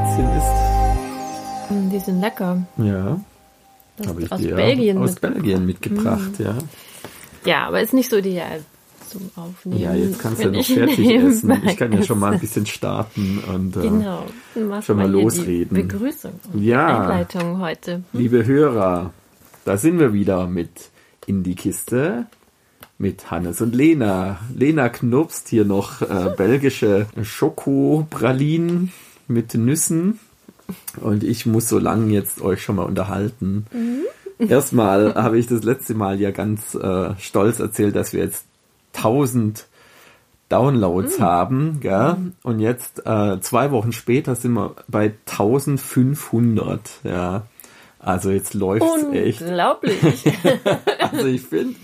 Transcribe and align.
Plätzchen 0.00 0.28
isst. 0.38 1.70
Mm, 1.70 1.90
Die 1.90 1.98
sind 1.98 2.20
lecker. 2.20 2.62
Ja, 2.78 3.20
Das 3.96 4.06
habe 4.08 4.22
ich 4.22 4.32
aus 4.32 4.40
dir 4.40 4.54
Belgien. 4.56 4.96
aus 4.98 5.14
mit- 5.14 5.22
Mhm. 5.22 5.34
Belgien 5.34 5.66
mitgebracht, 5.66 6.30
ja. 6.38 6.54
Ja, 7.44 7.66
aber 7.68 7.80
ist 7.82 7.92
nicht 7.92 8.08
so 8.10 8.16
ideal 8.16 8.60
zum 9.10 9.30
Aufnehmen. 9.36 9.78
Ja, 9.80 9.94
jetzt 9.94 10.18
kannst 10.18 10.42
du 10.42 10.48
ja 10.48 10.52
noch 10.56 10.64
fertig 10.64 11.10
essen. 11.10 11.62
Ich 11.66 11.76
kann 11.76 11.92
ja 11.92 12.02
schon 12.02 12.18
mal 12.18 12.32
ein 12.32 12.40
bisschen 12.40 12.64
starten 12.66 13.40
und 13.54 13.76
äh, 13.76 13.80
Genau. 13.82 14.24
Schon 14.82 14.96
mal 14.96 15.06
die 15.06 15.12
losreden. 15.12 15.76
Begrüßung. 15.76 16.32
und 16.52 16.62
Ja. 16.62 17.00
Einleitung 17.02 17.60
heute. 17.60 18.02
liebe 18.14 18.46
Hörer, 18.46 19.12
da 19.66 19.76
sind 19.76 19.98
wir 19.98 20.12
wieder 20.14 20.46
mit 20.46 20.70
in 21.26 21.42
die 21.42 21.54
Kiste 21.56 22.26
mit 22.98 23.30
Hannes 23.30 23.60
und 23.60 23.74
Lena. 23.74 24.38
Lena 24.54 24.88
knurpst 24.88 25.48
hier 25.48 25.64
noch 25.66 26.00
äh, 26.02 26.32
belgische 26.36 27.06
Schokopralinen 27.22 28.92
mit 29.30 29.54
Nüssen 29.54 30.18
und 31.00 31.24
ich 31.24 31.46
muss 31.46 31.68
so 31.68 31.78
lange 31.78 32.12
jetzt 32.12 32.40
euch 32.42 32.62
schon 32.62 32.76
mal 32.76 32.84
unterhalten. 32.84 33.66
Erstmal 34.38 35.14
habe 35.22 35.38
ich 35.38 35.46
das 35.46 35.62
letzte 35.62 35.94
Mal 35.94 36.20
ja 36.20 36.30
ganz 36.30 36.74
äh, 36.74 37.14
stolz 37.18 37.60
erzählt, 37.60 37.96
dass 37.96 38.12
wir 38.12 38.22
jetzt 38.22 38.44
1000 38.96 39.66
Downloads 40.48 41.20
haben, 41.20 41.78
gell? 41.80 42.16
Und 42.42 42.58
jetzt 42.58 43.06
äh, 43.06 43.40
zwei 43.40 43.70
Wochen 43.70 43.92
später 43.92 44.34
sind 44.34 44.54
wir 44.54 44.74
bei 44.88 45.14
1500, 45.28 46.80
ja. 47.04 47.44
Also 48.00 48.30
jetzt 48.30 48.54
läuft's 48.54 49.04
echt. 49.12 49.42
Unglaublich. 49.42 50.24
Also 51.12 51.26
ich 51.26 51.42
finde, 51.42 51.74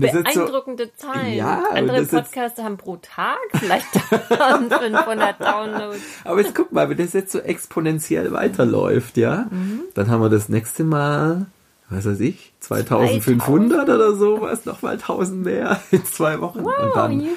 jetzt 0.00 0.14
so, 0.34 0.40
Beeindruckende 0.40 0.94
Zahlen. 0.96 1.34
Ja, 1.34 1.62
Andere 1.72 2.04
Podcaster 2.06 2.64
haben 2.64 2.76
pro 2.78 2.96
Tag 2.96 3.36
vielleicht 3.54 3.86
1500 4.30 5.40
Downloads. 5.40 5.98
aber 6.24 6.40
jetzt 6.40 6.54
guck 6.54 6.72
mal, 6.72 6.88
wenn 6.88 6.96
das 6.96 7.12
jetzt 7.12 7.32
so 7.32 7.40
exponentiell 7.40 8.32
weiterläuft, 8.32 9.16
ja, 9.16 9.46
dann 9.94 10.08
haben 10.10 10.22
wir 10.22 10.30
das 10.30 10.48
nächste 10.48 10.84
Mal, 10.84 11.46
was 11.90 12.06
weiß 12.06 12.20
ich, 12.20 12.52
2500 12.60 13.88
oder 13.88 14.14
sowas, 14.14 14.64
nochmal 14.64 14.94
1000 14.94 15.44
mehr 15.44 15.80
in 15.90 16.04
zwei 16.06 16.40
Wochen. 16.40 16.60
Und 16.60 16.66
Oh, 16.72 16.94
dann, 16.94 17.20
juhu. 17.20 17.34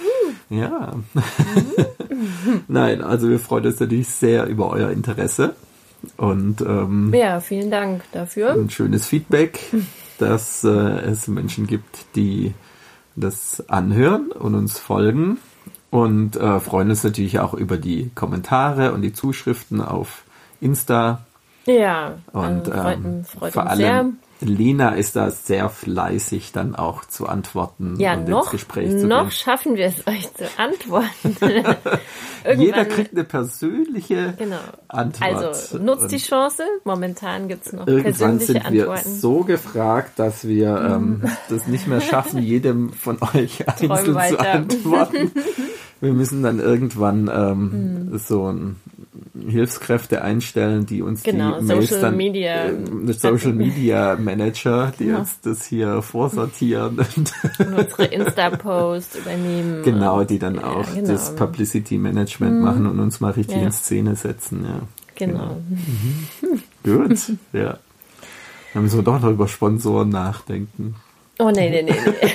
ja. 0.50 0.94
Nein, 2.68 3.02
also 3.02 3.30
wir 3.30 3.40
freuen 3.40 3.66
uns 3.66 3.80
natürlich 3.80 4.08
sehr 4.08 4.46
über 4.46 4.70
euer 4.70 4.90
Interesse 4.92 5.56
und 6.18 6.62
ähm, 6.62 7.12
Ja, 7.14 7.40
vielen 7.40 7.72
Dank 7.72 8.04
dafür. 8.12 8.52
ein 8.54 8.70
schönes 8.70 9.08
Feedback, 9.08 9.60
dass 10.20 10.64
äh, 10.64 10.70
es 10.70 11.28
Menschen 11.28 11.68
gibt, 11.68 12.06
die 12.16 12.54
das 13.16 13.64
anhören 13.70 14.32
und 14.32 14.56
uns 14.56 14.78
folgen 14.80 15.38
und 15.90 16.36
äh, 16.36 16.60
freuen 16.60 16.90
uns 16.90 17.04
natürlich 17.04 17.40
auch 17.40 17.54
über 17.54 17.78
die 17.78 18.12
Kommentare 18.16 18.94
und 18.94 19.02
die 19.02 19.14
Zuschriften 19.14 19.82
auf 19.82 20.24
Insta. 20.60 21.26
Ja, 21.66 22.16
und 22.34 22.70
also 22.70 22.72
freut, 22.72 22.98
ähm, 22.98 23.26
freut 23.26 23.54
vor 23.54 23.64
uns 23.64 23.72
allem 23.72 24.18
Lena 24.42 24.90
ist 24.90 25.16
da 25.16 25.32
sehr 25.32 25.70
fleißig 25.70 26.52
dann 26.52 26.76
auch 26.76 27.06
zu 27.06 27.28
antworten. 27.28 27.96
Ja, 28.00 28.16
und 28.16 28.28
noch, 28.28 28.44
ins 28.44 28.52
Gespräch 28.52 28.90
zu 29.00 29.08
noch 29.08 29.22
gehen. 29.22 29.32
schaffen 29.32 29.76
wir 29.76 29.86
es 29.86 30.06
euch 30.08 30.34
zu 30.34 30.46
antworten. 30.58 31.38
Jeder 32.58 32.86
kriegt 32.86 33.14
eine 33.14 33.24
persönliche 33.24 34.34
Genau. 34.38 34.58
Antwort. 34.88 35.46
Also 35.46 35.78
nutzt 35.80 36.12
die 36.12 36.18
Chance. 36.18 36.64
Momentan 36.84 37.48
gibt's 37.48 37.72
noch 37.74 37.88
Irgendwann 37.88 38.38
persönliche 38.38 38.46
sind 38.46 38.72
wir 38.72 38.82
Antworten. 38.92 39.16
so 39.20 39.40
gefragt, 39.44 40.12
dass 40.20 40.48
wir 40.48 40.78
ähm, 40.82 41.22
das 41.50 41.68
nicht 41.68 41.88
mehr 41.88 42.02
schaffen, 42.02 42.40
jedem 42.44 42.92
von 42.94 43.18
euch 43.34 43.68
einzeln 43.68 43.96
zu 44.30 44.40
antworten. 44.40 45.32
Wir 46.02 46.14
müssen 46.14 46.44
dann 46.44 46.60
irgendwann 46.60 47.30
Hm. 47.30 48.10
ähm, 48.12 48.20
so 48.20 48.52
ein 48.52 48.76
Hilfskräfte 49.50 50.22
einstellen, 50.22 50.86
die 50.86 51.02
uns 51.02 51.24
Genau, 51.24 51.60
die 51.60 51.66
Mails 51.66 51.90
Social 51.90 52.02
dann, 52.02 52.18
Media- 52.18 52.66
äh, 52.66 53.14
Social 53.14 53.54
Media 53.54 54.16
Manager, 54.20 54.92
die 55.00 55.12
uns 55.12 55.40
das 55.42 55.66
hier 55.66 56.02
vorsortieren 56.02 56.98
und 57.00 57.34
Und 57.60 57.74
unsere 57.80 58.06
Insta-Posts 58.06 59.16
übernehmen. 59.18 59.82
genau, 59.86 60.24
die 60.24 60.40
dann 60.40 60.56
ja, 60.56 60.64
auch 60.66 60.94
genau. 60.94 61.08
das 61.08 61.36
Publicity 61.36 61.98
Management 61.98 62.62
machen 62.62 62.86
und 62.88 63.00
uns 63.00 63.20
mal 63.20 63.32
richtig 63.32 63.58
Ja. 63.58 63.64
in 63.64 63.72
Szene 63.72 64.16
setzen. 64.16 64.66
Ja. 64.66 64.82
Genau. 65.16 65.58
Gut, 66.84 67.18
ja. 67.54 67.78
Dann 68.74 68.84
müssen 68.84 68.98
wir 68.98 69.04
doch 69.04 69.22
noch 69.22 69.30
über 69.30 69.48
Sponsoren 69.48 70.10
nachdenken. 70.10 70.96
Oh 71.40 71.50
nee, 71.52 71.70
nee, 71.70 71.84
nee, 71.84 71.94
nee. 71.94 72.32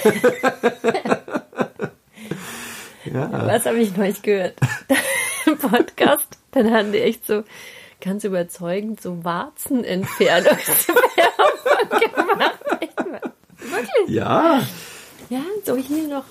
Ja, 3.13 3.31
Was 3.47 3.65
habe 3.67 3.79
ich 3.79 3.97
neulich 3.97 4.21
gehört? 4.23 4.55
Podcast. 5.61 6.39
Dann 6.53 6.73
haben 6.73 6.93
die 6.93 7.01
echt 7.01 7.27
so 7.27 7.45
ganz 8.01 8.25
überzeugend 8.25 9.01
so 9.01 9.23
Warzenentfernungswerbung 9.25 10.97
gemacht. 12.15 12.61
Wirklich? 13.59 14.09
ja, 14.09 14.63
Ja, 15.29 15.43
so 15.65 15.77
hier 15.77 16.09
noch 16.09 16.25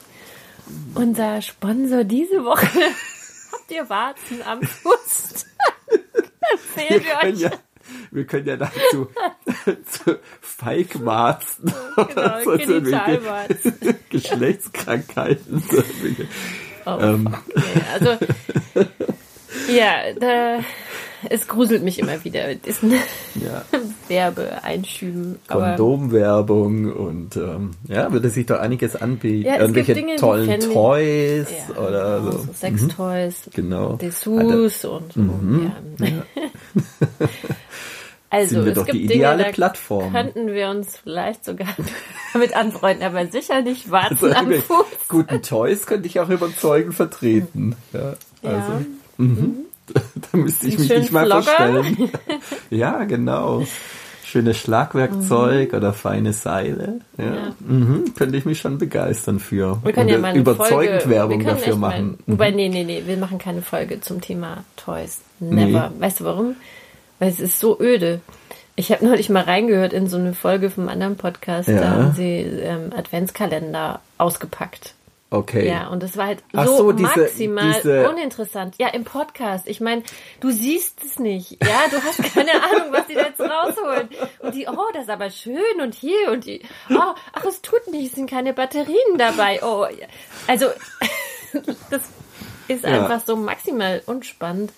unser 0.95 1.41
Sponsor 1.41 2.03
diese 2.03 2.43
Woche. 2.43 2.67
Habt 3.51 3.71
ihr 3.71 3.89
Warzen 3.89 4.41
am 4.43 4.61
Fuß? 4.61 5.45
wir 5.87 6.01
Empfehlen 6.51 7.03
wir 7.03 7.11
können 7.19 7.33
euch. 7.35 7.39
ja, 7.41 7.51
wir 8.11 8.25
können 8.25 8.47
ja 8.47 8.57
dazu 8.57 9.07
zu 9.89 10.19
Feigwarzen 10.41 11.73
Genau, 11.95 12.41
so 12.43 12.57
Genitalwarzen. 12.57 13.77
Geschlechtskrankheiten. 14.09 15.63
Oh, 16.85 16.97
Ähm. 16.99 17.35
nee. 17.55 17.63
Also, 17.93 18.17
ja, 19.73 20.13
da, 20.19 20.59
es 21.29 21.47
gruselt 21.47 21.83
mich 21.83 21.99
immer 21.99 22.23
wieder 22.23 22.47
mit 22.47 22.65
diesen 22.65 22.91
Ja, 22.91 23.63
Werbeeinschüben. 24.07 25.39
Kondomwerbung 25.47 26.91
und 26.93 27.35
ähm, 27.35 27.71
ja, 27.87 28.11
würde 28.11 28.29
sich 28.29 28.45
doch 28.45 28.59
einiges 28.59 28.95
anbieten. 28.95 29.45
Ja, 29.47 29.53
es 29.55 29.59
gibt 29.59 29.61
Irgendwelche 29.61 29.93
Dinge, 29.95 30.15
tollen 30.15 30.59
Toys 30.59 31.47
ja, 31.69 31.81
oder 31.81 32.19
genau, 32.19 32.31
so. 32.31 32.37
so 32.39 32.53
Sextoys, 32.53 33.35
Genau. 33.53 33.93
Dessous 33.93 34.85
und 34.85 35.13
so. 35.13 35.19
Mhm. 35.19 35.71
Ja. 35.99 36.07
Also, 38.31 38.57
Sind 38.57 38.65
wir 38.65 38.71
es 38.73 38.77
doch 38.77 38.85
gibt 38.85 38.93
die 38.99 39.07
Dinge, 39.07 39.13
ideale 39.21 39.43
da 39.45 39.51
Plattform. 39.51 40.13
könnten 40.13 40.53
wir 40.53 40.69
uns 40.69 40.97
vielleicht 40.97 41.43
sogar 41.45 41.67
damit 42.33 42.55
anfreuen, 42.55 43.01
aber 43.01 43.25
sicher 43.25 43.63
nicht 43.63 43.91
Also 43.91 44.27
warten 44.27 44.33
am 44.35 44.51
irgendwelche 44.51 44.61
Fuß. 44.67 44.85
guten 45.07 45.41
Toys 45.41 45.87
könnte 45.87 46.07
ich 46.07 46.19
auch 46.19 46.29
überzeugend 46.29 46.93
vertreten. 46.93 47.75
Ja, 47.91 48.13
also, 48.43 48.85
mhm. 49.19 49.55
da 50.31 50.37
müsste 50.37 50.67
ich 50.67 50.77
mich 50.79 50.89
nicht 50.89 51.11
mal 51.11 51.25
Vlogger. 51.25 51.43
verstellen. 51.43 52.11
Ja, 52.69 53.03
genau. 53.05 53.63
Schönes 54.23 54.57
Schlagwerkzeug 54.57 55.73
oder 55.73 55.91
feine 55.91 56.33
Seile. 56.33 57.01
Ja. 57.17 57.25
Mhm. 57.25 57.33
Ja. 57.33 57.75
Mhm. 57.75 58.13
Könnte 58.15 58.37
ich 58.37 58.45
mich 58.45 58.59
schon 58.59 58.77
begeistern 58.77 59.39
für. 59.39 59.79
Wir 59.83 59.91
können 59.93 60.07
Und 60.07 60.13
ja 60.13 60.19
mal 60.19 60.27
eine 60.29 60.39
überzeugend 60.39 61.01
Folge, 61.01 61.09
Werbung 61.09 61.43
dafür 61.43 61.67
echt 61.73 61.77
mal- 61.79 61.89
machen. 61.89 62.17
Wobei, 62.27 62.51
nee, 62.51 62.69
nee, 62.69 62.83
nee, 62.83 63.03
wir 63.07 63.17
machen 63.17 63.39
keine 63.39 63.63
Folge 63.63 64.01
zum 64.01 64.21
Thema 64.21 64.63
Toys. 64.75 65.21
Never. 65.39 65.91
Weißt 65.97 66.19
du 66.19 66.25
warum? 66.25 66.55
Weil 67.17 67.29
es 67.29 67.39
ist 67.39 67.59
so 67.59 67.79
öde. 67.79 68.21
Ich 68.75 68.91
habe 68.91 69.03
neulich 69.03 69.29
mal 69.29 69.43
reingehört 69.43 69.91
in 69.93 70.07
so 70.07 70.17
eine 70.17 70.33
Folge 70.33 70.69
vom 70.69 70.87
anderen 70.89 71.17
Podcast, 71.17 71.67
Ja. 71.67 71.81
da 71.81 71.89
haben 71.89 72.13
sie 72.15 72.37
ähm, 72.37 72.93
Adventskalender 72.95 73.99
ausgepackt. 74.19 74.93
Okay. 75.31 75.67
Ja, 75.67 75.89
und 75.89 76.01
das 76.01 76.17
war 76.17 76.25
halt 76.25 76.43
so, 76.53 76.75
so, 76.77 76.91
diese- 76.91 77.19
maximal 77.19 77.73
diese- 77.73 78.09
uninteressant. 78.09 78.75
Ja, 78.79 78.87
im 78.87 79.03
Podcast. 79.03 79.67
Ich 79.67 79.79
meine, 79.79 80.01
du 80.39 80.49
siehst 80.49 81.03
es 81.03 81.19
nicht. 81.19 81.51
Ja, 81.63 81.81
du 81.91 82.01
hast 82.03 82.17
keine 82.33 82.51
Ahnung, 82.63 82.91
was 82.91 83.05
die 83.05 83.13
da 83.13 83.27
jetzt 83.27 83.39
rausholen. 83.39 84.09
Und 84.39 84.55
die, 84.55 84.67
oh, 84.67 84.77
das 84.93 85.03
ist 85.03 85.09
aber 85.11 85.29
schön 85.29 85.81
und 85.81 85.93
hier 85.93 86.31
und 86.31 86.45
die, 86.45 86.61
oh, 86.89 87.13
ach, 87.33 87.45
es 87.45 87.61
tut 87.61 87.85
nicht, 87.91 88.07
es 88.07 88.13
sind 88.15 88.27
keine 88.29 88.53
Batterien 88.53 89.17
dabei. 89.19 89.59
Oh, 89.61 89.85
also, 90.47 90.65
das 91.91 92.01
ist 92.67 92.83
Ja. 92.83 92.89
einfach 93.03 93.21
so 93.25 93.35
maximal 93.35 94.01
unspannend. 94.07 94.71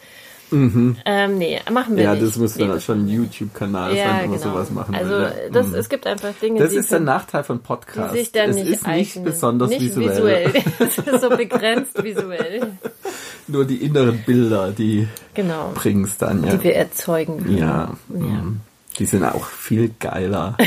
Ähm, 0.51 1.38
nee, 1.38 1.59
machen 1.71 1.95
wir 1.95 2.03
Ja, 2.03 2.13
nicht. 2.15 2.27
das 2.27 2.36
muss 2.38 2.56
nee, 2.56 2.63
dann 2.63 2.71
das 2.74 2.83
schon 2.83 3.06
ein 3.06 3.07
YouTube-Kanal 3.07 3.92
nicht. 3.94 4.01
sein, 4.03 4.07
Ja, 4.09 4.21
wenn 4.24 4.30
man 4.31 4.39
genau. 4.39 4.51
sowas 4.53 4.71
machen 4.71 4.95
also, 4.95 5.12
will. 5.12 5.21
ja. 5.21 5.31
das, 5.51 5.68
Mhm. 5.68 5.75
es 5.75 5.89
gibt 5.89 6.07
einfach 6.07 6.33
Dinge, 6.42 6.59
Das 6.59 6.71
die 6.71 6.77
ist 6.77 6.92
der 6.92 7.00
Nachteil 7.00 7.44
von 7.44 7.57
die 7.57 7.63
Podcasts. 7.63 8.13
sich 8.18 8.31
dann 8.31 8.50
es 8.50 8.56
nicht 8.57 8.68
ist 8.68 8.88
nicht 8.88 9.12
eignen. 9.12 9.25
besonders 9.25 9.69
nicht 9.69 9.81
visuell. 9.95 10.51
Es 10.80 10.98
ist 10.98 11.21
so 11.21 11.30
begrenzt 11.30 12.03
visuell. 12.03 12.74
Nur 13.48 13.65
die 13.65 13.77
inneren 13.77 14.19
Bilder, 14.25 14.71
die 14.71 15.07
Genau. 15.33 15.71
bringen's 15.74 16.18
dann, 16.18 16.44
ja. 16.45 16.56
Die 16.56 16.63
wir 16.63 16.75
erzeugen. 16.75 17.38
können. 17.44 17.57
Ja, 17.57 17.94
mhm. 18.09 18.59
die 19.00 19.06
sind 19.06 19.24
auch 19.24 19.45
viel 19.45 19.92
geiler. 20.00 20.57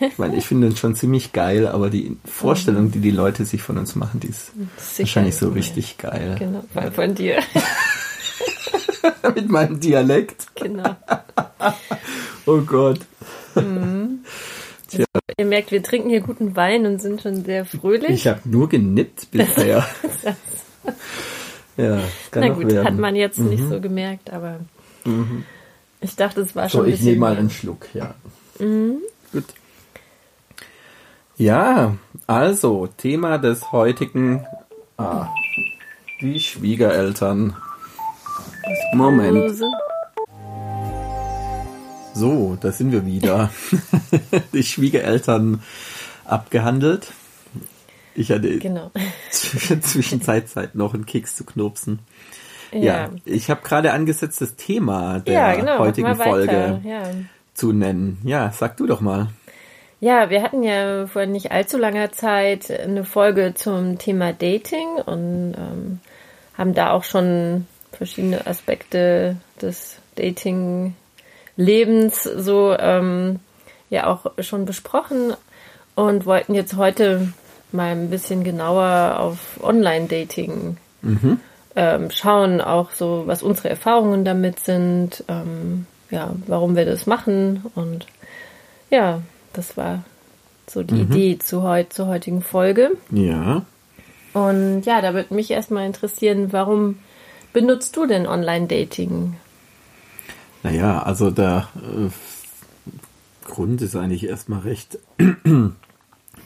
ich 0.00 0.16
meine, 0.18 0.36
ich 0.36 0.46
finde 0.46 0.68
es 0.68 0.78
schon 0.78 0.94
ziemlich 0.94 1.32
geil, 1.32 1.66
aber 1.66 1.90
die 1.90 2.16
Vorstellung, 2.24 2.90
die 2.92 3.00
die 3.00 3.10
Leute 3.10 3.44
sich 3.44 3.62
von 3.62 3.78
uns 3.78 3.94
machen, 3.96 4.20
die 4.20 4.28
ist 4.28 4.52
Sicher. 4.78 5.00
wahrscheinlich 5.06 5.36
so 5.36 5.48
richtig 5.50 5.98
geil. 5.98 6.36
Genau, 6.38 6.62
von 6.92 7.14
dir. 7.14 7.38
Mit 9.34 9.48
meinem 9.48 9.80
Dialekt. 9.80 10.46
genau. 10.54 10.96
Oh 12.46 12.60
Gott. 12.60 13.00
Ihr 13.56 15.46
merkt, 15.46 15.70
wir 15.70 15.82
trinken 15.82 16.10
hier 16.10 16.20
guten 16.20 16.54
Wein 16.56 16.84
und 16.84 17.00
sind 17.00 17.22
schon 17.22 17.42
sehr 17.42 17.64
fröhlich. 17.64 18.10
Ich 18.10 18.26
habe 18.26 18.40
nur 18.44 18.68
genippt 18.68 19.30
bisher. 19.30 19.86
ja, 21.78 22.00
kann 22.30 22.42
Na 22.42 22.48
gut, 22.50 22.70
werden. 22.70 22.86
hat 22.86 22.98
man 22.98 23.16
jetzt 23.16 23.38
nicht 23.38 23.66
so 23.66 23.80
gemerkt, 23.80 24.30
aber 24.30 24.60
Ich 26.02 26.16
dachte, 26.16 26.42
es 26.42 26.54
war 26.54 26.68
schon 26.68 26.82
So, 26.82 26.86
ich 26.86 27.00
nehme 27.00 27.20
mal 27.20 27.34
einen 27.36 27.48
Schluck, 27.48 27.86
ja. 27.94 28.14
Gut. 28.58 29.44
Ja, 31.38 31.96
also, 32.26 32.88
Thema 32.98 33.38
des 33.38 33.72
heutigen. 33.72 34.46
Ah, 34.98 35.28
die 36.20 36.38
Schwiegereltern. 36.40 37.56
Moment. 38.94 39.60
So, 42.14 42.56
da 42.60 42.70
sind 42.72 42.92
wir 42.92 43.04
wieder. 43.04 43.50
die 44.52 44.62
Schwiegereltern 44.62 45.62
abgehandelt. 46.24 47.12
Ich 48.14 48.30
hatte 48.30 48.58
Genau. 48.58 48.90
zwischen 49.30 49.82
Zwischenzeit 49.82 50.46
noch 50.74 50.94
einen 50.94 51.06
Keks 51.06 51.34
zu 51.36 51.44
knupsen. 51.44 51.98
Ja, 52.72 52.80
Ja. 52.80 53.10
ich 53.24 53.50
habe 53.50 53.62
gerade 53.62 53.92
angesetzt, 53.92 54.40
das 54.40 54.54
Thema 54.56 55.18
der 55.20 55.34
Ja, 55.34 55.54
genau. 55.56 55.78
heutigen. 55.78 56.14
Folge 56.14 56.80
Ja. 56.84 57.02
zu 57.54 57.72
nennen. 57.72 58.18
Ja, 58.24 58.52
sag 58.52 58.76
du 58.76 58.86
doch 58.86 59.00
mal. 59.00 59.28
Ja, 60.00 60.28
wir 60.30 60.42
hatten 60.42 60.62
ja 60.62 61.06
vor 61.06 61.26
nicht 61.26 61.50
allzu 61.50 61.78
langer 61.78 62.12
Zeit 62.12 62.70
eine 62.70 63.04
Folge 63.04 63.54
zum 63.54 63.98
Thema 63.98 64.32
Dating 64.32 64.86
und 65.06 65.54
ähm, 65.56 66.00
haben 66.58 66.74
da 66.74 66.90
auch 66.90 67.04
schon 67.04 67.66
verschiedene 67.96 68.46
Aspekte 68.46 69.36
des 69.60 69.96
Dating-Lebens 70.16 72.22
so 72.22 72.74
ähm, 72.78 73.40
ja 73.90 74.06
auch 74.06 74.32
schon 74.40 74.64
besprochen 74.64 75.34
und 75.94 76.24
wollten 76.26 76.54
jetzt 76.54 76.76
heute 76.76 77.32
mal 77.72 77.92
ein 77.92 78.10
bisschen 78.10 78.44
genauer 78.44 79.16
auf 79.18 79.62
Online-Dating 79.62 80.76
ähm, 81.76 82.10
schauen, 82.10 82.60
auch 82.60 82.90
so, 82.92 83.24
was 83.26 83.42
unsere 83.42 83.68
Erfahrungen 83.68 84.24
damit 84.24 84.60
sind, 84.60 85.24
ähm, 85.28 85.86
ja, 86.10 86.34
warum 86.46 86.76
wir 86.76 86.84
das 86.84 87.06
machen 87.06 87.64
und 87.74 88.06
ja, 88.90 89.20
das 89.52 89.76
war 89.76 90.04
so 90.68 90.82
die 90.82 91.00
Idee 91.00 91.38
zu 91.38 91.62
heut, 91.62 91.92
zur 91.92 92.06
heutigen 92.06 92.42
Folge. 92.42 92.92
Ja. 93.10 93.64
Und 94.32 94.82
ja, 94.82 95.00
da 95.00 95.14
würde 95.14 95.34
mich 95.34 95.50
erstmal 95.50 95.86
interessieren, 95.86 96.52
warum 96.52 96.98
benutzt 97.54 97.96
du 97.96 98.04
denn 98.04 98.26
Online-Dating? 98.26 99.36
Naja, 100.62 101.02
also 101.02 101.30
der 101.30 101.68
äh, 101.76 102.10
Grund 103.46 103.80
ist 103.80 103.96
eigentlich 103.96 104.26
erstmal 104.26 104.60
recht 104.60 104.98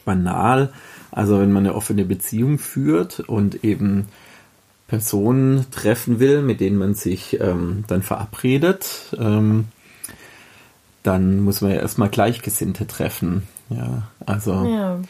banal. 0.05 0.73
Also 1.11 1.41
wenn 1.41 1.51
man 1.51 1.67
eine 1.67 1.75
offene 1.75 2.05
Beziehung 2.05 2.59
führt 2.59 3.19
und 3.21 3.65
eben 3.65 4.07
Personen 4.87 5.67
treffen 5.71 6.21
will, 6.21 6.43
mit 6.43 6.61
denen 6.61 6.79
man 6.79 6.95
sich 6.95 7.41
ähm, 7.41 7.85
dann 7.89 8.03
verabredet, 8.03 9.15
ähm, 9.19 9.67
dann 11.03 11.41
muss 11.41 11.61
man 11.61 11.73
ja 11.73 11.79
erstmal 11.79 12.09
Gleichgesinnte 12.09 12.87
treffen. 12.87 13.45
Ja, 13.71 14.09
also 14.25 14.65
Ja, 14.65 15.01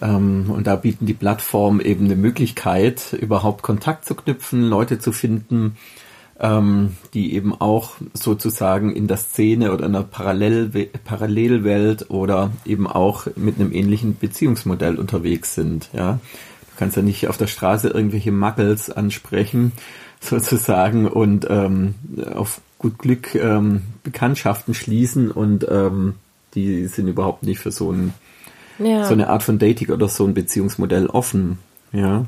und 0.00 0.64
da 0.66 0.76
bieten 0.76 1.06
die 1.06 1.14
Plattformen 1.14 1.80
eben 1.80 2.04
eine 2.04 2.16
Möglichkeit, 2.16 3.12
überhaupt 3.12 3.62
Kontakt 3.62 4.04
zu 4.04 4.14
knüpfen, 4.14 4.62
Leute 4.68 4.98
zu 4.98 5.12
finden, 5.12 5.76
ähm, 6.40 6.96
die 7.14 7.34
eben 7.34 7.54
auch 7.60 7.96
sozusagen 8.14 8.94
in 8.94 9.08
der 9.08 9.16
Szene 9.16 9.72
oder 9.72 9.86
in 9.86 9.96
einer 9.96 10.04
Parallel 10.04 10.68
Parallelwelt 11.04 12.10
oder 12.10 12.52
eben 12.64 12.86
auch 12.86 13.26
mit 13.36 13.58
einem 13.58 13.72
ähnlichen 13.72 14.16
Beziehungsmodell 14.16 14.96
unterwegs 14.96 15.54
sind. 15.54 15.90
Ja, 15.92 16.12
du 16.12 16.76
kannst 16.76 16.96
ja 16.96 17.02
nicht 17.02 17.28
auf 17.28 17.36
der 17.36 17.48
Straße 17.48 17.88
irgendwelche 17.88 18.32
Muggles 18.32 18.90
ansprechen 18.90 19.72
sozusagen 20.20 21.08
und 21.08 21.46
ähm, 21.50 21.94
auf 22.34 22.60
gut 22.78 22.98
Glück 22.98 23.34
ähm, 23.34 23.82
Bekanntschaften 24.04 24.74
schließen 24.74 25.30
und 25.32 25.66
ähm, 25.68 26.14
die 26.54 26.86
sind 26.86 27.08
überhaupt 27.08 27.42
nicht 27.42 27.58
für 27.58 27.72
so 27.72 27.90
ein 27.92 28.14
ja. 28.78 29.04
so 29.04 29.12
eine 29.12 29.28
Art 29.28 29.42
von 29.42 29.58
Dating 29.58 29.90
oder 29.90 30.08
so 30.08 30.24
ein 30.26 30.34
Beziehungsmodell 30.34 31.06
offen. 31.06 31.58
Ja. 31.92 32.26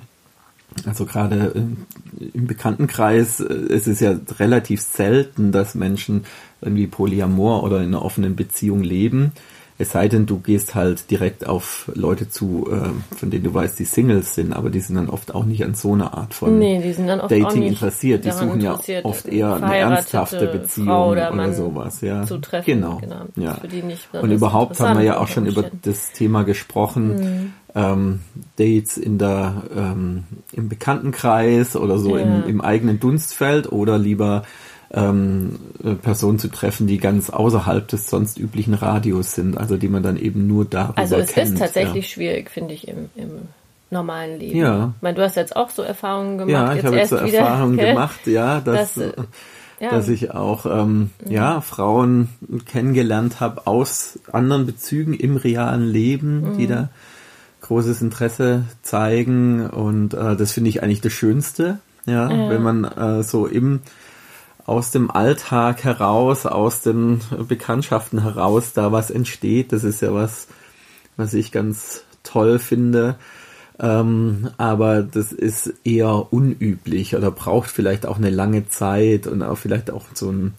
Also 0.86 1.04
gerade 1.04 1.52
äh, 1.54 2.24
im 2.32 2.46
Bekanntenkreis 2.46 3.40
äh, 3.40 3.52
es 3.52 3.86
ist 3.86 4.00
ja 4.00 4.16
relativ 4.38 4.80
selten, 4.80 5.52
dass 5.52 5.74
Menschen 5.74 6.24
irgendwie 6.60 6.86
polyamor 6.86 7.62
oder 7.62 7.78
in 7.78 7.88
einer 7.88 8.02
offenen 8.02 8.36
Beziehung 8.36 8.82
leben. 8.82 9.32
Es 9.80 9.92
sei 9.92 10.08
denn, 10.08 10.26
du 10.26 10.40
gehst 10.40 10.74
halt 10.74 11.10
direkt 11.10 11.46
auf 11.46 11.90
Leute 11.94 12.28
zu, 12.28 12.68
äh, 12.70 13.16
von 13.16 13.30
denen 13.30 13.44
du 13.44 13.54
weißt, 13.54 13.78
die 13.78 13.86
Singles 13.86 14.34
sind, 14.34 14.52
aber 14.52 14.68
die 14.68 14.80
sind 14.80 14.96
dann 14.96 15.08
oft 15.08 15.34
auch 15.34 15.46
nicht 15.46 15.64
an 15.64 15.74
so 15.74 15.94
einer 15.94 16.12
Art 16.12 16.34
von 16.34 16.58
nee, 16.58 16.94
Dating 17.28 17.62
interessiert. 17.62 18.26
Die 18.26 18.30
suchen 18.30 18.60
ja 18.60 18.72
interessiert, 18.72 19.06
oft 19.06 19.26
eher 19.26 19.54
eine 19.54 19.76
ernsthafte 19.78 20.46
Beziehung 20.48 20.88
Frau 20.88 21.10
oder, 21.12 21.32
oder 21.32 21.52
sowas. 21.54 22.02
Ja. 22.02 22.26
zu 22.26 22.36
treffen. 22.38 22.66
Genau. 22.66 22.98
Genau. 22.98 23.24
Ja. 23.36 23.52
Ist 23.52 23.60
für 23.62 23.68
die 23.68 23.82
nicht 23.82 24.08
Und 24.12 24.30
überhaupt 24.30 24.78
haben 24.80 24.98
wir 24.98 25.04
ja 25.04 25.16
auch 25.18 25.28
schon 25.28 25.46
über 25.46 25.64
das 25.82 26.12
Thema 26.12 26.42
gesprochen, 26.44 27.08
Mhm. 27.16 27.52
ähm, 27.74 28.20
Dates 28.56 28.98
in 28.98 29.16
der 29.16 29.62
ähm, 29.74 30.24
im 30.52 30.68
Bekanntenkreis 30.68 31.74
oder 31.74 31.98
so 31.98 32.16
Ja. 32.18 32.22
im, 32.24 32.44
im 32.46 32.60
eigenen 32.60 33.00
Dunstfeld 33.00 33.72
oder 33.72 33.96
lieber 33.96 34.42
ähm, 34.92 35.56
äh, 35.84 35.94
Personen 35.94 36.38
zu 36.38 36.48
treffen, 36.48 36.86
die 36.86 36.98
ganz 36.98 37.30
außerhalb 37.30 37.86
des 37.88 38.08
sonst 38.10 38.38
üblichen 38.38 38.74
Radios 38.74 39.32
sind, 39.32 39.56
also 39.56 39.76
die 39.76 39.88
man 39.88 40.02
dann 40.02 40.16
eben 40.16 40.46
nur 40.46 40.64
darüber 40.64 40.98
Also 40.98 41.16
es 41.16 41.32
kennt. 41.32 41.50
ist 41.54 41.58
tatsächlich 41.58 42.08
schwierig, 42.10 42.50
finde 42.50 42.74
ich, 42.74 42.88
im, 42.88 43.08
im 43.14 43.30
normalen 43.90 44.38
Leben. 44.38 44.58
Ja. 44.58 44.92
Ich 44.96 45.02
meine, 45.02 45.14
du 45.16 45.22
hast 45.22 45.36
jetzt 45.36 45.54
auch 45.56 45.70
so 45.70 45.82
Erfahrungen 45.82 46.38
gemacht. 46.38 46.52
Ja, 46.52 46.74
ich 46.74 46.84
habe 46.84 46.96
jetzt 46.96 47.10
so 47.10 47.16
Erfahrungen 47.16 47.76
gemacht, 47.76 48.26
ja, 48.26 48.60
dass, 48.60 48.94
Das, 48.94 49.04
äh, 49.04 49.12
ja. 49.80 49.90
dass 49.90 50.08
ich 50.08 50.32
auch 50.32 50.66
ähm, 50.66 51.10
ja 51.28 51.60
Frauen 51.60 52.28
kennengelernt 52.66 53.40
habe 53.40 53.66
aus 53.66 54.18
anderen 54.32 54.66
Bezügen 54.66 55.14
im 55.14 55.36
realen 55.36 55.86
Leben, 55.88 56.52
Mhm. 56.52 56.58
die 56.58 56.66
da 56.66 56.88
großes 57.62 58.02
Interesse 58.02 58.64
zeigen 58.82 59.68
und 59.68 60.14
äh, 60.14 60.34
das 60.34 60.52
finde 60.52 60.70
ich 60.70 60.82
eigentlich 60.82 61.00
das 61.02 61.12
Schönste, 61.12 61.78
ja, 62.06 62.28
wenn 62.28 62.62
man 62.62 62.84
äh, 62.84 63.22
so 63.22 63.46
im 63.46 63.80
aus 64.70 64.92
dem 64.92 65.10
Alltag 65.10 65.82
heraus, 65.82 66.46
aus 66.46 66.82
den 66.82 67.20
Bekanntschaften 67.48 68.22
heraus 68.22 68.72
da 68.72 68.92
was 68.92 69.10
entsteht. 69.10 69.72
Das 69.72 69.82
ist 69.82 70.00
ja 70.00 70.14
was, 70.14 70.46
was 71.16 71.34
ich 71.34 71.50
ganz 71.50 72.04
toll 72.22 72.58
finde. 72.60 73.16
Ähm, 73.80 74.50
aber 74.58 75.02
das 75.02 75.32
ist 75.32 75.72
eher 75.84 76.32
unüblich 76.32 77.16
oder 77.16 77.30
braucht 77.30 77.70
vielleicht 77.70 78.06
auch 78.06 78.18
eine 78.18 78.30
lange 78.30 78.68
Zeit 78.68 79.26
und 79.26 79.42
auch 79.42 79.56
vielleicht 79.58 79.90
auch 79.90 80.04
so 80.14 80.28
eine 80.28 80.52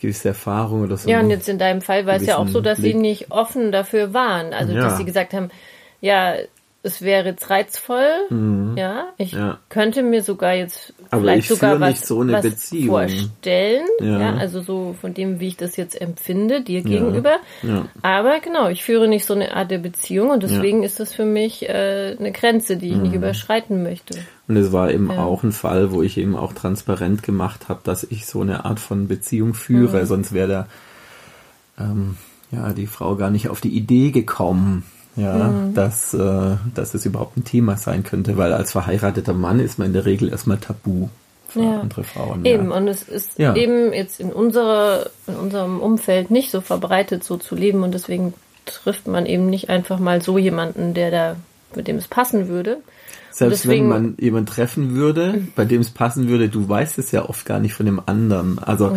gewisse 0.00 0.28
Erfahrung 0.28 0.82
oder 0.84 0.96
so. 0.96 1.08
Ja, 1.10 1.18
und 1.18 1.26
ein- 1.26 1.30
jetzt 1.30 1.48
in 1.48 1.58
deinem 1.58 1.82
Fall 1.82 2.06
war 2.06 2.14
es 2.16 2.24
ja 2.26 2.36
auch 2.38 2.48
so, 2.48 2.60
dass 2.60 2.78
sie 2.78 2.92
Blick. 2.92 2.96
nicht 2.96 3.30
offen 3.32 3.72
dafür 3.72 4.14
waren. 4.14 4.52
Also, 4.54 4.72
Ja. 4.72 4.80
dass 4.82 4.96
sie 4.96 5.04
gesagt 5.04 5.34
haben, 5.34 5.50
ja, 6.00 6.34
es 6.86 7.02
wäre 7.02 7.26
jetzt 7.30 7.50
reizvoll, 7.50 8.06
ja, 8.76 9.08
ich 9.18 9.32
Mhm. 9.32 9.38
Ja. 9.38 9.58
könnte 9.68 10.02
mir 10.02 10.22
sogar 10.22 10.54
jetzt 10.54 10.94
Aber 11.10 11.22
vielleicht 11.22 11.50
ich 11.50 11.56
sogar 11.58 11.78
was, 11.80 12.06
so 12.06 12.20
eine 12.20 12.32
was 12.34 12.42
Beziehung. 12.42 12.88
vorstellen, 12.88 13.84
Ja. 14.00 14.20
ja. 14.20 14.34
also 14.36 14.62
so 14.62 14.94
von 15.00 15.12
dem, 15.12 15.40
wie 15.40 15.48
ich 15.48 15.56
das 15.56 15.76
jetzt 15.76 16.00
empfinde, 16.00 16.62
dir 16.62 16.82
gegenüber. 16.82 17.36
Ja. 17.62 17.86
Aber 18.02 18.40
genau, 18.40 18.68
ich 18.68 18.84
führe 18.84 19.08
nicht 19.08 19.26
so 19.26 19.34
eine 19.34 19.54
Art 19.54 19.70
der 19.70 19.78
Beziehung 19.78 20.30
und 20.30 20.42
deswegen 20.42 20.82
ist 20.82 21.00
das 21.00 21.12
für 21.12 21.24
mich 21.24 21.68
äh, 21.68 22.16
eine 22.18 22.32
Grenze, 22.32 22.76
die 22.76 22.88
ich 22.90 22.96
Mhm. 22.96 23.02
nicht 23.02 23.14
überschreiten 23.14 23.82
möchte. 23.82 24.18
Und 24.48 24.56
es 24.56 24.70
war 24.72 24.90
eben 24.92 25.10
auch 25.10 25.42
ein 25.42 25.52
Fall, 25.52 25.90
wo 25.92 26.02
ich 26.02 26.16
eben 26.18 26.36
auch 26.36 26.52
transparent 26.52 27.22
gemacht 27.24 27.68
habe, 27.68 27.80
dass 27.84 28.04
ich 28.04 28.26
so 28.26 28.40
eine 28.40 28.64
Art 28.64 28.78
von 28.80 29.08
Beziehung 29.08 29.54
führe, 29.54 30.02
Mhm. 30.02 30.06
sonst 30.06 30.32
wäre 30.32 30.48
der 30.48 30.68
ähm, 31.78 32.16
ja 32.52 32.72
die 32.72 32.86
Frau 32.86 33.16
gar 33.16 33.30
nicht 33.30 33.48
auf 33.48 33.60
die 33.60 33.76
Idee 33.76 34.10
gekommen, 34.12 34.84
ja, 35.16 35.48
Mhm. 35.48 35.74
dass 35.74 36.12
äh, 36.14 36.56
dass 36.74 36.94
es 36.94 37.04
überhaupt 37.06 37.36
ein 37.36 37.44
Thema 37.44 37.76
sein 37.76 38.02
könnte, 38.04 38.36
weil 38.36 38.52
als 38.52 38.72
verheirateter 38.72 39.32
Mann 39.34 39.60
ist 39.60 39.78
man 39.78 39.88
in 39.88 39.92
der 39.94 40.04
Regel 40.04 40.28
erstmal 40.30 40.58
tabu 40.58 41.08
für 41.48 41.60
Ja. 41.62 41.80
andere 41.80 42.04
Frauen. 42.04 42.44
Eben, 42.44 42.70
ja. 42.70 42.76
und 42.76 42.88
es 42.88 43.02
ist 43.02 43.38
Ja. 43.38 43.54
eben 43.54 43.92
jetzt 43.92 44.20
in 44.20 44.32
unserer, 44.32 45.06
in 45.26 45.34
unserem 45.36 45.80
Umfeld 45.80 46.30
nicht 46.30 46.50
so 46.50 46.60
verbreitet, 46.60 47.24
so 47.24 47.36
zu 47.36 47.54
leben 47.54 47.82
und 47.82 47.92
deswegen 47.94 48.34
trifft 48.66 49.06
man 49.06 49.26
eben 49.26 49.46
nicht 49.46 49.70
einfach 49.70 49.98
mal 50.00 50.20
so 50.22 50.38
jemanden, 50.38 50.92
der 50.92 51.10
da, 51.10 51.36
mit 51.74 51.86
dem 51.88 51.96
es 51.96 52.08
passen 52.08 52.48
würde. 52.48 52.78
Selbst 53.30 53.64
deswegen- 53.64 53.84
wenn 53.90 54.02
man 54.02 54.16
jemanden 54.18 54.46
treffen 54.46 54.94
würde, 54.94 55.42
bei 55.54 55.64
dem 55.64 55.82
es 55.82 55.90
passen 55.90 56.28
würde, 56.28 56.48
du 56.48 56.68
weißt 56.68 56.98
es 56.98 57.10
ja 57.12 57.28
oft 57.28 57.44
gar 57.46 57.60
nicht 57.60 57.74
von 57.74 57.86
dem 57.86 58.00
anderen. 58.04 58.58
Also 58.58 58.96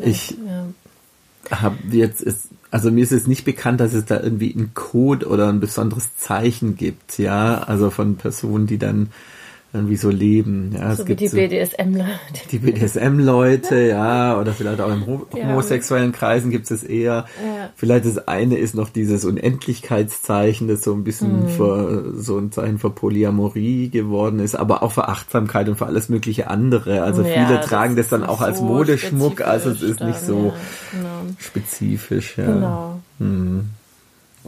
ich 0.00 0.36
habe 1.50 1.76
jetzt 1.90 2.20
ist 2.22 2.48
also 2.70 2.90
mir 2.90 3.02
ist 3.02 3.12
es 3.12 3.26
nicht 3.26 3.44
bekannt, 3.44 3.80
dass 3.80 3.94
es 3.94 4.04
da 4.04 4.20
irgendwie 4.20 4.54
einen 4.54 4.74
Code 4.74 5.26
oder 5.26 5.48
ein 5.48 5.60
besonderes 5.60 6.16
Zeichen 6.16 6.76
gibt, 6.76 7.18
ja, 7.18 7.58
also 7.58 7.90
von 7.90 8.16
Personen, 8.16 8.66
die 8.66 8.78
dann 8.78 9.10
irgendwie 9.72 9.96
so 9.96 10.10
leben. 10.10 10.72
Ja, 10.74 10.88
So 10.96 11.02
es 11.02 11.08
wie 11.08 11.14
gibt 11.14 11.20
die 11.20 11.28
so 11.28 11.36
BDSM-Leute. 11.36 12.08
die 12.50 12.58
BDSM-Leute, 12.58 13.80
ja, 13.86 14.36
oder 14.38 14.52
vielleicht 14.52 14.80
auch 14.80 14.88
Ja. 14.90 15.46
homosexuellen 15.48 16.10
Kreisen 16.10 16.50
gibt 16.50 16.68
es 16.70 16.82
eher. 16.82 17.26
Ja. 17.44 17.70
Vielleicht 17.76 18.04
das 18.04 18.26
eine 18.26 18.58
ist 18.58 18.74
noch 18.74 18.88
dieses 18.88 19.24
Unendlichkeitszeichen, 19.24 20.66
das 20.66 20.82
so 20.82 20.92
ein 20.92 21.04
bisschen 21.04 21.44
Mhm. 21.44 21.48
für 21.50 22.12
so 22.16 22.38
ein 22.38 22.50
Zeichen 22.50 22.78
für 22.80 22.90
Polyamorie 22.90 23.90
geworden 23.90 24.40
ist, 24.40 24.56
aber 24.56 24.82
auch 24.82 24.92
für 24.92 25.08
Achtsamkeit 25.08 25.68
und 25.68 25.76
für 25.76 25.86
alles 25.86 26.08
mögliche 26.08 26.48
andere. 26.50 27.02
Also 27.02 27.22
Ja, 27.22 27.28
viele 27.46 27.58
das 27.58 27.66
tragen 27.66 27.94
das 27.96 28.08
dann 28.08 28.24
auch 28.24 28.40
als 28.40 28.58
so 28.58 28.64
Modeschmuck, 28.64 29.40
also 29.40 29.70
es 29.70 29.82
ist 29.82 30.00
nicht 30.00 30.20
so 30.20 30.52
genau. 30.90 31.10
spezifisch. 31.38 32.36
Ja. 32.38 32.46
genau. 32.46 33.00
Mhm. 33.18 33.70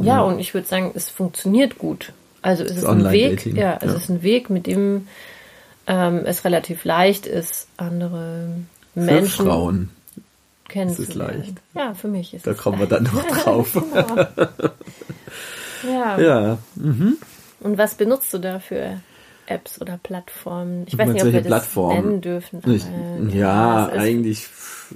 Ja, 0.00 0.22
und 0.22 0.38
ich 0.38 0.54
würde 0.54 0.66
sagen, 0.66 0.90
es 0.94 1.08
funktioniert 1.10 1.78
gut. 1.78 2.12
Also 2.42 2.64
es 2.64 2.76
ist 2.76 2.84
ein 2.84 3.10
Weg, 3.10 3.46
ja, 3.46 3.78
es 3.80 3.90
ja. 3.92 3.96
ist 3.96 4.08
ein 4.08 4.22
Weg, 4.22 4.50
mit 4.50 4.66
dem 4.66 5.06
ähm, 5.86 6.22
es 6.24 6.44
relativ 6.44 6.84
leicht 6.84 7.26
ist, 7.26 7.68
andere 7.76 8.48
Für 8.94 9.00
Menschen 9.00 9.46
Frauen. 9.46 9.90
kennenzulernen. 10.68 11.38
leicht. 11.38 11.54
Ja, 11.74 11.94
für 11.94 12.08
mich 12.08 12.34
ist 12.34 12.46
Da 12.46 12.52
es 12.52 12.58
kommen 12.58 12.78
wir 12.78 12.86
leicht. 12.88 13.06
dann 13.06 13.14
noch 13.14 13.26
drauf. 13.44 13.72
Genau. 15.82 15.96
ja. 15.98 16.20
ja. 16.20 16.58
Und 16.76 17.78
was 17.78 17.94
benutzt 17.96 18.32
du 18.32 18.38
da 18.38 18.60
für 18.60 19.00
Apps 19.46 19.80
oder 19.80 19.98
Plattformen? 20.00 20.84
Ich 20.86 20.96
weiß 20.96 21.08
nicht, 21.08 21.24
ob 21.24 21.32
wir 21.32 21.40
das 21.40 21.46
Plattformen. 21.48 22.04
nennen 22.06 22.20
dürfen. 22.20 22.62
Ich, 22.66 23.34
ja, 23.34 23.88
es 23.88 24.02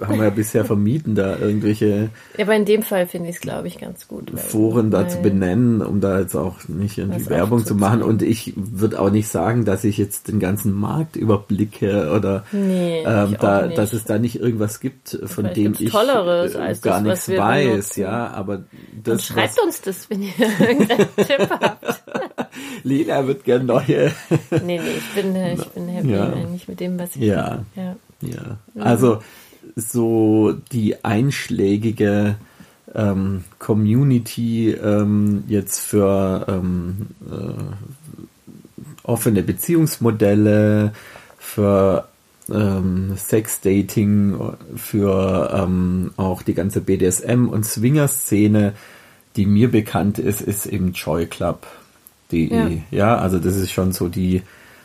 haben 0.00 0.18
wir 0.18 0.24
ja 0.24 0.30
bisher 0.30 0.64
vermieden, 0.64 1.14
da 1.14 1.36
irgendwelche 1.38 2.10
Ja, 2.36 2.44
aber 2.44 2.54
in 2.56 2.64
dem 2.64 2.82
Fall 2.82 3.06
finde 3.06 3.28
ich 3.30 3.36
es, 3.36 3.40
glaube 3.40 3.68
ich, 3.68 3.78
ganz 3.78 4.08
gut. 4.08 4.30
Foren 4.38 4.90
da 4.90 5.08
zu 5.08 5.18
benennen, 5.22 5.82
um 5.82 6.00
da 6.00 6.20
jetzt 6.20 6.34
auch 6.34 6.56
nicht 6.68 6.98
irgendwie 6.98 7.28
Werbung 7.28 7.64
zu 7.64 7.74
machen. 7.74 8.02
Und 8.02 8.22
ich 8.22 8.52
würde 8.56 9.00
auch 9.00 9.10
nicht 9.10 9.28
sagen, 9.28 9.64
dass 9.64 9.84
ich 9.84 9.98
jetzt 9.98 10.28
den 10.28 10.40
ganzen 10.40 10.72
Markt 10.72 11.16
überblicke 11.16 12.12
oder 12.14 12.44
Nee, 12.52 13.02
ähm, 13.06 13.36
da, 13.40 13.66
dass 13.68 13.92
es 13.92 14.04
da 14.04 14.18
nicht 14.18 14.40
irgendwas 14.40 14.80
gibt, 14.80 15.10
von 15.10 15.26
Vielleicht 15.28 15.56
dem 15.56 15.74
ich 15.78 15.90
Tolleres 15.90 16.54
äh, 16.54 16.58
als 16.58 16.82
gar 16.82 17.00
das, 17.02 17.28
nichts 17.28 17.40
weiß. 17.42 17.66
benutzen. 17.68 18.00
Ja, 18.00 18.26
aber 18.28 18.64
das, 19.04 19.24
schreibt 19.24 19.56
was 19.56 19.64
uns 19.64 19.80
das, 19.82 20.10
wenn 20.10 20.22
ihr 20.22 20.30
irgendeinen 20.60 21.08
Tipp 21.16 21.48
habt. 21.50 22.02
Lena 22.82 23.26
wird 23.26 23.44
gern 23.44 23.66
neue. 23.66 24.12
Nee, 24.50 24.78
nee, 24.78 24.80
ich 24.96 25.22
bin, 25.22 25.34
äh, 25.34 25.54
ich 25.54 25.64
bin 25.68 25.88
happy 25.88 26.10
Ja. 26.12 26.32
eigentlich 26.32 26.68
mit 26.68 26.80
dem, 26.80 26.98
was 26.98 27.16
ich 27.16 27.22
Ja. 27.22 27.64
ja. 27.74 27.96
Ja, 28.22 28.58
also 28.80 29.18
so 29.74 30.52
die 30.72 31.04
einschlägige 31.04 32.36
ähm, 32.94 33.44
Community 33.58 34.70
ähm, 34.70 35.44
jetzt 35.48 35.80
für 35.80 36.46
ähm, 36.48 37.08
äh, 37.30 37.62
offene 39.02 39.42
Beziehungsmodelle, 39.42 40.92
für 41.38 42.08
ähm, 42.52 43.16
Sexdating, 43.16 44.38
für 44.76 45.50
ähm, 45.54 46.12
auch 46.16 46.42
die 46.42 46.54
ganze 46.54 46.80
BDSM- 46.80 47.48
und 47.48 47.64
Swinger-Szene, 47.64 48.72
die 49.36 49.46
mir 49.46 49.70
bekannt 49.70 50.18
ist, 50.18 50.40
ist 50.40 50.66
eben 50.66 50.92
Joy 50.92 51.26
Club. 51.26 51.66
Die, 52.30 52.48
Ja. 52.48 52.70
ja. 52.90 53.16
also 53.18 53.38
das 53.38 53.56
ist 53.56 53.70
schon 53.70 53.92
so 53.92 54.08
die 54.08 54.42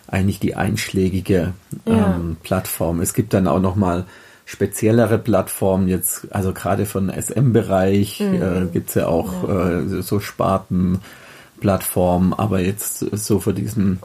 eigentlich 0.07 0.39
die 0.39 0.55
einschlägige 0.55 1.53
Ja. 1.85 2.15
ähm, 2.15 2.37
Plattform. 2.43 2.99
Es 2.99 3.13
gibt 3.13 3.33
dann 3.33 3.47
auch 3.47 3.61
noch 3.61 3.75
mal 3.75 4.05
speziellere 4.45 5.17
Plattformen 5.17 5.87
jetzt, 5.87 6.27
also 6.31 6.53
gerade 6.53 6.85
von 6.85 7.09
SM-Bereich 7.09 8.21
äh, 8.21 8.67
gibt's 8.71 8.93
ja 8.95 9.07
auch 9.07 9.47
Äh, 9.47 10.01
so 10.01 10.19
Spartenplattformen, 10.19 12.33
aber 12.33 12.59
jetzt 12.59 12.99
so 12.99 13.39
für 13.39 13.53
diesen 13.53 13.99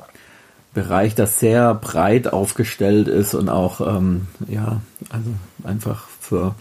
Bereich, 0.74 1.14
das 1.14 1.40
sehr 1.40 1.74
breit 1.74 2.32
aufgestellt 2.32 3.08
ist 3.08 3.34
und 3.34 3.48
auch 3.48 3.80
ähm, 3.80 4.26
ja, 4.46 4.82
also 5.08 5.30
einfach 5.64 6.06
für 6.20 6.54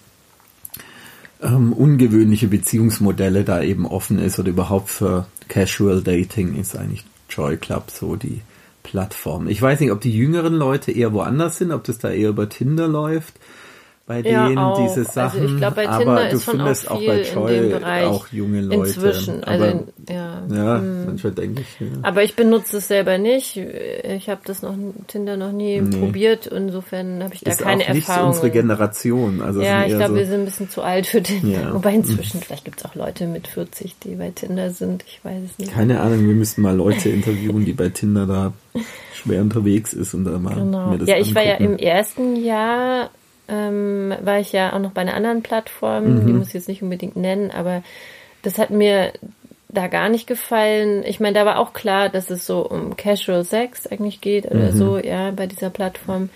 ähm, 1.41 1.73
ungewöhnliche 1.73 2.47
Beziehungsmodelle 2.47 3.43
da 3.43 3.61
eben 3.61 3.85
offen 3.85 4.19
ist 4.19 4.39
oder 4.39 4.49
überhaupt 4.49 4.89
für 4.89 5.27
Casual 5.49 6.01
Dating 6.01 6.55
ist 6.55 6.77
eigentlich 6.77 7.03
Joy 7.29 7.57
Club 7.57 7.91
so 7.91 8.15
die 8.15 8.41
Plattform. 8.85 9.47
Ich 9.47 9.61
weiß 9.61 9.79
nicht, 9.79 9.91
ob 9.91 9.99
die 9.99 10.15
jüngeren 10.15 10.53
Leute 10.53 10.91
eher 10.91 11.11
woanders 11.11 11.57
sind, 11.57 11.71
ob 11.71 11.83
das 11.83 11.97
da 11.97 12.11
eher 12.11 12.29
über 12.29 12.47
Tinder 12.49 12.87
läuft 12.87 13.33
bei 14.07 14.21
Ja, 14.21 14.47
denen 14.47 14.59
auch. 14.59 14.77
diese 14.77 14.99
Also 14.99 15.11
Sachen. 15.11 15.45
ich 15.45 15.57
glaube, 15.57 15.75
bei 15.77 15.89
aber 15.89 15.97
Tinder 16.03 16.29
du 16.29 16.35
ist 16.35 16.43
schon 16.43 16.55
findest 16.57 16.91
auch 16.91 16.95
auch 16.95 17.05
bei 17.05 17.69
Bereich 17.69 18.05
auch 18.05 18.27
junge 18.31 18.61
Leute. 18.61 18.87
inzwischen. 18.89 19.43
aber, 19.43 19.63
Also, 19.65 19.83
ja. 20.09 20.43
ja, 20.53 20.81
manchmal 21.07 21.33
denke 21.33 21.61
ich. 21.61 21.79
Ja. 21.79 21.87
Aber 22.03 22.21
ich 22.23 22.35
benutze 22.35 22.77
es 22.77 22.87
selber 22.87 23.17
nicht. 23.17 23.57
Ich 23.57 24.29
habe 24.29 24.41
das 24.45 24.61
noch 24.61 24.75
Tinder 25.07 25.37
noch 25.37 25.51
nie 25.51 25.81
Nee. 25.81 25.97
probiert. 25.97 26.45
Insofern 26.45 27.23
habe 27.23 27.33
ich 27.33 27.41
da 27.41 27.51
ist 27.51 27.61
keine 27.63 27.83
auch 27.83 27.89
nicht 27.93 28.07
Erfahrung. 28.07 28.27
unsere 28.29 28.51
Generation. 28.51 29.41
Also 29.41 29.61
ja, 29.63 29.85
ich 29.85 29.95
glaube, 29.95 30.09
so, 30.09 30.15
wir 30.17 30.25
sind 30.27 30.39
ein 30.41 30.45
bisschen 30.45 30.69
zu 30.69 30.83
alt 30.83 31.07
für 31.07 31.23
Tinder. 31.23 31.61
Ja. 31.61 31.73
Wobei 31.73 31.95
inzwischen, 31.95 32.41
vielleicht 32.41 32.65
gibt 32.65 32.79
es 32.81 32.85
auch 32.85 32.93
Leute 32.93 33.25
mit 33.25 33.47
40, 33.47 33.95
die 34.03 34.13
bei 34.15 34.29
Tinder 34.29 34.69
sind. 34.69 35.03
Ich 35.07 35.19
weiß 35.25 35.41
es 35.51 35.57
nicht. 35.57 35.73
Keine 35.73 35.99
Ahnung, 36.01 36.27
wir 36.27 36.35
müssten 36.35 36.61
mal 36.61 36.75
Leute 36.75 37.09
interviewen, 37.09 37.65
die 37.65 37.73
bei 37.73 37.89
Tinder 37.89 38.27
da 38.27 38.53
schwer 39.15 39.41
unterwegs 39.41 39.93
ist 39.93 40.13
und 40.13 40.25
da 40.25 40.37
mal 40.37 40.53
Genau. 40.53 40.91
mir 40.91 40.99
das 40.99 41.09
Ja, 41.09 41.17
ich 41.17 41.33
war 41.33 41.43
ja 41.43 41.53
angucken. 41.55 41.73
im 41.73 41.79
ersten 41.79 42.35
Jahr, 42.35 43.09
ähm, 43.47 44.13
war 44.21 44.39
ich 44.39 44.51
ja 44.51 44.73
auch 44.73 44.79
noch 44.79 44.91
bei 44.91 45.01
einer 45.01 45.13
anderen 45.13 45.43
Plattform, 45.43 46.15
Mhm. 46.15 46.27
die 46.27 46.33
muss 46.33 46.47
ich 46.49 46.53
jetzt 46.55 46.67
nicht 46.67 46.81
unbedingt 46.83 47.15
nennen, 47.15 47.51
aber 47.51 47.83
das 48.41 48.57
hat 48.57 48.69
mir 48.69 49.11
da 49.69 49.87
gar 49.87 50.09
nicht 50.09 50.27
gefallen. 50.27 51.03
Ich 51.05 51.19
meine, 51.19 51.33
da 51.33 51.45
war 51.45 51.59
auch 51.59 51.73
klar, 51.73 52.09
dass 52.09 52.29
es 52.29 52.45
so 52.45 52.59
um 52.67 52.95
Casual 52.95 53.43
Sex 53.43 53.87
eigentlich 53.87 54.21
geht 54.21 54.45
oder 54.45 54.71
Mhm. 54.71 54.77
so, 54.77 54.97
ja, 54.97 55.31
bei 55.31 55.47
dieser 55.47 55.69
Plattform. 55.69 56.29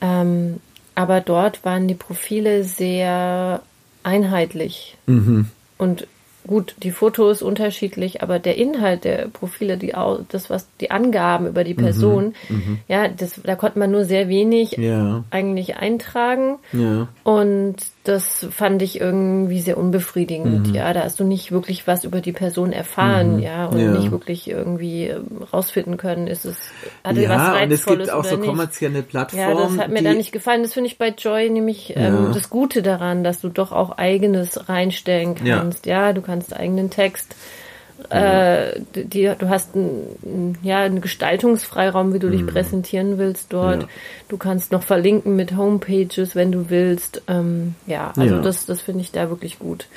Ähm, 0.00 0.60
aber 0.94 1.20
dort 1.20 1.64
waren 1.64 1.88
die 1.88 1.94
Profile 1.94 2.64
sehr 2.64 3.62
einheitlich. 4.02 4.96
Mhm. 5.06 5.48
Und 5.78 6.06
gut, 6.46 6.74
die 6.82 6.90
Fotos 6.90 7.42
unterschiedlich, 7.42 8.22
aber 8.22 8.38
der 8.38 8.56
Inhalt 8.56 9.04
der 9.04 9.28
Profile, 9.28 9.76
die 9.76 9.94
das 10.28 10.50
was 10.50 10.66
die 10.80 10.90
Angaben 10.90 11.46
über 11.46 11.64
die 11.64 11.74
Mhm. 11.74 11.78
Person, 11.78 12.34
ja, 12.88 13.08
das 13.08 13.40
da 13.42 13.56
konnte 13.56 13.78
man 13.78 13.90
nur 13.90 14.04
sehr 14.04 14.28
wenig 14.28 14.72
Ja, 14.72 15.24
eigentlich 15.30 15.76
eintragen 15.76 16.58
ja. 16.72 17.08
und 17.24 17.76
das 18.08 18.46
fand 18.50 18.82
ich 18.82 19.00
irgendwie 19.00 19.60
sehr 19.60 19.76
Mhm. 19.76 19.84
unbefriedigend. 19.84 20.74
Ja, 20.74 20.92
da 20.92 21.02
hast 21.04 21.18
du 21.20 21.24
nicht 21.24 21.52
wirklich 21.52 21.86
was 21.86 22.04
über 22.04 22.20
die 22.20 22.32
Person 22.32 22.72
erfahren, 22.72 23.38
ja, 23.38 23.66
und 23.66 23.76
Mhm. 23.78 23.80
Ja. 23.84 23.90
nicht 23.92 24.10
wirklich 24.10 24.48
irgendwie 24.48 25.04
ähm, 25.08 25.42
rausfinden 25.52 25.96
können, 25.96 26.26
ist 26.26 26.44
es 26.44 26.56
hat 27.04 27.16
es 27.16 27.28
was 27.28 27.36
Ja, 27.36 27.52
und 27.62 27.72
es 27.72 27.86
reizvolles 27.86 27.98
gibt 28.08 28.10
auch 28.12 28.24
so 28.24 28.36
nicht. 28.36 28.46
kommerzielle 28.48 28.98
Ja, 28.98 29.02
Plattformen. 29.02 29.56
das 29.76 29.78
hat 29.78 29.90
mir 29.90 30.02
da 30.02 30.12
nicht 30.14 30.32
gefallen. 30.32 30.62
Das 30.62 30.72
finde 30.74 30.88
ich 30.88 30.98
bei 30.98 31.08
Joy 31.08 31.50
nämlich 31.50 31.94
ähm, 31.96 32.26
Ja. 32.26 32.30
das 32.32 32.50
Gute 32.50 32.82
daran, 32.82 33.24
dass 33.24 33.40
du 33.40 33.48
doch 33.48 33.72
auch 33.72 33.98
eigenes 33.98 34.68
reinstellen 34.68 35.34
Ja. 35.44 35.58
kannst. 35.58 35.86
Ja, 35.86 36.12
du 36.12 36.22
kannst 36.22 36.54
eigenen 36.56 36.90
Text. 36.90 37.34
Äh, 38.10 38.80
die, 38.94 39.32
du 39.38 39.48
hast 39.48 39.74
einen, 39.74 40.58
ja, 40.62 40.80
einen 40.80 41.00
Gestaltungsfreiraum, 41.00 42.12
wie 42.12 42.18
du 42.18 42.30
dich 42.30 42.46
präsentieren 42.46 43.18
willst 43.18 43.52
dort. 43.52 43.76
Mhm. 43.76 43.82
Ja. 43.82 43.88
Du 44.28 44.36
kannst 44.36 44.70
noch 44.72 44.82
verlinken 44.82 45.34
mit 45.34 45.56
Homepages, 45.56 46.34
wenn 46.36 46.52
du 46.52 46.68
willst. 46.70 47.22
Ähm, 47.26 47.74
ja, 47.86 48.12
also 48.16 48.34
Ja. 48.34 48.40
Mhm. 48.40 48.44
das, 48.44 48.66
das 48.66 48.80
finde 48.80 49.00
ich 49.00 49.12
da 49.12 49.30
wirklich 49.30 49.58
gut, 49.58 49.88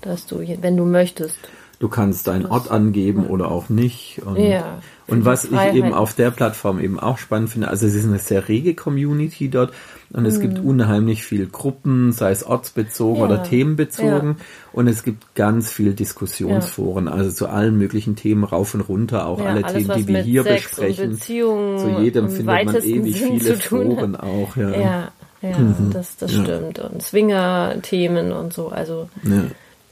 dass 0.00 0.26
du, 0.26 0.40
wenn 0.60 0.76
du 0.76 0.84
möchtest. 0.84 1.38
Du 1.84 1.90
kannst 1.90 2.28
deinen 2.28 2.46
Ort 2.46 2.70
angeben 2.70 3.26
oder 3.26 3.50
auch 3.50 3.68
nicht. 3.68 4.22
Und, 4.24 4.38
Ja, 4.38 4.78
und 5.06 5.26
was 5.26 5.44
ich 5.44 5.50
Freiheit. 5.50 5.74
eben 5.74 5.92
auf 5.92 6.14
der 6.14 6.30
Plattform 6.30 6.80
eben 6.80 6.98
auch 6.98 7.18
spannend 7.18 7.50
finde, 7.50 7.68
also 7.68 7.86
es 7.86 7.94
ist 7.94 8.06
eine 8.06 8.18
sehr 8.18 8.48
rege 8.48 8.74
Community 8.74 9.50
dort 9.50 9.74
und 10.10 10.24
es 10.24 10.40
gibt 10.40 10.58
unheimlich 10.60 11.24
viel 11.24 11.46
Gruppen, 11.46 12.12
sei 12.12 12.30
es 12.30 12.42
ortsbezogen 12.42 13.22
Mhm. 13.22 13.28
Ja, 13.28 13.34
oder 13.34 13.42
themenbezogen 13.42 14.28
ja. 14.38 14.44
und 14.72 14.88
es 14.88 15.02
gibt 15.02 15.34
ganz 15.34 15.70
viel 15.70 15.92
Diskussionsforen, 15.92 17.06
also 17.06 17.30
zu 17.30 17.48
allen 17.50 17.76
möglichen 17.76 18.16
Themen 18.16 18.44
rauf 18.44 18.72
und 18.72 18.80
runter, 18.80 19.26
auch 19.26 19.40
alle 19.44 19.62
alles, 19.62 19.86
Themen, 19.86 19.98
die 19.98 20.08
wir 20.08 20.22
hier 20.22 20.42
Sex 20.44 20.70
besprechen. 20.70 21.20
Zu 21.20 21.98
jedem 22.00 22.30
findet 22.30 22.64
man 22.64 22.76
ewig 22.76 23.18
Sinn 23.20 23.40
viele. 23.40 23.56
Foren 23.56 24.16
auch, 24.16 24.56
ja. 24.56 24.70
Ja, 24.70 25.12
ja, 25.42 25.56
das, 25.92 26.16
das 26.16 26.32
stimmt. 26.32 26.78
Und 26.78 27.02
Swinger-Themen 27.02 28.32
und 28.32 28.54
so. 28.54 28.68
Also 28.68 29.10
Ja. 29.22 29.42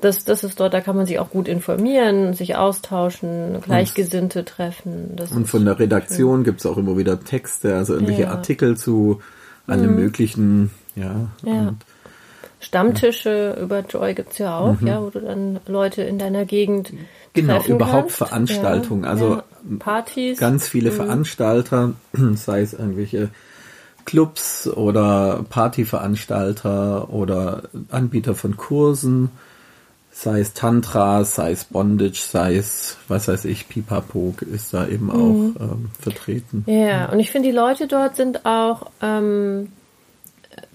Das, 0.02 0.24
das 0.24 0.44
ist 0.44 0.60
dort, 0.60 0.74
da 0.74 0.80
kann 0.82 0.96
man 0.96 1.06
sich 1.06 1.18
auch 1.18 1.30
gut 1.30 1.48
informieren, 1.48 2.34
sich 2.34 2.56
austauschen, 2.56 3.60
Gleichgesinnte 3.62 4.44
treffen. 4.44 5.12
Das 5.16 5.32
Und 5.32 5.46
von 5.46 5.64
der 5.64 5.78
Redaktion 5.78 6.44
gibt's 6.44 6.66
auch 6.66 6.76
immer 6.76 6.98
wieder 6.98 7.18
Texte, 7.20 7.74
also 7.76 7.94
irgendwelche 7.94 8.22
Ja. 8.22 8.28
Mhm. 8.28 8.34
Artikel 8.36 8.76
zu 8.76 9.20
allem 9.66 9.94
möglichen, 9.96 10.70
ja. 10.96 11.28
Ja. 11.44 11.74
Stammtische 12.60 13.58
über 13.60 13.80
Joy 13.80 14.14
gibt's 14.14 14.38
ja 14.38 14.56
auch, 14.58 14.80
ja, 14.82 15.02
wo 15.02 15.10
du 15.10 15.20
dann 15.20 15.58
Leute 15.66 16.02
in 16.02 16.18
deiner 16.18 16.44
Gegend 16.44 16.92
Mhm. 16.92 16.98
Genau, 17.34 17.62
überhaupt 17.64 18.02
kannst. 18.02 18.16
Veranstaltungen, 18.18 19.04
Ja, 19.04 19.10
also 19.10 19.34
ja. 19.36 19.44
Partys. 19.78 20.38
ganz 20.38 20.68
viele 20.68 20.90
Mhm. 20.90 20.94
Veranstalter, 20.96 21.92
sei 22.34 22.60
es 22.60 22.74
irgendwelche 22.74 23.30
Clubs 24.04 24.68
oder 24.68 25.44
Partyveranstalter 25.48 27.08
oder 27.10 27.62
Anbieter 27.90 28.34
von 28.34 28.56
Kursen, 28.56 29.30
sei 30.12 30.40
es 30.40 30.52
Tantra, 30.52 31.24
sei 31.24 31.52
es 31.52 31.64
Bondage, 31.64 32.20
sei 32.20 32.56
es, 32.56 32.98
was 33.08 33.28
weiß 33.28 33.46
ich, 33.46 33.68
Pipapog 33.68 34.42
ist 34.42 34.74
da 34.74 34.86
eben 34.86 35.06
Mhm. 35.06 35.10
auch 35.10 35.60
ähm, 35.60 35.90
vertreten. 35.98 36.64
Ja, 36.66 37.06
und 37.10 37.18
ich 37.18 37.30
finde, 37.30 37.48
die 37.48 37.54
Leute 37.56 37.88
dort 37.88 38.14
sind 38.16 38.44
auch 38.44 38.90
ähm, 39.00 39.72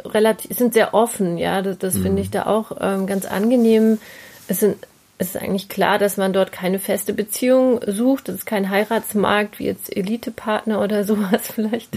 relativ, 0.03 0.57
sind 0.57 0.73
sehr 0.73 0.93
offen, 0.93 1.37
ja. 1.37 1.61
Das, 1.61 1.77
das 1.77 1.97
finde 1.97 2.21
ich 2.21 2.31
da 2.31 2.47
auch 2.47 2.71
ähm, 2.81 3.05
ganz 3.05 3.25
angenehm. 3.25 3.99
Es 4.47 4.59
sind 4.59 4.75
es 5.19 5.29
ist 5.29 5.41
eigentlich 5.41 5.67
klar, 5.67 5.97
dass 5.97 6.17
man 6.17 6.31
dort 6.31 6.51
keine 6.51 6.77
feste 6.77 7.11
Beziehung 7.11 7.79
sucht. 7.87 8.27
Das 8.27 8.35
ist 8.35 8.45
kein 8.45 8.69
Heiratsmarkt 8.69 9.57
wie 9.57 9.65
jetzt 9.65 9.95
Elitepartner 9.95 10.79
oder 10.79 11.03
sowas 11.05 11.41
vielleicht. 11.55 11.95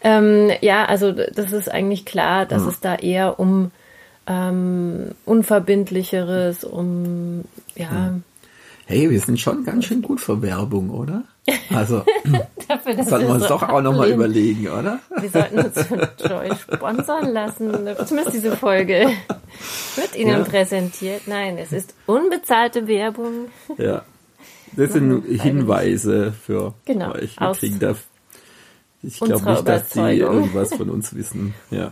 Ähm, 0.00 0.50
ja, 0.62 0.86
also 0.86 1.12
das 1.12 1.52
ist 1.52 1.70
eigentlich 1.70 2.06
klar, 2.06 2.46
dass 2.46 2.62
es 2.62 2.80
da 2.80 2.94
eher 2.94 3.38
um 3.38 3.70
ähm, 4.26 5.12
unverbindlicheres, 5.24 6.64
um 6.64 7.44
ja, 7.74 8.14
Hey, 8.86 9.08
wir 9.10 9.20
sind 9.20 9.40
schon 9.40 9.64
ganz 9.64 9.86
schön 9.86 10.02
gut 10.02 10.20
für 10.20 10.42
Werbung, 10.42 10.90
oder? 10.90 11.24
Also, 11.74 12.04
dafür, 12.68 13.02
sollten 13.02 13.28
wir 13.28 13.34
uns 13.34 13.44
so 13.44 13.48
doch 13.48 13.62
auch 13.62 13.80
nochmal 13.80 14.10
überlegen, 14.10 14.68
oder? 14.68 14.98
Wir 15.20 15.30
sollten 15.30 15.58
uns 15.58 15.82
von 15.86 16.00
Joy 16.22 16.50
sponsern 16.54 17.32
lassen. 17.32 17.72
Zumindest 18.04 18.34
diese 18.34 18.54
Folge 18.56 19.08
wird 19.96 20.14
Ihnen 20.16 20.30
Ja. 20.38 20.44
präsentiert. 20.44 21.22
Nein, 21.26 21.56
es 21.56 21.72
ist 21.72 21.94
unbezahlte 22.06 22.86
Werbung. 22.86 23.46
Ja. 23.78 24.02
Das 24.76 24.92
sind 24.92 25.24
Hinweise 25.40 26.32
für 26.32 26.74
Genau, 26.84 27.12
euch. 27.12 27.40
Wir 27.40 27.48
aus 27.48 27.58
kriegen 27.60 27.78
da, 27.78 27.94
ich 29.06 29.20
glaube 29.20 29.50
nicht, 29.50 29.68
dass 29.68 29.90
die 29.90 30.00
irgendwas 30.00 30.74
von 30.74 30.90
uns 30.90 31.14
wissen. 31.16 31.54
Ja. 31.70 31.90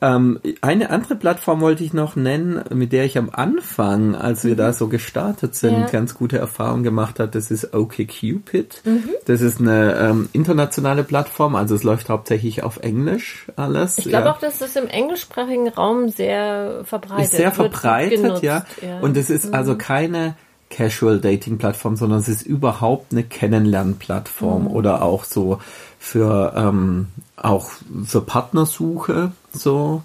Ähm, 0.00 0.38
eine 0.60 0.90
andere 0.90 1.16
Plattform 1.16 1.60
wollte 1.60 1.82
ich 1.82 1.92
noch 1.92 2.14
nennen, 2.16 2.62
mit 2.72 2.92
der 2.92 3.04
ich 3.04 3.18
am 3.18 3.30
Anfang, 3.30 4.14
als 4.14 4.44
wir 4.44 4.54
da 4.54 4.72
so 4.72 4.88
gestartet 4.88 5.54
sind, 5.54 5.68
Mhm. 5.68 5.80
Ja. 5.82 5.86
ganz 5.90 6.14
gute 6.14 6.38
Erfahrungen 6.38 6.82
gemacht 6.82 7.18
hat. 7.20 7.34
Das 7.34 7.50
ist 7.50 7.74
OkCupid. 7.74 8.82
Mhm. 8.84 9.10
Das 9.26 9.40
ist 9.40 9.60
eine 9.60 9.94
ähm, 9.96 10.28
internationale 10.32 11.04
Plattform, 11.04 11.54
also 11.56 11.74
es 11.74 11.82
läuft 11.82 12.08
hauptsächlich 12.08 12.62
auf 12.62 12.78
Englisch 12.78 13.46
alles. 13.56 13.98
Ich 13.98 14.04
glaube 14.08 14.26
ja. 14.26 14.32
auch, 14.32 14.38
dass 14.38 14.58
das 14.58 14.76
im 14.76 14.86
englischsprachigen 14.86 15.68
Raum 15.68 16.08
sehr 16.08 16.82
verbreitet 16.84 17.24
ist 17.24 17.36
sehr 17.36 17.52
verbreitet, 17.52 18.22
genutzt, 18.22 18.42
ja. 18.42 18.64
Und 19.00 19.16
es 19.16 19.30
ist 19.30 19.52
also 19.52 19.76
keine 19.76 20.36
Casual 20.70 21.20
Dating 21.20 21.58
Plattform, 21.58 21.96
sondern 21.96 22.20
es 22.20 22.28
ist 22.28 22.42
überhaupt 22.42 23.12
eine 23.12 23.22
Kennenlernplattform 23.24 24.66
oder 24.66 25.02
auch 25.02 25.24
so 25.24 25.60
für 25.98 26.52
ähm, 26.56 27.08
auch 27.36 27.70
für 28.04 28.20
Partnersuche 28.20 29.32
so 29.52 30.02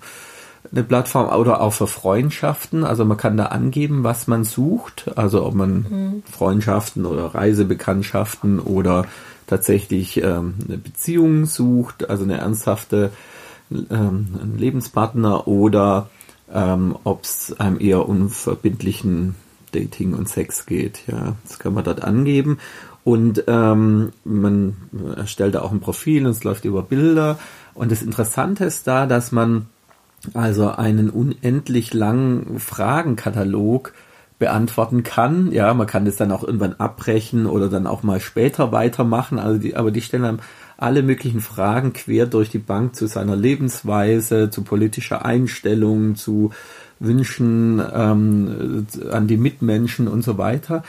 eine 0.71 0.83
Plattform 0.83 1.27
oder 1.39 1.61
auch 1.61 1.73
für 1.73 1.87
Freundschaften. 1.87 2.83
Also 2.83 3.05
man 3.05 3.17
kann 3.17 3.37
da 3.37 3.47
angeben, 3.47 4.03
was 4.03 4.27
man 4.27 4.43
sucht. 4.43 5.11
Also 5.15 5.45
ob 5.45 5.53
man 5.53 6.23
Freundschaften 6.31 7.05
oder 7.05 7.35
Reisebekanntschaften 7.35 8.59
oder 8.59 9.05
tatsächlich 9.47 10.17
ähm, 10.17 10.55
eine 10.67 10.77
Beziehung 10.77 11.45
sucht, 11.45 12.09
also 12.09 12.23
eine 12.23 12.37
ernsthafte 12.37 13.11
ähm, 13.71 14.55
Lebenspartner 14.57 15.47
oder 15.47 16.09
ähm, 16.51 16.95
ob 17.03 17.23
es 17.23 17.53
einem 17.59 17.79
eher 17.79 18.07
unverbindlichen 18.07 19.35
Dating 19.73 20.13
und 20.13 20.29
Sex 20.29 20.65
geht. 20.65 21.01
Ja, 21.07 21.35
das 21.47 21.59
kann 21.59 21.73
man 21.73 21.83
dort 21.83 22.03
angeben. 22.03 22.59
Und 23.03 23.43
ähm, 23.47 24.13
man 24.23 24.77
erstellt 25.17 25.55
da 25.55 25.61
auch 25.61 25.71
ein 25.71 25.81
Profil 25.81 26.25
und 26.25 26.31
es 26.31 26.43
läuft 26.43 26.65
über 26.65 26.83
Bilder. 26.83 27.37
Und 27.73 27.91
das 27.91 28.01
Interessante 28.01 28.63
ist 28.65 28.87
da, 28.87 29.05
dass 29.05 29.31
man 29.31 29.67
also 30.33 30.69
einen 30.69 31.09
unendlich 31.09 31.93
langen 31.93 32.59
Fragenkatalog 32.59 33.93
beantworten 34.39 35.03
kann. 35.03 35.51
Ja, 35.51 35.73
man 35.73 35.87
kann 35.87 36.05
das 36.05 36.15
dann 36.15 36.31
auch 36.31 36.43
irgendwann 36.43 36.73
abbrechen 36.73 37.45
oder 37.45 37.69
dann 37.69 37.87
auch 37.87 38.03
mal 38.03 38.19
später 38.19 38.71
weitermachen. 38.71 39.39
Also 39.39 39.59
die, 39.59 39.75
aber 39.75 39.91
die 39.91 40.01
stellen 40.01 40.25
einem 40.25 40.39
alle 40.77 41.03
möglichen 41.03 41.39
Fragen 41.39 41.93
quer 41.93 42.25
durch 42.25 42.49
die 42.49 42.59
Bank 42.59 42.95
zu 42.95 43.07
seiner 43.07 43.35
Lebensweise, 43.35 44.49
zu 44.49 44.63
politischer 44.63 45.23
Einstellung, 45.23 46.15
zu 46.15 46.51
Wünschen 46.99 47.81
ähm, 47.93 48.87
an 49.11 49.27
die 49.27 49.37
Mitmenschen 49.37 50.07
und 50.07 50.23
so 50.23 50.37
weiter. 50.37 50.83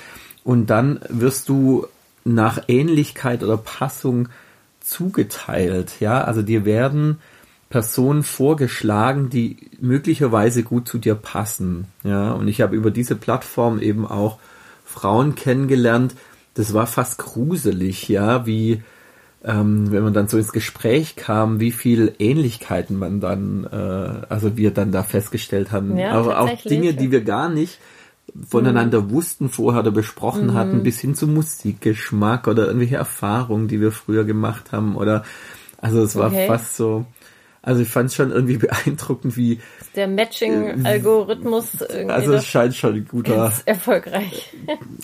Und 0.45 0.71
dann 0.71 1.01
wirst 1.09 1.49
du 1.49 1.87
nach 2.25 2.63
Ähnlichkeit 2.69 3.43
oder 3.43 3.57
Passung 3.57 4.29
zugeteilt. 4.81 6.01
Ja, 6.01 6.23
also 6.23 6.43
dir 6.43 6.65
werden 6.65 7.19
Personen 7.71 8.23
vorgeschlagen, 8.23 9.31
die 9.31 9.57
möglicherweise 9.81 10.63
gut 10.63 10.87
zu 10.87 10.99
dir 10.99 11.15
passen. 11.15 11.87
Ja, 12.05 12.33
und 12.33 12.49
ich 12.49 12.61
habe 12.61 12.77
über 12.77 12.91
diese 12.91 13.17
Plattform 13.17 13.81
eben 13.81 14.07
auch 14.07 14.39
Frauen 14.85 15.35
kennengelernt. 15.35 16.15
Das 16.55 16.73
war 16.73 16.87
fast 16.87 17.19
gruselig, 17.19 18.09
ja, 18.09 18.47
wie 18.47 18.83
ähm, 19.45 19.93
wenn 19.93 20.03
man 20.03 20.15
dann 20.15 20.29
so 20.29 20.39
ins 20.39 20.53
Gespräch 20.53 21.17
kam, 21.17 21.61
wie 21.61 21.71
viel 21.73 22.15
Ähnlichkeiten 22.19 22.99
man 22.99 23.21
dann, 23.21 23.65
äh, 23.71 24.27
also 24.29 24.57
wir 24.57 24.71
dann 24.73 24.91
da 24.91 25.03
festgestellt 25.03 25.71
haben. 25.71 25.99
Ja, 25.99 26.11
Aber 26.13 26.41
auch 26.41 26.51
Dinge, 26.63 26.95
die 26.95 27.11
wir 27.11 27.23
gar 27.23 27.49
nicht 27.49 27.79
voneinander 28.49 29.11
wussten 29.11 29.51
vorher 29.51 29.81
oder 29.83 29.91
besprochen 29.91 30.49
Mhm. 30.49 30.55
hatten, 30.55 30.83
bis 30.83 30.99
hin 30.99 31.15
zu 31.15 31.29
Musikgeschmack 31.29 32.49
oder 32.49 32.67
irgendwelche 32.67 32.97
Erfahrungen, 32.97 33.69
die 33.69 33.81
wir 33.81 33.93
früher 33.93 34.25
gemacht 34.25 34.73
haben 34.73 34.97
oder 34.97 35.25
also 35.79 36.03
es 36.03 36.17
war 36.17 36.29
Okay. 36.29 36.47
fast 36.47 36.77
so, 36.77 37.05
also 37.63 37.83
ich 37.83 37.89
fand 37.89 38.09
es 38.09 38.15
schon 38.15 38.31
irgendwie 38.33 38.57
beeindruckend, 38.67 39.37
wie, 39.37 39.61
Der 39.95 40.09
Matching-Algorithmus 40.09 41.81
irgendwie 41.83 42.11
also 42.13 42.33
es 42.33 42.47
scheint 42.47 42.75
schon 42.75 42.95
ein 42.95 43.07
guter, 43.07 43.53
erfolgreich. 43.67 44.51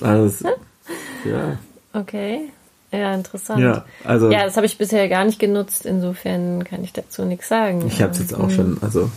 also 0.00 0.48
ja, 1.24 1.58
Okay. 1.92 2.50
Ja, 2.92 3.14
interessant. 3.14 3.60
ja, 3.60 3.84
also 4.04 4.30
Ja, 4.30 4.44
das 4.44 4.56
habe 4.56 4.66
ich 4.66 4.76
bisher 4.78 5.08
gar 5.08 5.24
nicht 5.24 5.38
genutzt, 5.38 5.86
insofern 5.86 6.64
kann 6.64 6.82
ich 6.82 6.92
dazu 6.92 7.24
nichts 7.24 7.48
sagen. 7.48 7.86
ich 7.86 8.02
habe 8.02 8.12
es 8.12 8.18
jetzt 8.18 8.34
auch 8.34 8.50
schon, 8.50 8.78
also 8.80 9.10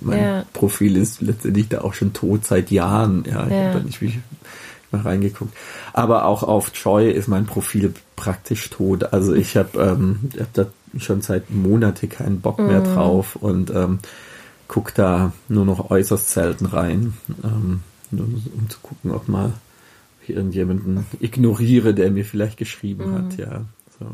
mein 0.00 0.18
Ja. 0.20 0.44
Profil 0.52 0.96
ist 0.96 1.20
letztendlich 1.20 1.68
da 1.68 1.80
auch 1.80 1.94
schon 1.94 2.12
tot 2.12 2.44
seit 2.44 2.70
Jahren, 2.70 3.24
ja, 3.26 3.46
ich 3.46 3.52
Ja. 3.52 3.66
habe 3.66 3.78
da 3.78 3.84
nicht 3.84 4.00
wirklich 4.00 4.20
mal 4.92 5.02
reingeguckt. 5.02 5.54
Aber 5.92 6.24
auch 6.26 6.42
auf 6.42 6.70
Joy 6.74 7.10
ist 7.10 7.28
mein 7.28 7.44
Profil 7.46 7.92
praktisch 8.16 8.70
tot. 8.70 9.12
Also 9.12 9.34
ich 9.34 9.56
habe 9.56 9.78
ähm, 9.82 10.30
ich 10.32 10.40
hab 10.40 10.52
da 10.54 10.66
schon 10.98 11.20
seit 11.20 11.50
Monate 11.50 12.06
keinen 12.08 12.40
Bock 12.40 12.58
mehr 12.58 12.80
Mhm. 12.80 12.84
drauf 12.84 13.36
und 13.36 13.70
ähm, 13.70 13.98
guck 14.68 14.94
da 14.94 15.32
nur 15.48 15.64
noch 15.64 15.90
äußerst 15.90 16.30
selten 16.30 16.66
rein, 16.66 17.14
ähm, 17.44 17.80
nur 18.10 18.26
um 18.26 18.70
zu 18.70 18.78
gucken, 18.80 19.10
ob 19.10 19.28
mal 19.28 19.52
irgendjemanden 20.30 21.06
ignoriere, 21.20 21.94
der 21.94 22.10
mir 22.10 22.24
vielleicht 22.24 22.56
geschrieben 22.58 23.12
hat, 23.14 23.38
ja. 23.38 23.62
So. 23.98 24.06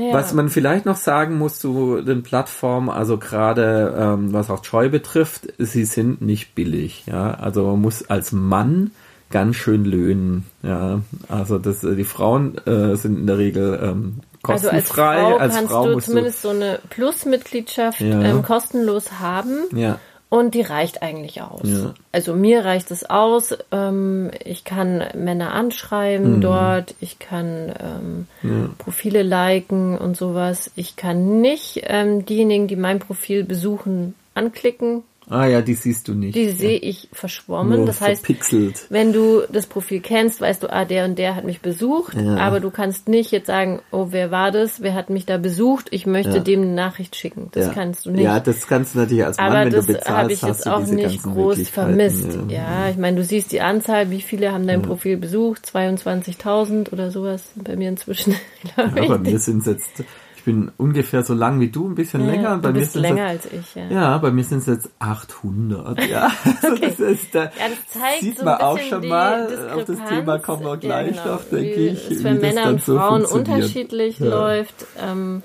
Ja. 0.00 0.12
Was 0.12 0.34
man 0.34 0.50
vielleicht 0.50 0.84
noch 0.84 0.96
sagen 0.96 1.38
muss 1.38 1.58
zu 1.58 2.02
den 2.02 2.22
Plattformen, 2.22 2.90
also 2.90 3.16
gerade 3.16 3.94
ähm, 3.98 4.32
was 4.32 4.50
auch 4.50 4.62
Joy 4.62 4.90
betrifft, 4.90 5.48
sie 5.58 5.86
sind 5.86 6.20
nicht 6.20 6.54
billig, 6.54 7.04
ja. 7.06 7.32
Also 7.34 7.66
man 7.66 7.80
muss 7.80 8.08
als 8.10 8.32
Mann 8.32 8.90
ganz 9.30 9.56
schön 9.56 9.84
löhnen, 9.84 10.44
ja. 10.62 11.00
Also 11.28 11.58
das, 11.58 11.82
äh, 11.82 11.96
die 11.96 12.04
Frauen 12.04 12.58
äh, 12.66 12.94
sind 12.96 13.18
in 13.18 13.26
der 13.26 13.38
Regel 13.38 13.80
ähm, 13.82 14.20
also 14.42 14.68
als 14.68 14.84
kostenfrei. 14.88 15.20
Frau 15.20 15.36
als 15.36 15.54
kannst 15.54 15.72
Frau 15.72 15.92
du 15.92 16.00
zumindest 16.00 16.42
so 16.42 16.50
eine 16.50 16.78
Plus-Mitgliedschaft 16.90 18.00
Ja. 18.00 18.22
ähm, 18.22 18.42
kostenlos 18.42 19.12
haben. 19.18 19.64
du, 19.72 19.78
ja, 19.78 19.98
Und 20.28 20.54
die 20.54 20.62
reicht 20.62 21.02
eigentlich 21.02 21.40
aus. 21.40 21.60
Ja. 21.64 21.94
Also 22.10 22.34
mir 22.34 22.64
reicht 22.64 22.90
es 22.90 23.08
aus. 23.08 23.56
Ähm, 23.70 24.32
ich 24.44 24.64
kann 24.64 25.04
Männer 25.14 25.50
Mhm. 25.50 25.52
anschreiben 25.52 26.40
dort. 26.40 26.94
Ich 27.00 27.18
kann 27.20 28.26
ähm, 28.42 28.74
Profile 28.78 29.22
liken 29.22 29.96
und 29.96 30.16
sowas. 30.16 30.72
Ich 30.74 30.96
kann 30.96 31.40
nicht 31.40 31.82
ähm, 31.84 32.26
diejenigen, 32.26 32.66
die 32.66 32.76
mein 32.76 32.98
Profil 32.98 33.44
besuchen, 33.44 34.14
anklicken. 34.34 35.04
Ah 35.28 35.46
ja, 35.46 35.60
die 35.62 35.74
siehst 35.74 36.08
du 36.08 36.14
nicht. 36.14 36.34
Die 36.34 36.50
sehe 36.50 36.78
ich 36.78 37.08
verschwommen. 37.12 37.78
Nur 37.78 37.86
das 37.86 38.00
heißt, 38.00 38.24
verpixelt. 38.24 38.86
wenn 38.90 39.12
du 39.12 39.42
das 39.50 39.66
Profil 39.66 40.00
kennst, 40.00 40.40
weißt 40.40 40.62
du, 40.62 40.72
ah, 40.72 40.84
der 40.84 41.04
und 41.04 41.18
der 41.18 41.34
hat 41.36 41.44
mich 41.44 41.60
besucht, 41.60 42.14
Ja. 42.14 42.36
aber 42.36 42.60
du 42.60 42.70
kannst 42.70 43.08
nicht 43.08 43.30
jetzt 43.32 43.46
sagen, 43.46 43.80
oh, 43.90 44.08
wer 44.10 44.30
war 44.30 44.50
das? 44.52 44.82
Wer 44.82 44.94
hat 44.94 45.10
mich 45.10 45.26
da 45.26 45.36
besucht? 45.38 45.88
Ich 45.90 46.06
möchte 46.06 46.36
Ja. 46.36 46.42
dem 46.42 46.62
eine 46.62 46.72
Nachricht 46.72 47.16
schicken. 47.16 47.48
Das 47.52 47.66
ja. 47.66 47.72
kannst 47.72 48.06
du 48.06 48.10
nicht. 48.10 48.24
Ja, 48.24 48.40
das 48.40 48.66
kannst 48.66 48.94
du 48.94 48.98
natürlich 49.00 49.24
als 49.24 49.36
Mann, 49.38 49.46
aber 49.46 49.64
wenn 49.64 49.70
das 49.72 49.86
du 49.86 49.92
bezahlst, 49.92 50.08
habe 50.16 50.32
ich 50.32 50.42
jetzt 50.42 50.66
auch 50.68 50.86
nicht 50.86 51.22
groß 51.22 51.68
vermisst. 51.68 52.38
Ja. 52.48 52.88
Ich 52.90 52.96
meine, 52.96 53.16
du 53.16 53.24
siehst 53.24 53.52
die 53.52 53.60
Anzahl, 53.60 54.10
wie 54.10 54.20
viele 54.22 54.52
haben 54.52 54.66
dein 54.66 54.82
Profil 54.82 55.16
besucht? 55.16 55.66
22.000 55.66 56.92
oder 56.92 57.10
sowas 57.10 57.42
bei 57.56 57.76
mir 57.76 57.88
inzwischen. 57.88 58.34
Ja, 58.76 58.86
ich. 59.00 59.08
bei 59.08 59.18
mir 59.18 59.38
sind 59.38 59.60
es 59.60 59.66
jetzt, 59.66 60.04
bin 60.46 60.70
ungefähr 60.78 61.24
so 61.24 61.34
lang 61.34 61.60
wie 61.60 61.68
du, 61.68 61.88
ein 61.88 61.94
bisschen 61.96 62.24
Ja, 62.24 62.30
länger. 62.30 62.54
Und 62.54 62.62
bei 62.62 62.68
du 62.68 62.74
mir 62.74 62.80
bist 62.80 62.92
sind's 62.92 63.08
länger 63.08 63.32
jetzt, 63.32 63.52
als 63.52 63.52
ich, 63.52 63.74
ja. 63.74 63.86
Ja, 63.90 64.18
bei 64.18 64.30
mir 64.30 64.44
sind 64.44 64.60
es 64.60 64.66
jetzt 64.66 64.88
800. 65.00 66.08
Ja, 66.08 66.30
also 66.62 66.76
das 66.76 67.00
ist, 67.00 67.34
da 67.34 67.42
Ja, 67.44 67.50
das 67.68 68.00
zeigt 68.00 68.20
sieht 68.20 68.38
so 68.38 68.44
man 68.44 68.60
auch 68.60 68.78
schon 68.78 69.08
mal. 69.08 69.70
Auf 69.74 69.84
das. 69.84 69.98
Thema 70.08 70.38
kommen 70.38 70.64
wir 70.64 70.76
gleich 70.76 71.16
Ja, 71.16 71.22
genau. 71.24 71.34
noch, 71.34 71.44
denke 71.50 71.76
Wie 71.76 71.88
ich. 71.88 72.04
es 72.04 72.10
wie 72.10 72.14
für 72.14 72.30
das 72.30 72.40
Männer 72.40 72.62
dann 72.62 72.74
und 72.74 72.84
so 72.84 72.96
Frauen 72.96 73.24
unterschiedlich 73.24 74.20
läuft. 74.20 74.86
Ähm, 75.04 75.42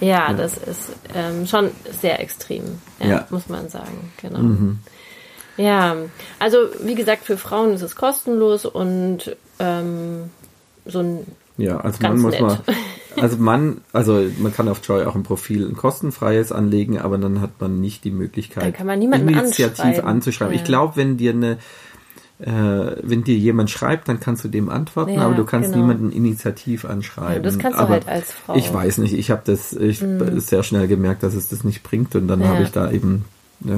ja, 0.00 0.32
das 0.34 0.58
ist 0.58 0.92
ähm, 1.14 1.46
schon 1.46 1.70
sehr 2.00 2.20
extrem, 2.20 2.64
muss 3.30 3.48
man 3.48 3.70
sagen. 3.70 4.12
Genau. 4.20 4.74
Ja, 5.56 5.96
also 6.38 6.58
wie 6.82 6.94
gesagt, 6.94 7.24
für 7.24 7.38
Frauen 7.38 7.72
ist 7.72 7.82
es 7.82 7.96
kostenlos 7.96 8.66
und 8.66 9.34
ähm, 9.58 10.30
so 10.84 10.98
ein 11.00 11.26
Ja, 11.56 11.76
also 11.78 11.98
Ganz 12.00 12.14
man 12.14 12.20
muss 12.22 12.32
nett. 12.32 12.40
mal, 12.42 12.58
also 13.16 13.36
man, 13.36 13.80
also 13.92 14.24
man 14.38 14.52
kann 14.52 14.68
auf 14.68 14.80
Joy 14.86 15.04
auch 15.04 15.14
ein 15.14 15.22
Profil, 15.22 15.68
ein 15.68 15.76
kostenfreies 15.76 16.50
anlegen, 16.50 16.98
aber 16.98 17.16
dann 17.18 17.40
hat 17.40 17.60
man 17.60 17.80
nicht 17.80 18.02
die 18.04 18.10
Möglichkeit, 18.10 18.64
Dann 18.64 18.72
kann 18.72 18.86
man 18.88 18.98
niemanden 18.98 19.28
Initiativ 19.28 19.80
anschreiben. 19.84 20.04
anzuschreiben. 20.08 20.54
Ich 20.54 20.60
Ja. 20.62 20.66
glaube, 20.66 20.96
wenn 20.96 21.16
dir 21.16 21.30
eine 21.32 21.58
äh, 22.40 22.96
wenn 23.02 23.22
dir 23.22 23.36
jemand 23.36 23.70
schreibt, 23.70 24.08
dann 24.08 24.18
kannst 24.18 24.42
du 24.42 24.48
dem 24.48 24.68
antworten, 24.68 25.12
Ja, 25.14 25.20
aber 25.26 25.36
du 25.36 25.44
kannst 25.44 25.70
genau. 25.72 25.82
niemanden 25.86 26.10
initiativ 26.10 26.84
anschreiben. 26.84 27.34
Ja, 27.36 27.38
das 27.38 27.58
kannst 27.60 27.78
du 27.78 27.82
aber 27.82 27.92
halt 27.94 28.08
als 28.08 28.32
Frau. 28.32 28.56
Ich 28.56 28.74
weiß 28.74 28.98
nicht, 28.98 29.14
ich 29.14 29.30
habe 29.30 29.42
das 29.44 29.72
ich 29.72 30.00
sehr 30.38 30.64
schnell 30.64 30.88
gemerkt, 30.88 31.22
dass 31.22 31.34
es 31.34 31.48
das 31.48 31.62
nicht 31.62 31.84
bringt 31.84 32.16
und 32.16 32.26
dann 32.26 32.40
Ja. 32.40 32.48
habe 32.48 32.64
ich 32.64 32.72
da 32.72 32.90
eben 32.90 33.24
äh, 33.64 33.70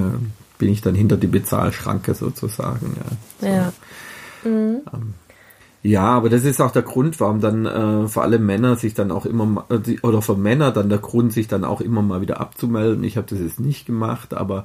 bin 0.59 0.71
ich 0.71 0.81
dann 0.81 0.95
hinter 0.95 1.19
die 1.19 1.27
Bezahlschranke 1.27 2.15
sozusagen. 2.15 2.97
Ja. 3.43 3.49
ja. 3.49 3.73
Ja, 5.87 6.03
aber 6.17 6.29
das 6.31 6.45
ist 6.45 6.61
auch 6.61 6.73
der 6.73 6.83
Grund, 6.83 7.21
warum 7.21 7.41
dann 7.41 7.65
äh, 7.65 8.09
für 8.09 8.23
alle 8.23 8.41
Männer 8.41 8.75
sich 8.75 8.95
dann 8.95 9.13
auch 9.13 9.25
immer 9.25 9.67
äh, 9.69 10.01
oder 10.03 10.21
für 10.21 10.35
Männer 10.37 10.73
dann 10.73 10.89
der 10.89 10.99
Grund, 10.99 11.33
sich 11.33 11.47
dann 11.47 11.65
auch 11.65 11.81
immer 11.81 12.03
mal 12.03 12.21
wieder 12.21 12.41
abzumelden. 12.41 13.05
Ich 13.05 13.17
habe 13.17 13.29
das 13.31 13.39
jetzt 13.39 13.61
nicht 13.61 13.87
gemacht, 13.87 14.35
aber 14.35 14.65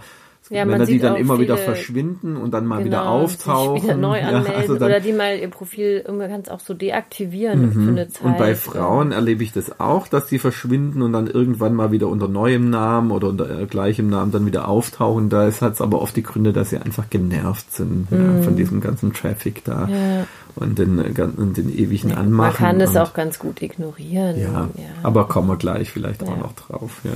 Ja, 0.51 0.65
man 0.65 0.73
Männer, 0.73 0.85
die 0.85 0.99
dann 0.99 1.15
immer 1.15 1.39
wieder 1.39 1.55
verschwinden 1.57 2.35
und 2.35 2.51
dann 2.53 2.65
mal 2.65 2.83
Genau, 2.83 2.85
wieder 2.87 3.09
auftauchen. 3.09 3.83
Wieder 3.83 3.95
neu 3.95 4.17
Ja, 4.19 4.27
anmelden 4.27 4.53
also 4.55 4.73
dann- 4.75 4.83
oder 4.89 4.99
die 4.99 5.13
mal 5.13 5.37
ihr 5.39 5.47
Profil, 5.49 6.01
kann 6.05 6.41
es 6.41 6.49
auch 6.49 6.59
so 6.59 6.73
deaktivieren 6.73 7.71
für 7.71 7.79
eine 7.79 8.09
Zeit. 8.09 8.23
und 8.25 8.37
bei 8.37 8.53
Frauen 8.55 9.13
erlebe 9.13 9.43
ich 9.43 9.53
das 9.53 9.79
auch, 9.79 10.07
dass 10.09 10.27
die 10.27 10.39
verschwinden 10.39 11.01
und 11.01 11.13
dann 11.13 11.27
irgendwann 11.27 11.73
mal 11.73 11.91
wieder 11.91 12.07
unter 12.07 12.27
neuem 12.27 12.69
Namen 12.69 13.11
oder 13.11 13.29
unter 13.29 13.61
äh, 13.61 13.65
gleichem 13.65 14.09
Namen 14.09 14.31
dann 14.33 14.45
wieder 14.45 14.67
auftauchen. 14.67 15.29
Da 15.29 15.47
ist 15.47 15.61
hat's 15.61 15.79
aber 15.81 16.01
oft 16.01 16.15
die 16.17 16.23
Gründe, 16.23 16.51
dass 16.51 16.69
sie 16.71 16.77
einfach 16.77 17.09
genervt 17.09 17.71
sind 17.73 18.07
ja, 18.11 18.41
von 18.43 18.55
diesem 18.57 18.81
ganzen 18.81 19.13
Traffic 19.13 19.63
da 19.63 19.85
Mhm. 19.87 19.93
Ja. 19.93 20.27
und 20.57 20.77
den, 20.79 20.99
äh, 20.99 21.11
gan- 21.11 21.31
und 21.37 21.55
den 21.55 21.73
ewigen 21.73 22.11
Anmachen. 22.11 22.35
Man 22.35 22.53
kann 22.53 22.81
es 22.81 22.89
und, 22.91 22.97
auch 22.97 23.13
ganz 23.13 23.39
gut 23.39 23.61
ignorieren. 23.61 24.37
Ja, 24.37 24.67
aber 25.01 25.27
kommen 25.29 25.47
wir 25.47 25.55
gleich 25.55 25.89
vielleicht 25.91 26.21
auch 26.23 26.27
Ja. 26.35 26.37
noch 26.37 26.53
drauf. 26.53 26.99
Ja. 27.05 27.11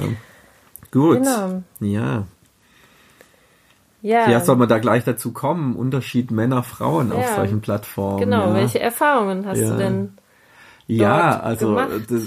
Gut. 0.91 1.17
Genau. 1.17 1.63
Ja. 1.81 2.23
Ja, 4.05 4.29
Ja, 4.29 4.39
soll 4.41 4.55
man 4.55 4.69
da 4.69 4.77
gleich 4.79 5.03
dazu 5.03 5.31
kommen? 5.31 5.75
Unterschied 5.75 6.29
Männer, 6.31 6.61
Frauen 6.63 7.11
auf 7.11 7.21
Ja. 7.23 7.35
solchen 7.35 7.61
Plattformen. 7.61 8.19
genau. 8.19 8.49
ja. 8.49 8.53
Welche 8.55 8.79
Erfahrungen 8.79 9.45
hast 9.45 9.59
Ja. 9.59 9.71
du 9.71 9.77
denn? 9.77 10.09
Ja, 10.87 11.39
also 11.39 11.69
gemacht 11.69 11.89
das 12.09 12.21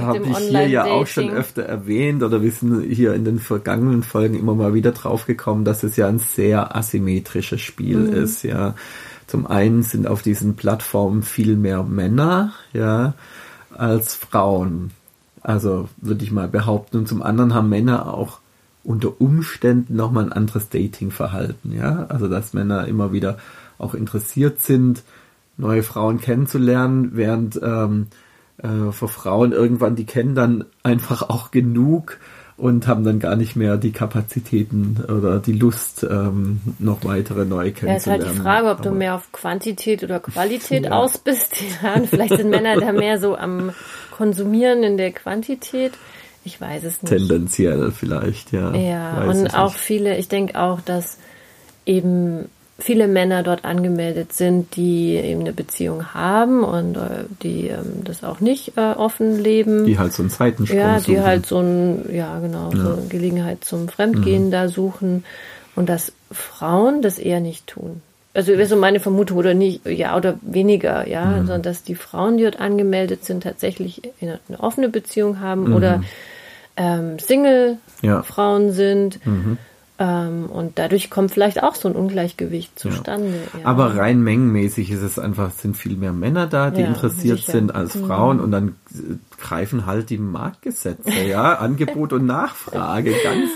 äh, 0.00 0.04
habe 0.04 0.18
ich 0.26 0.36
hier 0.36 0.68
ja 0.68 0.84
auch 0.84 1.06
schon 1.06 1.30
öfter 1.30 1.62
erwähnt 1.62 2.22
oder 2.22 2.42
wir 2.42 2.52
sind 2.52 2.82
hier 2.82 3.14
in 3.14 3.24
den 3.24 3.38
vergangenen 3.38 4.02
Folgen 4.02 4.38
immer 4.38 4.54
mal 4.54 4.74
wieder 4.74 4.92
drauf 4.92 5.24
gekommen, 5.24 5.64
dass 5.64 5.82
es 5.84 5.96
ja 5.96 6.06
ein 6.06 6.18
sehr 6.18 6.76
asymmetrisches 6.76 7.62
Spiel 7.62 7.96
Mhm. 8.00 8.12
ist, 8.12 8.42
ja. 8.42 8.74
Zum 9.26 9.46
einen 9.46 9.82
sind 9.82 10.06
auf 10.06 10.20
diesen 10.20 10.54
Plattformen 10.54 11.22
viel 11.22 11.56
mehr 11.56 11.82
Männer, 11.82 12.52
ja, 12.74 13.14
als 13.74 14.14
Frauen. 14.14 14.90
Also 15.40 15.88
würde 15.96 16.24
ich 16.24 16.30
mal 16.30 16.48
behaupten. 16.48 16.98
Und 16.98 17.08
zum 17.08 17.22
anderen 17.22 17.54
haben 17.54 17.70
Männer 17.70 18.12
auch 18.12 18.38
unter 18.84 19.20
Umständen 19.20 19.96
nochmal 19.96 20.24
ein 20.24 20.32
anderes 20.32 20.68
Datingverhalten, 20.68 21.72
ja. 21.72 22.06
Also 22.08 22.28
dass 22.28 22.52
Männer 22.52 22.86
immer 22.86 23.12
wieder 23.12 23.38
auch 23.78 23.94
interessiert 23.94 24.60
sind, 24.60 25.02
neue 25.56 25.82
Frauen 25.82 26.20
kennenzulernen, 26.20 27.10
während 27.14 27.60
ähm, 27.62 28.06
äh, 28.58 28.92
für 28.92 29.08
Frauen 29.08 29.52
irgendwann, 29.52 29.96
die 29.96 30.04
kennen 30.06 30.34
dann 30.34 30.64
einfach 30.82 31.22
auch 31.28 31.50
genug 31.50 32.18
und 32.56 32.86
haben 32.86 33.02
dann 33.02 33.18
gar 33.18 33.34
nicht 33.34 33.56
mehr 33.56 33.76
die 33.76 33.90
Kapazitäten 33.90 35.02
oder 35.08 35.40
die 35.40 35.52
Lust, 35.54 36.06
ähm, 36.08 36.60
noch 36.78 37.04
weitere 37.04 37.44
neue 37.44 37.68
Ja, 37.68 37.72
ist 37.72 37.78
kennenzulernen. 37.80 38.24
halt 38.26 38.34
die 38.36 38.40
Frage, 38.40 38.70
ob 38.70 38.82
du 38.82 38.90
Aber- 38.90 38.98
mehr 38.98 39.14
auf 39.16 39.32
Quantität 39.32 40.04
oder 40.04 40.20
Qualität 40.20 40.84
Ja. 40.84 40.92
aus 40.92 41.18
bist. 41.18 41.56
Vielleicht 42.10 42.36
sind 42.36 42.50
Männer 42.50 42.76
da 42.78 42.92
mehr 42.92 43.18
so 43.18 43.36
am 43.36 43.72
Konsumieren 44.12 44.84
in 44.84 44.96
der 44.96 45.10
Quantität. 45.12 45.94
Ich 46.44 46.60
weiß 46.60 46.84
es 46.84 47.02
nicht. 47.02 47.10
tendenziell 47.10 47.90
vielleicht, 47.90 48.52
ja. 48.52 48.74
Ja, 48.74 49.24
und 49.24 49.54
auch 49.54 49.74
viele, 49.74 50.18
ich 50.18 50.28
denke 50.28 50.60
auch, 50.60 50.80
dass 50.80 51.18
eben 51.86 52.48
viele 52.78 53.06
Männer 53.06 53.42
dort 53.42 53.64
angemeldet 53.64 54.32
sind, 54.32 54.74
die 54.76 55.14
eben 55.14 55.40
eine 55.40 55.52
Beziehung 55.52 56.12
haben 56.12 56.64
und 56.64 56.96
äh, 56.96 57.24
die 57.42 57.68
ähm, 57.68 58.02
das 58.04 58.24
auch 58.24 58.40
nicht 58.40 58.76
äh, 58.76 58.92
offen 58.92 59.42
leben. 59.42 59.84
die 59.86 59.98
halt 59.98 60.12
so 60.12 60.22
einen 60.22 60.30
Seitensprung 60.30 60.78
ja, 60.78 60.98
die 60.98 61.14
suchen. 61.14 61.24
halt 61.24 61.46
so 61.46 61.60
ein, 61.60 62.08
ja 62.12 62.38
genau, 62.40 62.70
so 62.72 62.94
eine 62.94 63.06
Gelegenheit 63.08 63.64
zum 63.64 63.88
Fremdgehen 63.88 64.50
da 64.50 64.68
suchen 64.68 65.24
und 65.76 65.88
dass 65.88 66.12
Frauen 66.32 67.00
das 67.00 67.18
eher 67.18 67.40
nicht 67.40 67.68
tun. 67.68 68.02
Also 68.34 68.50
wäre 68.52 68.66
so 68.66 68.76
meine 68.76 68.98
Vermutung 68.98 69.38
oder 69.38 69.54
nicht, 69.54 69.86
ja 69.86 70.16
oder 70.16 70.36
weniger, 70.42 71.06
ja, 71.08 71.36
sondern 71.36 71.62
dass 71.62 71.84
die 71.84 71.94
Frauen, 71.94 72.36
die 72.36 72.42
dort 72.42 72.58
angemeldet 72.58 73.24
sind, 73.24 73.44
tatsächlich 73.44 74.02
eine, 74.20 74.40
eine 74.48 74.58
offene 74.58 74.88
Beziehung 74.88 75.38
haben 75.38 75.72
oder 75.72 76.02
ähm, 76.76 77.18
Single 77.18 77.78
Ja. 78.02 78.22
Frauen 78.22 78.72
sind. 78.72 79.20
Ähm, 79.96 80.46
und 80.46 80.76
dadurch 80.80 81.08
kommt 81.08 81.30
vielleicht 81.30 81.62
auch 81.62 81.76
so 81.76 81.88
ein 81.88 81.94
Ungleichgewicht 81.94 82.76
zustande. 82.76 83.32
Ja. 83.60 83.66
Aber 83.66 83.96
rein 83.96 84.20
mengenmäßig 84.22 84.90
ist 84.90 85.02
es 85.02 85.20
einfach, 85.20 85.50
es 85.50 85.62
sind 85.62 85.76
viel 85.76 85.96
mehr 85.96 86.12
Männer 86.12 86.48
da, 86.48 86.70
die 86.72 86.80
Ja, 86.82 86.88
interessiert 86.88 87.38
sicher. 87.38 87.52
Mhm. 87.52 87.58
sind 87.58 87.74
als 87.76 87.96
Frauen 87.96 88.40
und 88.40 88.50
dann 88.50 88.74
äh, 88.92 89.14
greifen 89.40 89.86
halt 89.86 90.10
die 90.10 90.18
Marktgesetze, 90.18 91.10
ja, 91.28 91.54
Angebot 91.60 92.12
und 92.12 92.26
Nachfrage, 92.26 93.12
ganz, 93.22 93.50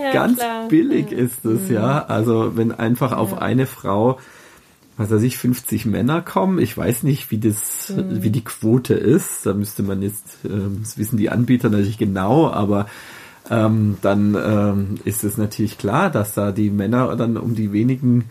Ja, 0.00 0.12
ganz 0.12 0.38
klar. 0.38 0.64
Mhm. 0.64 0.68
billig 0.68 1.10
ist 1.10 1.44
es, 1.44 1.68
ja. 1.68 2.04
Also 2.06 2.56
wenn 2.56 2.70
einfach 2.70 3.10
auf 3.10 3.36
eine 3.42 3.66
Frau, 3.66 4.20
was 4.96 5.10
weiß 5.10 5.22
ich, 5.22 5.38
50 5.38 5.86
Männer 5.86 6.20
kommen, 6.20 6.58
ich 6.58 6.76
weiß 6.76 7.04
nicht, 7.04 7.30
wie 7.30 7.38
das, 7.38 7.92
Mhm. 7.96 8.22
wie 8.22 8.30
die 8.30 8.44
Quote 8.44 8.94
ist, 8.94 9.46
da 9.46 9.54
müsste 9.54 9.82
man 9.82 10.02
jetzt, 10.02 10.44
äh, 10.44 10.48
das 10.80 10.98
wissen 10.98 11.16
die 11.16 11.30
Anbieter 11.30 11.70
natürlich 11.70 11.98
genau, 11.98 12.50
aber 12.50 12.86
ähm, 13.48 13.96
dann 14.02 14.34
ähm, 14.34 14.94
ist 15.04 15.24
es 15.24 15.36
natürlich 15.36 15.78
klar, 15.78 16.10
dass 16.10 16.34
da 16.34 16.52
die 16.52 16.70
Männer 16.70 17.14
dann 17.16 17.36
um 17.36 17.54
die 17.54 17.72
wenigen 17.72 18.30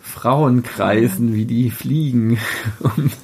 Frauen 0.00 0.62
kreisen, 0.62 1.34
wie 1.34 1.44
die 1.44 1.70
fliegen. 1.70 2.38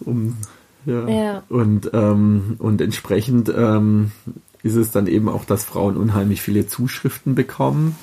um, 0.00 0.36
ja. 0.84 1.08
Ja. 1.08 1.42
Und, 1.48 1.90
ähm, 1.94 2.56
und 2.58 2.80
entsprechend 2.80 3.48
ähm, 3.48 4.12
ist 4.62 4.76
es 4.76 4.90
dann 4.90 5.06
eben 5.06 5.28
auch, 5.28 5.44
dass 5.44 5.64
Frauen 5.64 5.96
unheimlich 5.96 6.42
viele 6.42 6.66
Zuschriften 6.66 7.34
bekommen, 7.34 7.96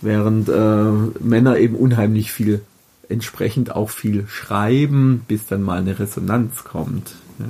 während 0.00 0.48
äh, 0.48 1.24
Männer 1.24 1.58
eben 1.58 1.74
unheimlich 1.74 2.32
viel, 2.32 2.62
entsprechend 3.08 3.74
auch 3.74 3.90
viel 3.90 4.26
schreiben, 4.28 5.24
bis 5.26 5.46
dann 5.46 5.62
mal 5.62 5.78
eine 5.78 5.98
Resonanz 5.98 6.64
kommt. 6.64 7.14
Ja. 7.38 7.46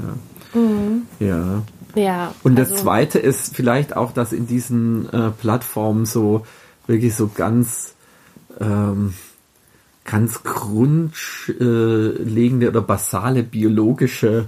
Ja. 1.20 1.62
ja, 1.94 2.34
Und 2.42 2.56
das 2.56 2.70
also- 2.70 2.84
Zweite 2.84 3.18
ist 3.18 3.54
vielleicht 3.54 3.94
auch, 3.96 4.12
dass 4.12 4.32
in 4.32 4.46
diesen 4.46 5.12
äh, 5.12 5.30
Plattformen 5.30 6.06
so 6.06 6.46
wirklich 6.86 7.14
so 7.14 7.28
ganz 7.28 7.92
ähm, 8.60 9.12
ganz 10.04 10.42
grundlegende 10.42 12.68
oder 12.68 12.80
basale 12.80 13.42
biologische 13.42 14.46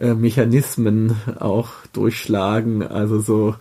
äh, 0.00 0.14
Mechanismen 0.14 1.14
auch 1.38 1.68
durchschlagen, 1.92 2.82
also 2.82 3.20
so 3.20 3.54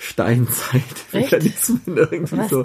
Steinzeitmechanismen 0.00 1.80
irgendwie 1.96 2.38
Was 2.38 2.48
so. 2.50 2.62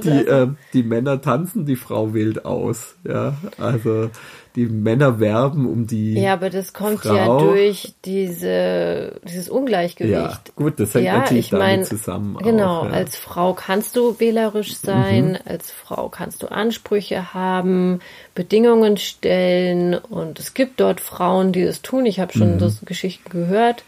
die, 0.00 0.08
äh, 0.08 0.48
die 0.72 0.82
Männer 0.82 1.20
tanzen, 1.20 1.66
die 1.66 1.76
Frau 1.76 2.14
wählt 2.14 2.44
aus. 2.44 2.96
Ja, 3.06 3.36
also 3.58 4.10
die 4.56 4.66
Männer 4.66 5.20
werben 5.20 5.66
um 5.66 5.86
die. 5.86 6.14
Ja, 6.14 6.32
aber 6.32 6.50
das 6.50 6.72
kommt 6.72 7.00
Frau- 7.00 7.14
ja 7.14 7.38
durch 7.38 7.94
diese, 8.04 9.20
dieses 9.28 9.48
Ungleichgewicht. 9.48 10.12
Ja, 10.14 10.40
gut, 10.56 10.80
das 10.80 10.94
hängt 10.94 11.04
ja, 11.06 11.18
natürlich 11.18 11.44
ich 11.46 11.50
damit 11.50 11.66
mein, 11.66 11.84
zusammen. 11.84 12.36
Genau, 12.38 12.78
auch, 12.78 12.82
ja. 12.84 12.88
Mhm. 12.88 12.94
als 12.94 13.16
Frau 13.16 13.52
kannst 13.54 13.94
du 13.96 14.18
wählerisch 14.18 14.74
sein, 14.76 15.38
als 15.44 15.70
Frau 15.70 16.08
kannst 16.08 16.42
du 16.42 16.48
Ansprüche 16.50 17.34
haben, 17.34 18.00
Bedingungen 18.34 18.96
stellen 18.96 19.94
und 19.94 20.38
es 20.40 20.54
gibt 20.54 20.80
dort 20.80 21.00
Frauen, 21.00 21.52
die 21.52 21.64
das 21.64 21.82
tun. 21.82 22.06
Ich 22.06 22.18
habe 22.18 22.32
schon 22.32 22.54
Mhm. 22.54 22.58
das 22.58 22.80
Geschichten 22.84 23.28
gehört. 23.30 23.84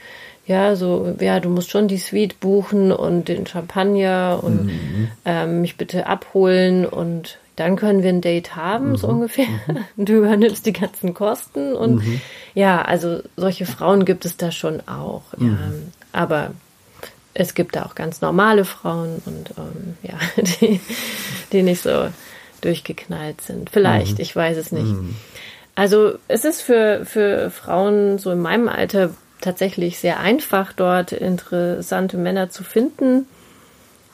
Ja, 0.50 0.74
so, 0.74 1.14
ja, 1.20 1.38
du 1.38 1.48
musst 1.48 1.70
schon 1.70 1.86
die 1.86 1.98
Suite 1.98 2.40
buchen 2.40 2.90
und 2.90 3.28
den 3.28 3.46
Champagner 3.46 4.40
und 4.42 4.66
Mhm. 4.66 5.08
ähm, 5.24 5.60
mich 5.60 5.76
bitte 5.76 6.06
abholen 6.08 6.84
und 6.86 7.38
dann 7.54 7.76
können 7.76 8.02
wir 8.02 8.08
ein 8.08 8.20
Date 8.20 8.56
haben, 8.56 8.90
Mhm. 8.90 8.96
so 8.96 9.06
ungefähr. 9.06 9.46
Du 9.96 10.14
übernimmst 10.14 10.66
die 10.66 10.72
ganzen 10.72 11.14
Kosten 11.14 11.74
und 11.74 11.96
Mhm. 12.04 12.20
ja, 12.54 12.82
also 12.82 13.20
solche 13.36 13.64
Frauen 13.64 14.04
gibt 14.04 14.24
es 14.24 14.36
da 14.36 14.50
schon 14.50 14.80
auch. 14.88 15.22
Ja. 15.38 15.44
Mhm. 15.46 15.92
Aber 16.12 16.50
es 17.32 17.54
gibt 17.54 17.76
da 17.76 17.84
auch 17.84 17.94
ganz 17.94 18.20
normale 18.20 18.64
Frauen 18.64 19.22
und 19.26 19.50
ähm, 19.56 19.94
ja, 20.02 20.18
die, 20.60 20.80
die 21.52 21.62
nicht 21.62 21.82
so 21.82 22.08
durchgeknallt 22.60 23.40
sind. 23.40 23.70
Vielleicht, 23.70 24.14
Mhm. 24.18 24.22
ich 24.22 24.34
weiß 24.34 24.56
es 24.56 24.72
nicht. 24.72 24.92
Also 25.76 26.14
es 26.28 26.44
ist 26.44 26.60
für, 26.60 27.04
für 27.06 27.50
Frauen 27.52 28.18
so 28.18 28.32
in 28.32 28.40
meinem 28.40 28.68
Alter 28.68 29.10
tatsächlich 29.40 29.98
sehr 29.98 30.20
einfach, 30.20 30.72
dort 30.72 31.12
interessante 31.12 32.16
Männer 32.16 32.50
zu 32.50 32.64
finden. 32.64 33.26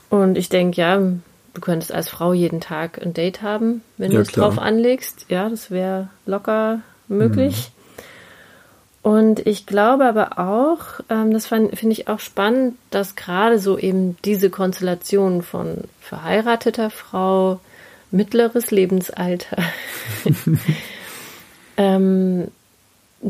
Und 0.09 0.39
ich 0.39 0.49
denke, 0.49 0.81
ja, 0.81 0.99
du 0.99 1.61
könntest 1.61 1.93
als 1.93 2.09
Frau 2.09 2.33
jeden 2.33 2.61
Tag 2.61 3.01
ein 3.03 3.15
Date 3.15 3.43
haben, 3.43 3.83
wenn 3.97 4.12
Ja, 4.12 4.19
du 4.19 4.23
es 4.23 4.33
drauf 4.33 4.59
anlegst. 4.59 5.27
Ja, 5.29 5.49
das 5.49 5.71
wäre 5.71 6.09
locker 6.27 6.81
möglich. 7.09 7.71
Und 9.03 9.47
ich 9.47 9.67
glaube 9.67 10.05
aber 10.05 10.39
auch, 10.41 11.01
ähm, 11.11 11.33
das 11.33 11.47
finde 11.47 11.71
ich 11.93 12.09
auch 12.09 12.19
spannend, 12.19 12.77
dass 12.91 13.15
gerade 13.15 13.61
so 13.61 13.79
eben 13.79 14.17
diese 14.25 14.51
Konstellation 14.51 15.43
von 15.43 15.85
verheirateter 16.01 16.91
Frau, 16.91 17.61
mittleres 18.11 18.73
Lebensalter, 18.73 19.59
ähm, 21.77 22.49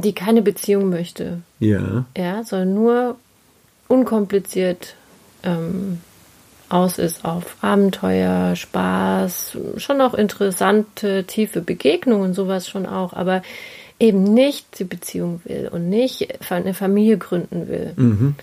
die 0.03 0.15
keine 0.15 0.43
Beziehung 0.43 0.91
möchte, 0.91 1.41
Ja. 1.59 2.05
ja, 2.17 2.45
sondern 2.45 2.75
nur 2.75 3.17
unkompliziert 3.89 4.95
ähm, 5.43 6.01
aus 6.69 6.99
ist 6.99 7.25
auf 7.25 7.57
Abenteuer, 7.63 8.57
Spaß, 8.57 9.57
schon 9.77 10.01
auch 10.01 10.15
interessante, 10.15 11.25
tiefe 11.25 11.61
Begegnungen, 11.61 12.35
sowas 12.35 12.69
schon 12.69 12.87
auch, 12.87 13.13
aber 13.13 13.43
eben 13.99 14.23
nicht 14.23 14.79
die 14.79 14.85
Beziehung 14.85 15.41
will 15.45 15.69
und 15.73 15.89
nicht 15.89 16.29
eine 16.51 16.75
Familie 16.75 17.17
gründen 17.19 17.69
will. 17.69 17.93
Mhm. 17.97 18.35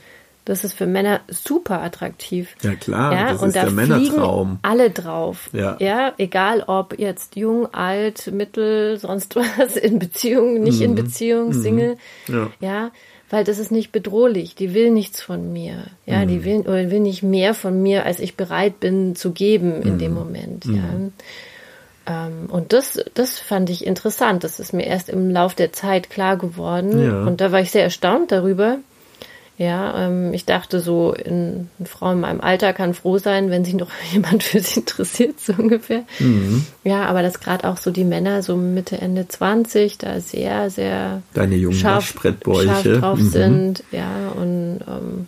Das 0.45 0.65
ist 0.65 0.73
für 0.73 0.85
Männer 0.87 1.21
super 1.29 1.81
attraktiv. 1.81 2.55
Ja, 2.63 2.75
klar, 2.75 3.13
Ja, 3.13 3.31
das 3.31 3.41
und 3.41 3.47
ist 3.49 3.55
da 3.55 3.61
der 3.61 3.71
fliegen 3.71 3.89
Männertraum. 3.93 4.59
alle 4.61 4.89
drauf. 4.89 5.49
Ja. 5.53 5.77
ja, 5.79 6.13
egal 6.17 6.63
ob 6.67 6.99
jetzt 6.99 7.35
jung, 7.37 7.73
alt, 7.73 8.27
mittel, 8.33 8.97
sonst 8.99 9.35
was, 9.37 9.77
in 9.77 9.99
Beziehung, 9.99 10.61
nicht 10.61 10.81
in 10.81 10.95
Beziehung, 10.95 11.53
Single. 11.53 11.95
Mhm. 12.27 12.33
Ja. 12.35 12.49
ja, 12.59 12.91
weil 13.29 13.45
das 13.45 13.57
ist 13.57 13.71
nicht 13.71 13.91
bedrohlich. 13.93 14.53
Die 14.55 14.73
will 14.73 14.91
nichts 14.91 15.21
von 15.21 15.53
mir. 15.53 15.85
Ja, 16.05 16.19
Mhm. 16.19 16.27
die 16.27 16.43
will 16.43 16.59
oder 16.61 16.91
will 16.91 16.99
nicht 16.99 17.23
mehr 17.23 17.53
von 17.53 17.81
mir, 17.81 18.05
als 18.05 18.19
ich 18.19 18.35
bereit 18.35 18.79
bin 18.81 19.15
zu 19.15 19.31
geben 19.31 19.81
in 19.81 19.93
Mhm. 19.93 19.99
dem 19.99 20.13
Moment. 20.13 20.65
Ja. 20.65 20.83
Ähm, 22.05 22.49
und 22.49 22.73
das, 22.73 22.99
das 23.13 23.39
fand 23.39 23.69
ich 23.69 23.85
interessant. 23.87 24.43
Das 24.43 24.59
ist 24.59 24.73
mir 24.73 24.85
erst 24.85 25.07
im 25.07 25.29
Lauf 25.29 25.55
der 25.55 25.71
Zeit 25.71 26.09
klar 26.09 26.35
geworden. 26.37 27.01
Ja. 27.01 27.23
Und 27.25 27.39
da 27.39 27.51
war 27.53 27.61
ich 27.61 27.71
sehr 27.71 27.83
erstaunt 27.83 28.31
darüber. 28.33 28.77
Ja, 29.57 30.07
ähm, 30.07 30.33
ich 30.33 30.45
dachte 30.45 30.79
so, 30.79 31.13
in, 31.13 31.69
eine 31.77 31.87
Frau 31.87 32.11
in 32.11 32.19
meinem 32.21 32.41
Alter 32.41 32.73
kann 32.73 32.95
froh 32.95 33.19
sein, 33.19 33.51
wenn 33.51 33.63
sich 33.63 33.75
noch 33.75 33.91
jemand 34.11 34.41
für 34.43 34.59
sie 34.59 34.79
interessiert, 34.79 35.39
so 35.39 35.53
ungefähr. 35.53 36.03
Mhm. 36.19 36.65
Ja, 36.83 37.05
aber 37.05 37.21
dass 37.21 37.39
gerade 37.39 37.67
auch 37.69 37.77
so 37.77 37.91
die 37.91 38.03
Männer 38.03 38.41
so 38.41 38.55
Mitte, 38.55 38.97
Ende 38.97 39.27
20 39.27 39.99
da 39.99 40.19
sehr, 40.19 40.69
sehr 40.71 41.21
Deine 41.35 41.55
jungen 41.55 41.75
scharf, 41.77 42.13
scharf 42.13 42.83
drauf 42.83 43.19
Mhm. 43.19 43.29
sind, 43.29 43.83
ja, 43.91 44.29
und, 44.35 44.79
ähm, 44.87 45.27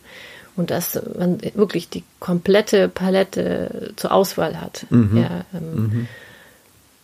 und 0.55 0.71
dass 0.71 0.99
man 1.19 1.39
wirklich 1.53 1.89
die 1.89 2.03
komplette 2.19 2.87
Palette 2.89 3.93
zur 3.95 4.11
Auswahl 4.11 4.59
hat. 4.59 4.87
Mhm. 4.89 5.17
Ja, 5.17 5.45
ähm, 5.53 6.07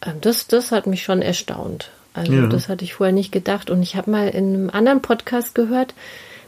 ähm, 0.04 0.14
das, 0.22 0.48
das 0.48 0.72
hat 0.72 0.88
mich 0.88 1.04
schon 1.04 1.22
erstaunt. 1.22 1.92
Also 2.14 2.34
Ja. 2.34 2.48
das 2.48 2.68
hatte 2.68 2.84
ich 2.84 2.96
vorher 2.96 3.14
nicht 3.14 3.32
gedacht. 3.32 3.70
Und 3.70 3.84
ich 3.84 3.96
habe 3.96 4.10
mal 4.10 4.28
in 4.30 4.54
einem 4.56 4.70
anderen 4.72 5.02
Podcast 5.02 5.54
gehört, 5.56 5.94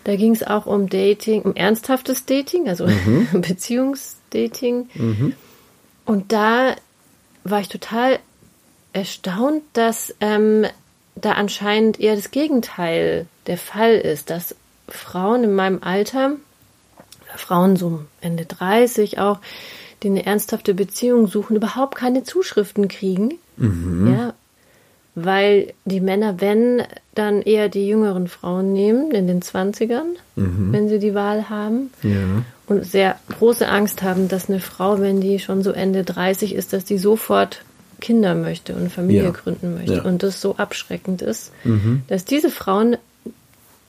da 0.03 0.15
ging 0.15 0.33
es 0.33 0.43
auch 0.43 0.65
um 0.65 0.89
Dating, 0.89 1.43
um 1.43 1.55
ernsthaftes 1.55 2.25
Dating, 2.25 2.67
also 2.67 2.85
Mhm. 2.87 3.27
Beziehungsdating. 3.41 4.89
Und 6.05 6.31
da 6.31 6.75
war 7.43 7.61
ich 7.61 7.69
total 7.69 8.19
erstaunt, 8.93 9.63
dass 9.73 10.13
ähm, 10.19 10.65
da 11.15 11.33
anscheinend 11.33 11.99
eher 11.99 12.15
das 12.15 12.31
Gegenteil 12.31 13.27
der 13.47 13.57
Fall 13.57 13.95
ist, 13.95 14.29
dass 14.29 14.55
Frauen 14.89 15.43
in 15.43 15.55
meinem 15.55 15.79
Alter, 15.81 16.33
Frauen 17.35 17.77
so 17.77 18.01
Ende 18.21 18.45
30 18.45 19.19
auch, 19.19 19.39
die 20.03 20.07
eine 20.07 20.25
ernsthafte 20.25 20.73
Beziehung 20.73 21.27
suchen, 21.27 21.55
überhaupt 21.55 21.95
keine 21.95 22.23
Zuschriften 22.23 22.87
kriegen. 22.87 23.35
Ja, 24.11 24.33
weil 25.15 25.73
die 25.85 26.01
Männer, 26.01 26.41
wenn, 26.41 26.83
dann 27.13 27.41
eher 27.41 27.69
die 27.69 27.87
jüngeren 27.87 28.27
Frauen 28.27 28.73
nehmen, 28.73 29.11
in 29.11 29.27
den 29.27 29.41
20ern, 29.41 30.15
wenn 30.35 30.89
sie 30.89 30.99
die 30.99 31.13
Wahl 31.13 31.49
haben. 31.49 31.91
Ja. 32.01 32.43
Und 32.65 32.85
sehr 32.85 33.19
große 33.37 33.67
Angst 33.67 34.01
haben, 34.01 34.27
dass 34.29 34.49
eine 34.49 34.59
Frau, 34.59 34.99
wenn 34.99 35.21
die 35.21 35.37
schon 35.39 35.61
so 35.63 35.71
Ende 35.71 36.03
30 36.03 36.55
ist, 36.55 36.73
dass 36.73 36.85
die 36.85 36.97
sofort 36.97 37.63
Kinder 38.01 38.33
möchte 38.35 38.73
und 38.73 38.91
Familie 38.91 39.25
Ja. 39.25 39.29
gründen 39.31 39.75
möchte. 39.75 39.95
Ja. 39.95 40.03
Und 40.03 40.23
das 40.23 40.41
so 40.41 40.55
abschreckend 40.55 41.21
ist, 41.21 41.51
dass 42.07 42.25
diese 42.25 42.49
Frauen, 42.49 42.97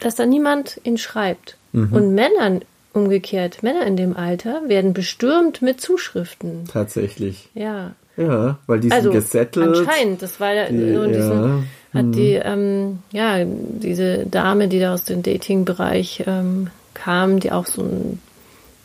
dass 0.01 0.15
da 0.17 0.27
niemand 0.27 0.81
ihnen 0.85 0.99
schreibt. 0.99 1.57
Und 1.73 2.15
Männern 2.15 2.61
umgekehrt, 2.93 3.63
Männer 3.65 3.87
in 3.87 3.97
dem 3.97 4.17
Alter 4.17 4.63
werden 4.69 4.93
bestürmt 4.93 5.63
mit 5.63 5.81
Zuschriften. 5.81 6.69
Tatsächlich. 6.71 7.49
Ja. 7.55 7.93
Ja, 8.17 8.59
weil 8.67 8.81
die 8.81 8.89
sind 8.89 8.99
Also 8.99 9.11
gesettelt. 9.11 9.77
anscheinend, 9.79 10.23
das 10.23 10.39
war 10.41 10.53
ja 10.53 10.71
nur 10.71 11.05
in 11.05 11.11
ja, 11.13 11.17
diesen, 11.19 11.69
hat 11.93 12.15
die, 12.15 12.35
ähm, 12.35 12.99
ja, 13.13 13.45
diese 13.45 14.27
Dame, 14.27 14.69
die 14.69 14.79
da 14.81 14.95
aus 14.95 15.05
dem 15.05 15.23
Dating-Bereich 15.23 16.25
ähm, 16.27 16.71
kam, 16.95 17.41
die 17.41 17.51
auch 17.53 17.67
so 17.67 17.83
ein 17.83 18.21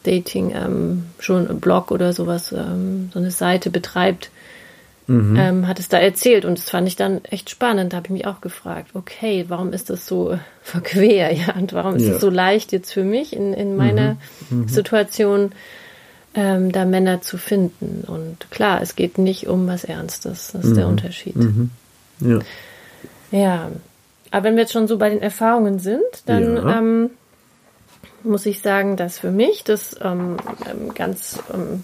Dating, 0.04 0.52
ähm, 0.56 1.04
schon 1.20 1.48
ein 1.48 1.60
Blog 1.60 1.92
oder 1.92 2.13
sowas, 2.13 2.52
ähm, 2.52 3.10
so 3.13 3.20
eine 3.20 3.32
Seite 3.32 3.70
betreibt, 3.70 4.32
ähm, 5.12 5.68
hat 5.68 5.80
es 5.80 5.89
da 5.89 5.98
erzählt. 5.98 6.46
Und 6.46 6.60
das 6.60 6.70
fand 6.70 6.88
ich 6.88 6.96
dann 6.96 7.24
echt 7.26 7.50
spannend. 7.50 7.94
Da 7.94 7.98
habe 7.98 8.06
ich 8.08 8.12
mich 8.12 8.28
auch 8.28 8.42
gefragt, 8.42 8.92
okay, 8.94 9.46
warum 9.48 9.74
ist 9.74 9.89
das 9.89 10.06
so 10.06 10.38
verquer, 10.62 11.32
ja, 11.34 11.56
und 11.56 11.74
warum 11.74 11.96
ist 11.96 12.06
Ja. 12.06 12.13
es 12.13 12.22
so 12.22 12.30
leicht 12.30 12.72
jetzt 12.72 12.94
für 12.94 13.04
mich 13.04 13.36
in, 13.36 13.54
in 13.54 13.76
meiner 13.76 14.18
Situation, 14.68 15.52
ähm, 16.36 16.72
da 16.72 16.86
Männer 16.86 17.22
zu 17.22 17.38
finden. 17.38 18.04
Und 18.08 18.50
klar, 18.52 18.82
es 18.82 18.96
geht 18.96 19.18
nicht 19.18 19.48
um 19.48 19.68
was 19.68 19.84
Ernstes. 19.84 20.52
Das 20.54 20.65
ist 20.65 20.78
der 20.78 20.88
Unterschied. 20.88 21.36
Ja. 22.20 22.39
Ja. 23.32 23.72
Aber 24.32 24.44
wenn 24.44 24.56
wir 24.56 24.62
jetzt 24.62 24.74
schon 24.74 24.88
so 24.88 24.98
bei 24.98 25.10
den 25.10 25.22
Erfahrungen 25.22 25.80
sind, 25.80 26.04
dann 26.26 26.56
Ja. 26.56 26.78
ähm, 26.78 27.10
muss 28.24 28.46
ich 28.46 28.62
sagen, 28.62 28.96
dass 28.98 29.20
für 29.20 29.32
mich 29.32 29.63
das 29.63 29.96
ähm, 30.02 30.38
ähm, 30.70 30.94
ganz 30.94 31.39
ähm, 31.54 31.84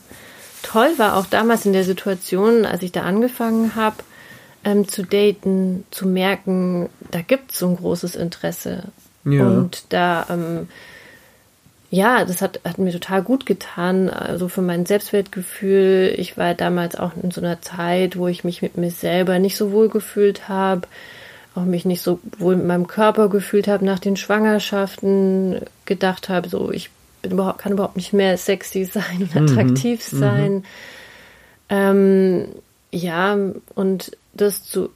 toll 0.61 0.89
war, 0.97 1.15
auch 1.17 1.25
damals 1.25 1.65
in 1.65 1.73
der 1.73 1.83
Situation, 1.83 2.65
als 2.65 2.83
ich 2.83 2.91
da 2.91 3.01
angefangen 3.03 3.75
habe, 3.75 3.97
ähm, 4.63 4.87
zu 4.87 5.03
daten, 5.03 5.85
zu 5.91 6.07
merken, 6.07 6.89
da 7.11 7.21
gibt 7.21 7.51
es 7.51 7.59
so 7.59 7.67
ein 7.69 7.77
großes 7.77 8.15
Interesse. 8.15 8.83
Ja. 9.23 9.47
Und 9.47 9.85
da, 9.89 10.25
ähm, 10.29 10.67
ja, 11.91 12.25
das 12.25 12.41
hat, 12.41 12.59
hat 12.65 12.77
mir 12.77 12.91
total 12.91 13.21
gut 13.21 13.45
getan, 13.45 14.09
also 14.09 14.47
für 14.47 14.61
mein 14.61 14.85
Selbstwertgefühl. 14.85 16.13
Ich 16.17 16.37
war 16.37 16.53
damals 16.53 16.95
auch 16.95 17.11
in 17.21 17.31
so 17.31 17.41
einer 17.41 17.61
Zeit, 17.61 18.17
wo 18.17 18.27
ich 18.27 18.43
mich 18.43 18.61
mit 18.61 18.77
mir 18.77 18.91
selber 18.91 19.39
nicht 19.39 19.55
so 19.55 19.71
wohl 19.71 19.89
gefühlt 19.89 20.49
habe, 20.49 20.87
auch 21.53 21.63
mich 21.63 21.85
nicht 21.85 22.01
so 22.01 22.19
wohl 22.37 22.55
mit 22.55 22.65
meinem 22.65 22.87
Körper 22.87 23.29
gefühlt 23.29 23.67
habe 23.67 23.85
nach 23.85 23.99
den 23.99 24.17
Schwangerschaften, 24.17 25.61
gedacht 25.85 26.29
habe, 26.29 26.49
so 26.49 26.71
ich 26.71 26.89
bin 27.21 27.31
überhaupt, 27.31 27.59
kann 27.59 27.73
überhaupt 27.73 27.95
nicht 27.95 28.13
mehr 28.13 28.37
sexy 28.37 28.85
sein 28.85 29.29
und 29.33 29.35
attraktiv 29.35 30.03
sein. 30.03 30.63
Ähm, 31.69 32.47
ja, 32.91 33.37
und 33.73 34.17
das 34.33 34.63
zu 34.63 34.89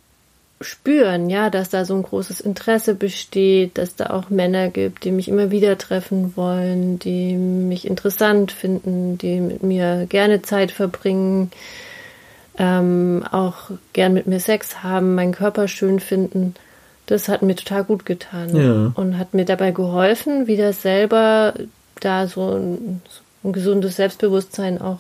spüren, 0.61 1.29
ja, 1.29 1.49
dass 1.49 1.69
da 1.69 1.85
so 1.85 1.95
ein 1.95 2.03
großes 2.03 2.41
Interesse 2.41 2.93
besteht, 2.93 3.77
dass 3.77 3.95
da 3.95 4.09
auch 4.09 4.29
Männer 4.29 4.69
gibt, 4.69 5.05
die 5.05 5.11
mich 5.11 5.29
immer 5.29 5.51
wieder 5.51 5.77
treffen 5.77 6.35
wollen, 6.35 6.99
die 6.99 7.35
mich 7.35 7.87
interessant 7.87 8.51
finden, 8.51 9.17
die 9.17 9.39
mit 9.39 9.63
mir 9.63 10.05
gerne 10.09 10.41
Zeit 10.41 10.71
verbringen, 10.71 11.51
ähm, 12.57 13.23
auch 13.31 13.71
gern 13.93 14.13
mit 14.13 14.27
mir 14.27 14.41
Sex 14.41 14.83
haben, 14.83 15.15
meinen 15.15 15.31
Körper 15.31 15.69
schön 15.69 16.01
finden. 16.01 16.55
Das 17.05 17.29
hat 17.29 17.41
mir 17.41 17.55
total 17.55 17.85
gut 17.85 18.05
getan 18.05 18.55
Ja. 18.55 18.91
und 18.95 19.17
hat 19.17 19.33
mir 19.33 19.45
dabei 19.45 19.71
geholfen, 19.71 20.47
wieder 20.47 20.73
selber 20.73 21.53
da 22.01 22.27
so 22.27 22.51
ein, 22.55 23.01
ein 23.43 23.53
gesundes 23.53 23.95
Selbstbewusstsein 23.95 24.81
auch 24.81 24.99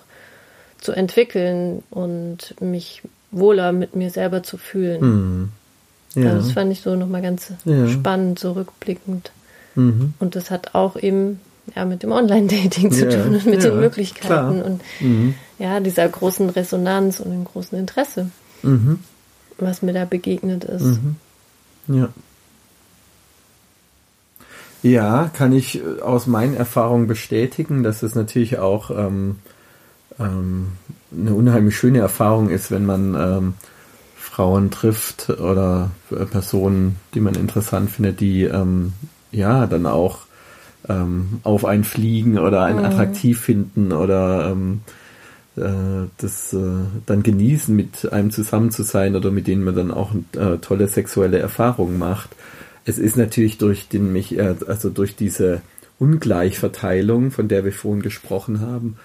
zu 0.79 0.93
entwickeln 0.93 1.83
und 1.91 2.55
mich 2.61 3.01
wohler 3.31 3.71
mit 3.71 3.95
mir 3.95 4.09
selber 4.09 4.43
zu 4.43 4.57
fühlen. 4.57 5.01
Mhm. 5.01 5.49
Ja. 6.21 6.31
Also 6.31 6.47
das 6.47 6.51
fand 6.53 6.71
ich 6.71 6.81
so 6.81 6.95
nochmal 6.95 7.21
ganz 7.21 7.53
Ja. 7.65 7.87
spannend, 7.87 8.39
so 8.39 8.53
rückblickend. 8.53 9.31
Mhm. 9.75 10.13
Und 10.19 10.35
das 10.35 10.49
hat 10.51 10.73
auch 10.75 10.95
eben 10.95 11.39
ja, 11.75 11.85
mit 11.85 12.01
dem 12.01 12.11
Online-Dating 12.11 12.91
zu 12.91 13.07
tun 13.07 13.35
und 13.35 13.45
mit 13.45 13.63
den 13.63 13.79
Möglichkeiten 13.79 14.25
klar. 14.27 14.65
und 14.65 14.81
Mhm. 14.99 15.35
ja, 15.59 15.79
dieser 15.79 16.09
großen 16.09 16.49
Resonanz 16.49 17.19
und 17.19 17.29
dem 17.31 17.43
großen 17.45 17.77
Interesse, 17.77 18.31
Mhm. 18.63 18.99
was 19.59 19.83
mir 19.83 19.93
da 19.93 20.05
begegnet 20.05 20.63
ist. 20.63 20.97
Ja. 21.87 22.09
Ja, 24.81 25.29
kann 25.33 25.51
ich 25.51 25.79
äh, 25.83 26.01
aus 26.01 26.25
meinen 26.25 26.55
Erfahrungen 26.55 27.07
bestätigen, 27.07 27.83
dass 27.83 28.01
es 28.01 28.15
natürlich 28.15 28.59
auch 28.59 28.89
ähm, 28.91 29.35
ähm, 30.19 30.67
eine 31.11 31.33
unheimlich 31.33 31.77
schöne 31.77 31.99
Erfahrung 31.99 32.49
ist, 32.49 32.71
wenn 32.71 32.85
man 32.85 33.15
ähm, 33.15 33.53
Frauen 34.15 34.71
trifft 34.71 35.29
oder 35.29 35.91
äh, 36.11 36.25
Personen, 36.25 36.97
die 37.13 37.19
man 37.19 37.35
interessant 37.35 37.89
findet, 37.91 38.19
die 38.19 38.43
ähm, 38.43 38.93
ja 39.31 39.65
dann 39.67 39.85
auch 39.85 40.19
ähm, 40.87 41.39
auf 41.43 41.65
einen 41.65 41.83
fliegen 41.83 42.37
oder 42.37 42.63
einen 42.63 42.85
attraktiv 42.85 43.39
finden 43.39 43.91
oder 43.91 44.51
ähm, 44.51 44.81
äh, 45.57 46.07
das 46.17 46.53
äh, 46.53 46.57
dann 47.05 47.23
genießen, 47.23 47.75
mit 47.75 48.11
einem 48.11 48.31
zusammen 48.31 48.71
zu 48.71 48.83
sein 48.83 49.15
oder 49.15 49.31
mit 49.31 49.47
denen 49.47 49.63
man 49.63 49.75
dann 49.75 49.91
auch 49.91 50.11
äh, 50.35 50.57
tolle 50.57 50.87
sexuelle 50.87 51.39
Erfahrungen 51.39 51.97
macht. 51.97 52.29
Es 52.85 52.97
ist 52.97 53.17
natürlich 53.17 53.57
durch 53.57 53.89
den 53.89 54.13
mich, 54.13 54.37
äh, 54.37 54.55
also 54.67 54.89
durch 54.89 55.15
diese 55.15 55.61
Ungleichverteilung, 55.99 57.31
von 57.31 57.47
der 57.47 57.65
wir 57.65 57.73
vorhin 57.73 58.01
gesprochen 58.01 58.61
haben, 58.61 58.95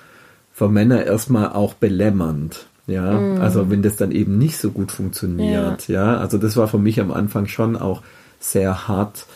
für 0.55 0.69
Männer 0.69 1.05
erstmal 1.05 1.53
auch 1.53 1.75
belämmernd. 1.75 2.67
Ja, 2.87 3.13
mm. 3.13 3.41
also 3.41 3.71
wenn 3.71 3.83
das 3.83 3.97
dann 3.97 4.13
eben 4.13 4.39
nicht 4.39 4.57
so 4.57 4.71
gut 4.71 4.93
funktioniert, 4.93 5.89
ja. 5.89 6.13
ja, 6.13 6.19
also 6.19 6.39
das 6.39 6.57
war 6.57 6.69
für 6.69 6.79
mich 6.79 7.01
am 7.01 7.11
Anfang 7.11 7.47
schon 7.47 7.77
auch 7.77 8.03
sehr 8.39 8.87
hart 8.89 9.27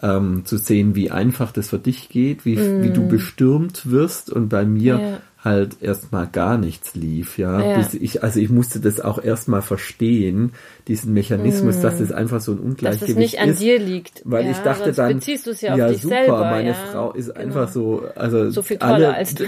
ähm, 0.00 0.42
zu 0.44 0.56
sehen, 0.56 0.94
wie 0.94 1.10
einfach 1.10 1.50
das 1.50 1.70
für 1.70 1.78
dich 1.78 2.10
geht, 2.10 2.44
wie, 2.44 2.56
mm. 2.56 2.82
wie 2.82 2.90
du 2.90 3.08
bestürmt 3.08 3.90
wirst 3.90 4.30
und 4.30 4.48
bei 4.48 4.64
mir 4.64 5.00
ja 5.00 5.18
halt 5.44 5.80
erstmal 5.80 6.26
gar 6.26 6.58
nichts 6.58 6.94
lief, 6.94 7.38
ja. 7.38 7.60
ja. 7.60 7.88
Ich, 7.92 8.24
also 8.24 8.40
ich 8.40 8.50
musste 8.50 8.80
das 8.80 9.00
auch 9.00 9.22
erstmal 9.22 9.62
verstehen, 9.62 10.52
diesen 10.88 11.14
Mechanismus, 11.14 11.78
mm. 11.78 11.82
dass 11.82 12.00
es 12.00 12.10
einfach 12.10 12.40
so 12.40 12.52
ein 12.52 12.58
Ungleichgewicht 12.58 13.02
ist. 13.02 13.16
Dass 13.16 13.24
es 13.24 13.32
nicht 13.32 13.40
an 13.40 13.56
dir 13.56 13.78
liegt. 13.78 14.22
Weil 14.24 14.46
ja, 14.46 14.50
ich 14.50 14.58
dachte 14.58 14.92
dann, 14.92 15.14
beziehst 15.14 15.46
du 15.46 15.50
es 15.50 15.60
ja, 15.60 15.76
ja 15.76 15.92
super, 15.94 16.08
selber, 16.08 16.40
meine 16.40 16.70
ja. 16.70 16.74
Frau 16.74 17.12
ist 17.12 17.26
genau. 17.26 17.40
einfach 17.40 17.68
so, 17.68 18.02
also 18.16 18.50
so 18.50 18.62
viel 18.62 18.78
toller 18.78 18.94
alle, 18.94 19.14
als 19.14 19.34
du. 19.34 19.44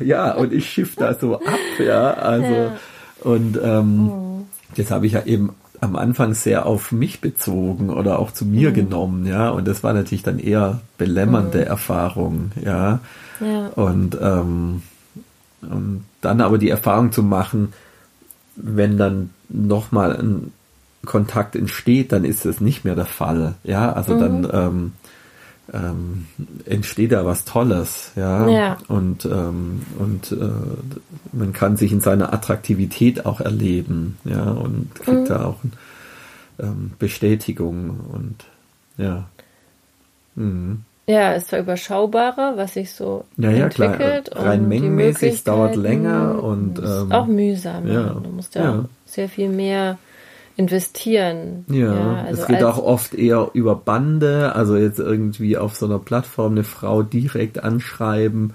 Ja, 0.00 0.34
und 0.34 0.52
ich 0.54 0.70
schiff 0.70 0.96
da 0.96 1.12
so 1.14 1.36
ab, 1.36 1.58
ja. 1.84 2.14
Also 2.14 2.72
und 3.20 3.58
ähm, 3.62 4.08
oh. 4.08 4.44
das 4.76 4.90
habe 4.90 5.06
ich 5.06 5.12
ja 5.12 5.24
eben 5.24 5.50
am 5.80 5.96
Anfang 5.96 6.32
sehr 6.32 6.64
auf 6.64 6.92
mich 6.92 7.20
bezogen 7.20 7.90
oder 7.90 8.18
auch 8.18 8.30
zu 8.30 8.46
mir 8.46 8.70
mhm. 8.70 8.74
genommen, 8.74 9.26
ja. 9.26 9.50
Und 9.50 9.68
das 9.68 9.82
war 9.82 9.92
natürlich 9.92 10.22
dann 10.22 10.38
eher 10.38 10.80
belämmernde 10.96 11.58
mhm. 11.58 11.66
Erfahrung, 11.66 12.52
ja. 12.64 13.00
ja. 13.40 13.66
Und 13.74 14.16
ähm, 14.20 14.82
und 15.70 16.04
dann 16.20 16.40
aber 16.40 16.58
die 16.58 16.70
Erfahrung 16.70 17.12
zu 17.12 17.22
machen, 17.22 17.72
wenn 18.56 18.96
dann 18.96 19.30
nochmal 19.48 20.16
ein 20.16 20.52
Kontakt 21.04 21.56
entsteht, 21.56 22.12
dann 22.12 22.24
ist 22.24 22.44
das 22.44 22.60
nicht 22.60 22.84
mehr 22.84 22.94
der 22.94 23.06
Fall. 23.06 23.54
Ja, 23.64 23.92
also 23.92 24.14
mhm. 24.14 24.20
dann 24.20 24.48
ähm, 24.52 24.92
ähm, 25.72 26.26
entsteht 26.64 27.12
da 27.12 27.24
was 27.24 27.44
Tolles, 27.44 28.12
ja. 28.16 28.48
ja. 28.48 28.78
Und, 28.88 29.24
ähm, 29.24 29.82
und 29.98 30.32
äh, 30.32 30.48
man 31.32 31.52
kann 31.52 31.76
sich 31.76 31.92
in 31.92 32.00
seiner 32.00 32.32
Attraktivität 32.32 33.26
auch 33.26 33.40
erleben, 33.40 34.16
ja, 34.24 34.44
und 34.44 34.94
kriegt 34.94 35.22
mhm. 35.22 35.26
da 35.26 35.44
auch 35.44 35.58
ähm, 36.58 36.92
Bestätigung 36.98 38.00
und 38.12 38.44
ja. 38.96 39.24
Mhm. 40.34 40.82
Ja, 41.08 41.32
ist 41.32 41.48
zwar 41.48 41.60
überschaubarer, 41.60 42.56
was 42.56 42.74
sich 42.74 42.92
so 42.92 43.24
ja, 43.36 43.50
ja, 43.50 43.64
entwickelt. 43.64 44.30
Klar. 44.32 44.46
Rein 44.46 44.66
mengenmäßig, 44.66 45.34
es 45.34 45.44
dauert 45.44 45.76
länger 45.76 46.42
und 46.42 46.80
ähm, 46.80 47.12
auch 47.12 47.26
mühsam. 47.26 47.86
Ja, 47.86 48.14
du 48.22 48.30
musst 48.30 48.56
ja, 48.56 48.62
ja, 48.62 48.84
sehr 49.04 49.28
viel 49.28 49.48
mehr 49.48 49.98
investieren. 50.56 51.64
Ja, 51.68 51.94
ja 51.94 52.24
also 52.26 52.42
es 52.42 52.48
geht 52.48 52.64
auch 52.64 52.78
oft 52.78 53.14
eher 53.14 53.50
über 53.52 53.76
Bande, 53.76 54.54
also 54.56 54.76
jetzt 54.76 54.98
irgendwie 54.98 55.56
auf 55.56 55.76
so 55.76 55.86
einer 55.86 56.00
Plattform 56.00 56.52
eine 56.52 56.64
Frau 56.64 57.02
direkt 57.02 57.62
anschreiben 57.62 58.54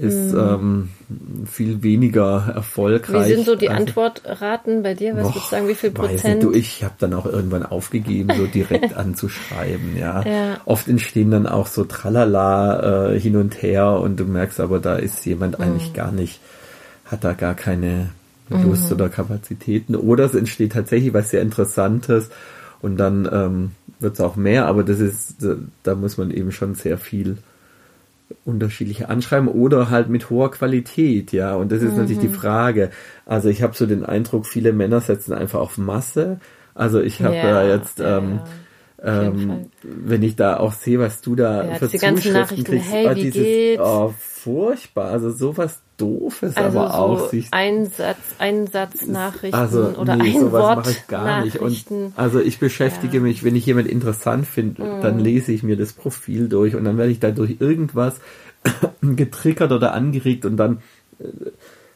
ist 0.00 0.32
mhm. 0.32 0.38
ähm, 0.38 1.46
viel 1.46 1.82
weniger 1.82 2.52
erfolgreich. 2.54 3.28
Wie 3.28 3.34
sind 3.34 3.46
so 3.46 3.54
die 3.54 3.68
also, 3.68 3.82
Antwortraten 3.82 4.82
bei 4.82 4.94
dir? 4.94 5.14
Was 5.14 5.24
würdest 5.24 5.46
du 5.46 5.50
sagen, 5.50 5.68
wie 5.68 5.74
viel 5.74 5.90
Prozent? 5.90 6.42
Du, 6.42 6.52
ich 6.52 6.82
habe 6.82 6.94
dann 6.98 7.12
auch 7.12 7.26
irgendwann 7.26 7.64
aufgegeben, 7.64 8.30
so 8.34 8.46
direkt 8.46 8.94
anzuschreiben. 8.96 9.96
Ja. 9.98 10.22
ja. 10.22 10.60
Oft 10.64 10.88
entstehen 10.88 11.30
dann 11.30 11.46
auch 11.46 11.66
so 11.66 11.84
Tralala 11.84 13.10
äh, 13.10 13.20
hin 13.20 13.36
und 13.36 13.62
her 13.62 13.92
und 14.00 14.18
du 14.18 14.24
merkst 14.24 14.60
aber, 14.60 14.80
da 14.80 14.96
ist 14.96 15.24
jemand 15.26 15.58
mhm. 15.58 15.64
eigentlich 15.64 15.92
gar 15.92 16.12
nicht, 16.12 16.40
hat 17.04 17.22
da 17.22 17.34
gar 17.34 17.54
keine 17.54 18.10
Lust 18.48 18.86
mhm. 18.86 18.96
oder 18.96 19.08
Kapazitäten. 19.10 19.94
Oder 19.96 20.24
es 20.24 20.34
entsteht 20.34 20.72
tatsächlich 20.72 21.12
was 21.12 21.30
sehr 21.30 21.42
Interessantes 21.42 22.30
und 22.80 22.96
dann 22.96 23.28
ähm, 23.30 23.70
wird 23.98 24.14
es 24.14 24.20
auch 24.20 24.36
mehr, 24.36 24.66
aber 24.66 24.82
das 24.82 24.98
ist, 24.98 25.46
da 25.82 25.94
muss 25.94 26.16
man 26.16 26.30
eben 26.30 26.52
schon 26.52 26.74
sehr 26.74 26.96
viel 26.96 27.36
unterschiedliche 28.44 29.08
Anschreiben 29.08 29.48
oder 29.48 29.90
halt 29.90 30.08
mit 30.08 30.30
hoher 30.30 30.50
Qualität, 30.50 31.32
ja. 31.32 31.54
Und 31.54 31.72
das 31.72 31.82
ist 31.82 31.92
mhm. 31.92 31.98
natürlich 31.98 32.20
die 32.20 32.28
mhm. 32.28 32.34
Frage. 32.34 32.90
Also 33.26 33.48
ich 33.48 33.62
habe 33.62 33.74
so 33.74 33.86
den 33.86 34.04
Eindruck, 34.04 34.46
viele 34.46 34.72
Männer 34.72 35.00
setzen 35.00 35.32
einfach 35.32 35.60
auf 35.60 35.78
Masse. 35.78 36.40
Also 36.74 37.00
ich 37.00 37.22
habe 37.22 37.36
ja, 37.36 37.62
ja, 37.62 37.74
jetzt, 37.74 38.00
ähm, 38.00 38.36
ja, 38.36 38.44
ähm, 39.02 39.66
wenn 39.82 40.22
ich 40.22 40.36
da 40.36 40.58
auch 40.58 40.72
sehe, 40.72 40.98
was 40.98 41.20
du 41.22 41.34
da 41.34 41.64
ja, 41.64 41.74
für 41.76 41.88
Zuschriften 41.88 42.64
kriegst, 42.64 42.90
hey, 42.90 43.08
oh, 43.08 43.14
dieses, 43.14 43.34
geht's? 43.34 43.82
oh, 43.82 44.14
furchtbar, 44.18 45.10
also 45.10 45.30
sowas 45.30 45.80
Doofes 45.96 46.56
also 46.56 46.78
aber 46.80 46.92
so 46.92 46.98
auch 46.98 47.28
sich 47.28 47.48
Einsatz, 47.50 48.18
Einsatznachrichten 48.38 49.58
also, 49.58 49.94
oder 49.98 50.16
nee, 50.16 50.34
ein 50.34 50.40
sowas 50.40 50.76
mache 50.76 50.90
ich 50.90 51.06
gar 51.08 51.44
nicht. 51.44 51.58
Und 51.58 51.84
also 52.16 52.40
ich 52.40 52.58
beschäftige 52.58 53.18
ja. 53.18 53.22
mich, 53.22 53.44
wenn 53.44 53.54
ich 53.54 53.66
jemand 53.66 53.86
interessant 53.88 54.46
finde, 54.46 54.82
mm. 54.82 55.02
dann 55.02 55.18
lese 55.18 55.52
ich 55.52 55.62
mir 55.62 55.76
das 55.76 55.92
Profil 55.92 56.48
durch 56.48 56.74
und 56.74 56.84
dann 56.84 56.96
werde 56.96 57.12
ich 57.12 57.20
dadurch 57.20 57.56
irgendwas 57.60 58.20
getriggert 59.02 59.72
oder 59.72 59.92
angeregt 59.92 60.46
und 60.46 60.56
dann 60.56 60.78
äh, 61.18 61.24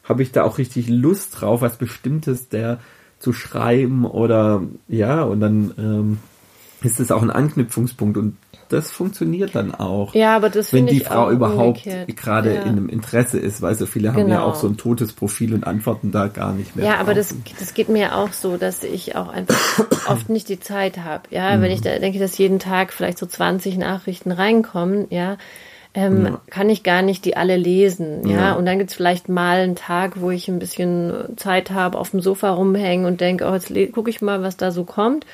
habe 0.04 0.22
ich 0.22 0.32
da 0.32 0.44
auch 0.44 0.58
richtig 0.58 0.88
Lust 0.88 1.40
drauf, 1.40 1.62
was 1.62 1.78
Bestimmtes 1.78 2.50
der 2.50 2.80
zu 3.18 3.32
schreiben 3.32 4.04
oder 4.04 4.62
ja 4.86 5.22
und 5.22 5.40
dann 5.40 5.72
ähm, 5.78 6.18
ist 6.84 7.00
es 7.00 7.10
auch 7.10 7.22
ein 7.22 7.30
Anknüpfungspunkt 7.30 8.16
und 8.16 8.36
das 8.68 8.90
funktioniert 8.90 9.54
dann 9.54 9.74
auch. 9.74 10.14
Ja, 10.14 10.34
aber 10.36 10.50
das 10.50 10.72
Wenn 10.72 10.86
die 10.86 11.00
Frau 11.00 11.30
überhaupt 11.30 11.84
gerade 11.84 12.54
ja. 12.54 12.62
in 12.62 12.68
einem 12.68 12.88
Interesse 12.88 13.38
ist, 13.38 13.62
weil 13.62 13.74
so 13.74 13.86
viele 13.86 14.10
haben 14.12 14.28
ja 14.28 14.36
genau. 14.36 14.46
auch 14.46 14.54
so 14.54 14.66
ein 14.66 14.76
totes 14.76 15.12
Profil 15.12 15.54
und 15.54 15.66
antworten 15.66 16.12
da 16.12 16.28
gar 16.28 16.52
nicht 16.52 16.74
mehr. 16.74 16.86
Ja, 16.86 16.96
aber 16.96 17.14
das, 17.14 17.34
das 17.58 17.74
geht 17.74 17.88
mir 17.88 18.16
auch 18.16 18.32
so, 18.32 18.56
dass 18.56 18.82
ich 18.82 19.16
auch 19.16 19.28
einfach 19.28 19.56
oft 20.08 20.28
nicht 20.28 20.48
die 20.48 20.60
Zeit 20.60 20.98
habe. 20.98 21.24
Ja, 21.30 21.56
mhm. 21.56 21.62
wenn 21.62 21.70
ich 21.70 21.82
da 21.82 21.98
denke, 21.98 22.18
dass 22.18 22.38
jeden 22.38 22.58
Tag 22.58 22.92
vielleicht 22.92 23.18
so 23.18 23.26
20 23.26 23.76
Nachrichten 23.78 24.32
reinkommen, 24.32 25.06
ja, 25.10 25.36
ähm, 25.94 26.26
ja. 26.26 26.40
kann 26.50 26.68
ich 26.68 26.82
gar 26.82 27.02
nicht 27.02 27.24
die 27.24 27.36
alle 27.36 27.56
lesen. 27.56 28.28
Ja, 28.28 28.36
ja. 28.36 28.52
und 28.54 28.66
dann 28.66 28.78
gibt's 28.78 28.94
vielleicht 28.94 29.28
mal 29.28 29.58
einen 29.58 29.76
Tag, 29.76 30.20
wo 30.20 30.30
ich 30.30 30.48
ein 30.48 30.58
bisschen 30.58 31.36
Zeit 31.36 31.70
habe, 31.70 31.98
auf 31.98 32.10
dem 32.10 32.20
Sofa 32.20 32.50
rumhängen 32.50 33.06
und 33.06 33.20
denke, 33.20 33.46
oh, 33.48 33.54
jetzt 33.54 33.72
gucke 33.92 34.10
ich 34.10 34.20
mal, 34.20 34.42
was 34.42 34.56
da 34.56 34.72
so 34.72 34.84
kommt 34.84 35.24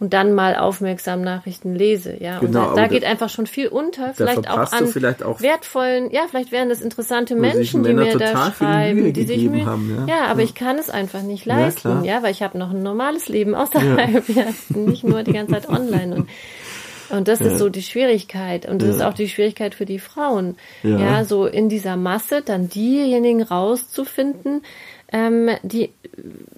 und 0.00 0.14
dann 0.14 0.34
mal 0.34 0.56
aufmerksam 0.56 1.20
Nachrichten 1.20 1.74
lese. 1.74 2.16
Ja, 2.18 2.38
genau, 2.38 2.70
und 2.70 2.76
da, 2.76 2.82
da 2.82 2.88
geht 2.88 3.04
einfach 3.04 3.28
schon 3.28 3.46
viel 3.46 3.68
unter. 3.68 4.14
Vielleicht 4.14 4.48
auch 4.48 4.72
an 4.72 4.86
vielleicht 4.86 5.22
auch 5.22 5.42
wertvollen, 5.42 6.10
ja, 6.10 6.22
vielleicht 6.28 6.52
wären 6.52 6.70
das 6.70 6.80
interessante 6.80 7.34
Menschen, 7.34 7.82
die 7.82 7.92
mir 7.92 8.16
da 8.16 8.52
schreiben, 8.52 9.12
die 9.12 9.24
sich 9.24 9.48
Mühe, 9.48 9.66
haben. 9.66 10.06
Ja, 10.06 10.16
ja 10.16 10.26
aber 10.26 10.42
ich 10.42 10.54
kann 10.54 10.78
es 10.78 10.88
einfach 10.88 11.22
nicht 11.22 11.44
leisten, 11.44 12.02
ja, 12.04 12.22
weil 12.22 12.32
ich 12.32 12.42
habe 12.42 12.58
noch 12.58 12.70
ein 12.70 12.82
normales 12.82 13.28
Leben 13.28 13.54
außerhalb, 13.54 14.28
ja, 14.30 14.44
nicht 14.70 15.04
nur 15.04 15.22
die 15.22 15.32
ganze 15.32 15.52
Zeit 15.52 15.68
online 15.68 16.14
und 16.14 16.28
und 17.10 17.28
das 17.28 17.40
ja. 17.40 17.46
ist 17.46 17.58
so 17.58 17.68
die 17.68 17.82
Schwierigkeit. 17.82 18.66
Und 18.66 18.82
das 18.82 18.88
ja. 18.88 18.94
ist 18.94 19.02
auch 19.02 19.14
die 19.14 19.28
Schwierigkeit 19.28 19.74
für 19.74 19.86
die 19.86 19.98
Frauen. 19.98 20.56
Ja. 20.82 20.98
ja, 20.98 21.24
so 21.24 21.46
in 21.46 21.68
dieser 21.68 21.96
Masse 21.96 22.42
dann 22.42 22.68
diejenigen 22.68 23.42
rauszufinden, 23.42 24.62
ähm, 25.12 25.50
die 25.62 25.90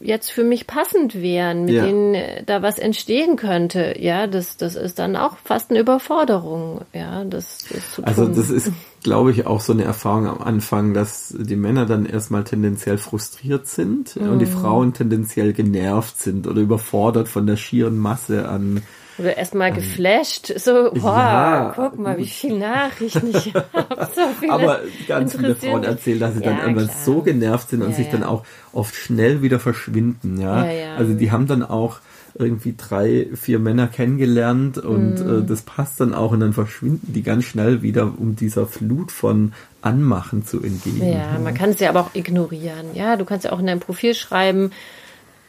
jetzt 0.00 0.30
für 0.30 0.44
mich 0.44 0.66
passend 0.66 1.14
wären, 1.14 1.64
mit 1.64 1.74
denen 1.74 2.14
äh, 2.14 2.42
da 2.44 2.62
was 2.62 2.78
entstehen 2.78 3.36
könnte. 3.36 3.94
Ja, 3.98 4.26
das, 4.26 4.56
das 4.56 4.76
ist 4.76 4.98
dann 4.98 5.16
auch 5.16 5.36
fast 5.42 5.70
eine 5.70 5.80
Überforderung. 5.80 6.82
Ja, 6.92 7.24
das 7.24 7.70
ist 7.70 7.94
zu 7.94 8.04
Also 8.04 8.26
das 8.26 8.50
ist, 8.50 8.72
glaube 9.02 9.30
ich, 9.30 9.46
auch 9.46 9.60
so 9.60 9.72
eine 9.72 9.84
Erfahrung 9.84 10.26
am 10.26 10.42
Anfang, 10.42 10.92
dass 10.92 11.34
die 11.38 11.56
Männer 11.56 11.86
dann 11.86 12.04
erstmal 12.04 12.44
tendenziell 12.44 12.98
frustriert 12.98 13.66
sind 13.66 14.16
mhm. 14.16 14.30
und 14.30 14.38
die 14.40 14.46
mhm. 14.46 14.50
Frauen 14.50 14.92
tendenziell 14.92 15.52
genervt 15.52 16.20
sind 16.20 16.46
oder 16.46 16.60
überfordert 16.60 17.28
von 17.28 17.46
der 17.46 17.56
schieren 17.56 17.96
Masse 17.96 18.48
an 18.48 18.82
oder 19.18 19.36
erstmal 19.36 19.70
ähm, 19.70 19.76
geflasht, 19.76 20.52
so, 20.58 20.90
wow, 20.94 21.04
ja, 21.04 21.72
guck 21.74 21.98
mal, 21.98 22.16
wie 22.18 22.26
viele 22.26 22.58
Nachrichten 22.58 23.30
ich 23.30 23.54
habe. 23.72 24.08
So 24.14 24.50
Aber 24.50 24.80
ganz 25.06 25.36
viele 25.36 25.54
Frauen 25.54 25.84
erzählen, 25.84 26.20
dass 26.20 26.34
sie 26.34 26.42
ja, 26.42 26.50
dann 26.50 26.60
irgendwann 26.60 26.86
klar. 26.86 26.98
so 27.04 27.22
genervt 27.22 27.70
sind 27.70 27.82
und 27.82 27.90
ja, 27.90 27.96
sich 27.96 28.08
dann 28.08 28.24
auch 28.24 28.44
oft 28.72 28.94
schnell 28.94 29.42
wieder 29.42 29.60
verschwinden, 29.60 30.40
ja. 30.40 30.66
Also 30.96 31.14
die 31.14 31.30
haben 31.30 31.46
dann 31.46 31.62
auch 31.62 32.00
irgendwie 32.34 32.74
drei, 32.76 33.28
vier 33.34 33.58
Männer 33.58 33.88
kennengelernt 33.88 34.78
und 34.78 35.16
mm. 35.16 35.40
äh, 35.40 35.46
das 35.46 35.62
passt 35.62 36.00
dann 36.00 36.14
auch 36.14 36.32
und 36.32 36.40
dann 36.40 36.52
verschwinden 36.52 37.12
die 37.12 37.22
ganz 37.22 37.44
schnell 37.44 37.82
wieder, 37.82 38.12
um 38.16 38.36
dieser 38.36 38.66
Flut 38.66 39.12
von 39.12 39.52
Anmachen 39.82 40.44
zu 40.46 40.62
entgehen. 40.62 41.12
Ja, 41.12 41.38
man 41.38 41.54
kann 41.54 41.70
es 41.70 41.80
ja 41.80 41.90
aber 41.90 42.00
auch 42.00 42.14
ignorieren. 42.14 42.94
Ja, 42.94 43.16
du 43.16 43.24
kannst 43.24 43.44
ja 43.44 43.52
auch 43.52 43.58
in 43.58 43.66
deinem 43.66 43.80
Profil 43.80 44.14
schreiben, 44.14 44.72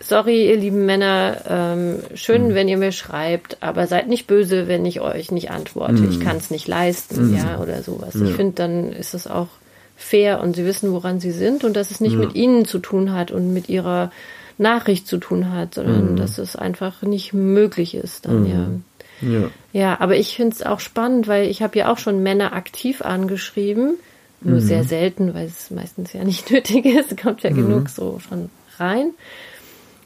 sorry, 0.07 0.49
ihr 0.49 0.57
lieben 0.57 0.85
Männer, 0.85 1.37
ähm, 1.47 1.99
schön, 2.15 2.49
mhm. 2.49 2.55
wenn 2.55 2.67
ihr 2.67 2.77
mir 2.77 2.91
schreibt, 2.91 3.57
aber 3.61 3.87
seid 3.87 4.07
nicht 4.07 4.27
böse, 4.27 4.67
wenn 4.67 4.85
ich 4.85 5.01
euch 5.01 5.31
nicht 5.31 5.51
antworte. 5.51 5.93
Mhm. 5.93 6.09
Ich 6.09 6.19
kann 6.19 6.37
es 6.37 6.51
nicht 6.51 6.67
leisten, 6.67 7.29
mhm. 7.29 7.37
ja, 7.37 7.59
oder 7.59 7.81
sowas. 7.83 8.13
Ja. 8.15 8.25
Ich 8.25 8.35
finde, 8.35 8.53
dann 8.53 8.91
ist 8.91 9.13
es 9.13 9.27
auch 9.27 9.47
fair 9.95 10.41
und 10.41 10.55
sie 10.55 10.65
wissen, 10.65 10.91
woran 10.91 11.19
sie 11.19 11.31
sind 11.31 11.63
und 11.63 11.75
dass 11.75 11.91
es 11.91 12.01
nicht 12.01 12.13
ja. 12.13 12.19
mit 12.19 12.35
ihnen 12.35 12.65
zu 12.65 12.79
tun 12.79 13.13
hat 13.13 13.31
und 13.31 13.53
mit 13.53 13.69
ihrer 13.69 14.11
Nachricht 14.57 15.07
zu 15.07 15.17
tun 15.17 15.51
hat, 15.51 15.75
sondern 15.75 16.11
mhm. 16.11 16.15
dass 16.15 16.37
es 16.37 16.55
einfach 16.55 17.01
nicht 17.01 17.33
möglich 17.33 17.95
ist 17.95 18.25
dann, 18.25 18.45
ja. 18.45 18.55
Mhm. 18.57 18.83
Ja. 19.21 19.49
ja, 19.71 20.01
aber 20.01 20.17
ich 20.17 20.35
finde 20.35 20.55
es 20.55 20.63
auch 20.63 20.81
spannend, 20.81 21.27
weil 21.27 21.47
ich 21.47 21.61
habe 21.61 21.77
ja 21.77 21.91
auch 21.91 21.97
schon 21.97 22.23
Männer 22.23 22.51
aktiv 22.51 23.01
angeschrieben, 23.01 23.95
nur 24.41 24.59
sehr 24.59 24.83
selten, 24.83 25.33
weil 25.33 25.47
es 25.47 25.71
meistens 25.71 26.13
ja 26.13 26.23
nicht 26.23 26.51
nötig 26.51 26.85
ist. 26.85 27.21
Kommt 27.21 27.43
ja 27.43 27.49
genug 27.49 27.89
so 27.89 28.19
schon 28.19 28.49
rein. 28.77 29.11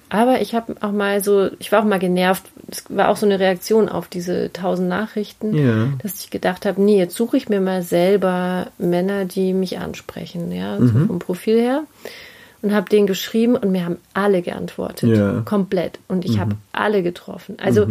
Aber 0.10 0.40
ich 0.42 0.56
habe 0.56 0.76
auch 0.82 0.92
mal 0.92 1.24
so, 1.24 1.50
ich 1.60 1.72
war 1.72 1.82
auch 1.82 1.86
mal 1.86 2.00
genervt. 2.00 2.44
Es 2.70 2.84
war 2.90 3.10
auch 3.10 3.18
so 3.18 3.26
eine 3.26 3.40
Reaktion 3.40 3.90
auf 3.90 4.08
diese 4.08 4.52
tausend 4.54 4.88
Nachrichten, 4.88 5.54
Ja. 5.54 5.90
dass 6.02 6.22
ich 6.22 6.30
gedacht 6.30 6.66
habe, 6.66 6.82
nee, 6.82 6.98
jetzt 6.98 7.16
suche 7.16 7.36
ich 7.38 7.50
mir 7.50 7.60
mal 7.60 7.82
selber 7.82 8.68
Männer, 8.78 9.26
die 9.26 9.54
mich 9.54 9.80
ansprechen, 9.80 10.52
ja, 10.52 10.78
so 10.80 10.88
vom 11.08 11.20
Profil 11.20 11.60
her. 11.60 11.84
Und 12.62 12.74
habe 12.74 12.90
denen 12.90 13.06
geschrieben 13.06 13.56
und 13.56 13.72
mir 13.72 13.86
haben 13.86 13.98
alle 14.14 14.42
geantwortet. 14.42 15.16
Ja. 15.16 15.42
Komplett. 15.46 16.00
Und 16.08 16.26
ich 16.26 16.40
habe 16.40 16.56
alle 16.72 17.04
getroffen. 17.04 17.58
Also 17.62 17.88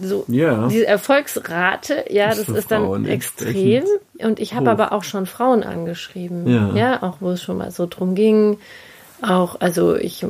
so 0.00 0.24
Ja. 0.28 0.68
diese 0.68 0.86
Erfolgsrate, 0.86 2.04
ja, 2.10 2.28
das 2.28 2.44
für 2.44 2.56
ist 2.58 2.70
dann 2.70 2.84
Frauen 2.84 3.06
extrem. 3.06 3.84
Und 4.18 4.38
ich 4.40 4.54
habe 4.54 4.70
aber 4.70 4.92
auch 4.92 5.04
schon 5.04 5.26
Frauen 5.26 5.62
angeschrieben. 5.62 6.76
Ja, 6.76 7.02
auch 7.02 7.16
wo 7.20 7.30
es 7.30 7.42
schon 7.42 7.56
mal 7.58 7.70
so 7.70 7.86
drum 7.86 8.14
ging. 8.14 8.58
Auch, 9.22 9.60
also 9.60 9.96
ich 9.96 10.24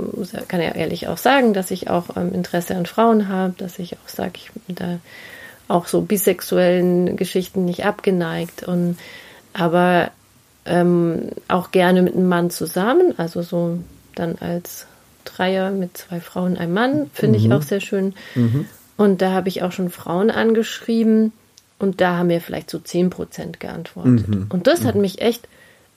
kann 0.49 0.61
ja 0.61 0.73
ehrlich 0.73 1.09
auch 1.09 1.19
sagen, 1.19 1.55
dass 1.55 1.71
ich 1.71 1.89
auch 1.91 2.17
ähm, 2.17 2.33
Interesse 2.35 2.75
an 2.75 2.87
Frauen 2.87 3.29
habe, 3.29 3.55
dass 3.57 3.79
ich 3.79 3.95
auch 3.95 4.09
sage, 4.09 4.33
ich 4.35 4.51
bin 4.53 4.75
da 4.77 4.99
auch 5.69 5.87
so 5.87 6.01
bisexuellen 6.01 7.17
Geschichten 7.17 7.65
nicht 7.65 7.85
abgeneigt 7.85 8.65
und 8.65 8.99
aber 9.53 10.11
ähm, 10.65 11.31
auch 11.49 11.71
gerne 11.71 12.03
mit 12.03 12.15
einem 12.15 12.29
Mann 12.29 12.51
zusammen, 12.51 13.15
also 13.17 13.43
so 13.43 13.79
dann 14.15 14.37
als 14.41 14.87
Dreier 15.25 15.71
mit 15.71 15.97
zwei 15.97 16.21
Frauen, 16.21 16.57
einem 16.57 16.75
Mann, 16.75 17.11
finde 17.15 17.39
ich 17.39 17.53
auch 17.53 17.63
sehr 17.63 17.81
schön. 17.81 18.15
Und 18.97 19.23
da 19.23 19.31
habe 19.33 19.49
ich 19.49 19.63
auch 19.63 19.73
schon 19.73 19.91
Frauen 19.91 20.31
angeschrieben 20.31 21.33
und 21.79 22.01
da 22.01 22.19
haben 22.19 22.27
mir 22.27 22.41
vielleicht 22.41 22.71
so 22.71 22.79
10% 22.79 23.59
geantwortet. 23.59 24.27
Und 24.51 24.67
das 24.67 24.85
hat 24.85 24.95
mich 24.97 25.21
echt 25.23 25.49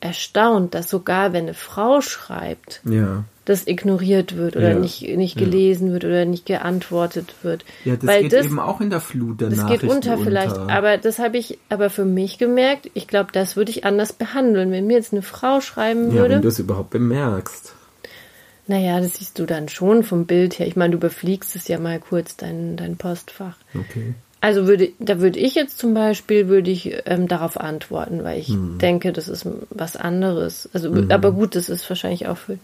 erstaunt, 0.03 0.73
dass 0.75 0.89
sogar 0.89 1.33
wenn 1.33 1.43
eine 1.43 1.53
Frau 1.53 2.01
schreibt, 2.01 2.81
Ja. 2.83 3.23
das 3.45 3.67
ignoriert 3.67 4.35
wird 4.35 4.55
oder 4.55 4.71
Ja. 4.71 4.79
nicht, 4.79 5.01
nicht 5.01 5.37
gelesen 5.37 5.91
wird 5.91 6.03
oder 6.05 6.25
nicht 6.25 6.45
geantwortet 6.45 7.33
wird. 7.41 7.63
Ja, 7.85 7.95
das 7.95 8.05
Weil 8.05 8.23
geht 8.23 8.33
das, 8.33 8.45
eben 8.45 8.59
auch 8.59 8.81
in 8.81 8.89
der 8.89 8.99
Flut 8.99 9.41
der 9.41 9.49
das 9.49 9.65
geht 9.67 9.83
unter 9.83 10.17
vielleicht, 10.17 10.57
aber 10.57 10.97
das 10.97 11.19
habe 11.19 11.37
ich 11.37 11.57
aber 11.69 11.89
für 11.89 12.05
mich 12.05 12.37
gemerkt. 12.37 12.89
Ich 12.93 13.07
glaube, 13.07 13.29
das 13.31 13.55
würde 13.55 13.71
ich 13.71 13.85
anders 13.85 14.13
behandeln. 14.13 14.71
Wenn 14.71 14.87
mir 14.87 14.97
jetzt 14.97 15.13
eine 15.13 15.21
Frau 15.21 15.61
schreiben 15.61 16.09
ja, 16.11 16.21
würde, 16.21 16.35
wenn 16.35 16.41
du 16.41 16.47
es 16.49 16.59
überhaupt 16.59 16.89
bemerkst. 16.91 17.73
naja, 18.67 18.99
das 19.01 19.15
siehst 19.15 19.39
du 19.39 19.45
dann 19.45 19.67
schon 19.69 20.03
vom 20.03 20.25
Bild 20.25 20.59
her. 20.59 20.67
Ich 20.67 20.75
meine, 20.75 20.91
du 20.91 20.97
überfliegst 20.97 21.55
es 21.55 21.67
ja 21.67 21.79
mal 21.79 21.99
kurz, 21.99 22.37
dein, 22.37 22.77
dein 22.77 22.95
Postfach. 22.97 23.55
Okay. 23.73 24.13
Also 24.43 24.67
würde, 24.67 24.89
da 24.99 25.21
würde 25.21 25.39
ich 25.39 25.55
jetzt 25.55 25.77
zum 25.77 25.93
Beispiel, 25.93 26.49
würde 26.49 26.69
ich 26.69 26.93
ähm, 27.05 27.29
darauf 27.29 27.57
antworten, 27.57 28.25
weil 28.25 28.41
ich 28.41 28.49
Hm. 28.49 28.77
denke, 28.77 29.13
das 29.13 29.29
ist 29.29 29.47
was 29.69 29.95
anderes. 29.95 30.67
Also, 30.73 30.93
aber 31.07 31.31
gut, 31.31 31.55
das 31.55 31.69
ist 31.69 31.89
wahrscheinlich 31.89 32.27
auch 32.27 32.35
für 32.35 32.57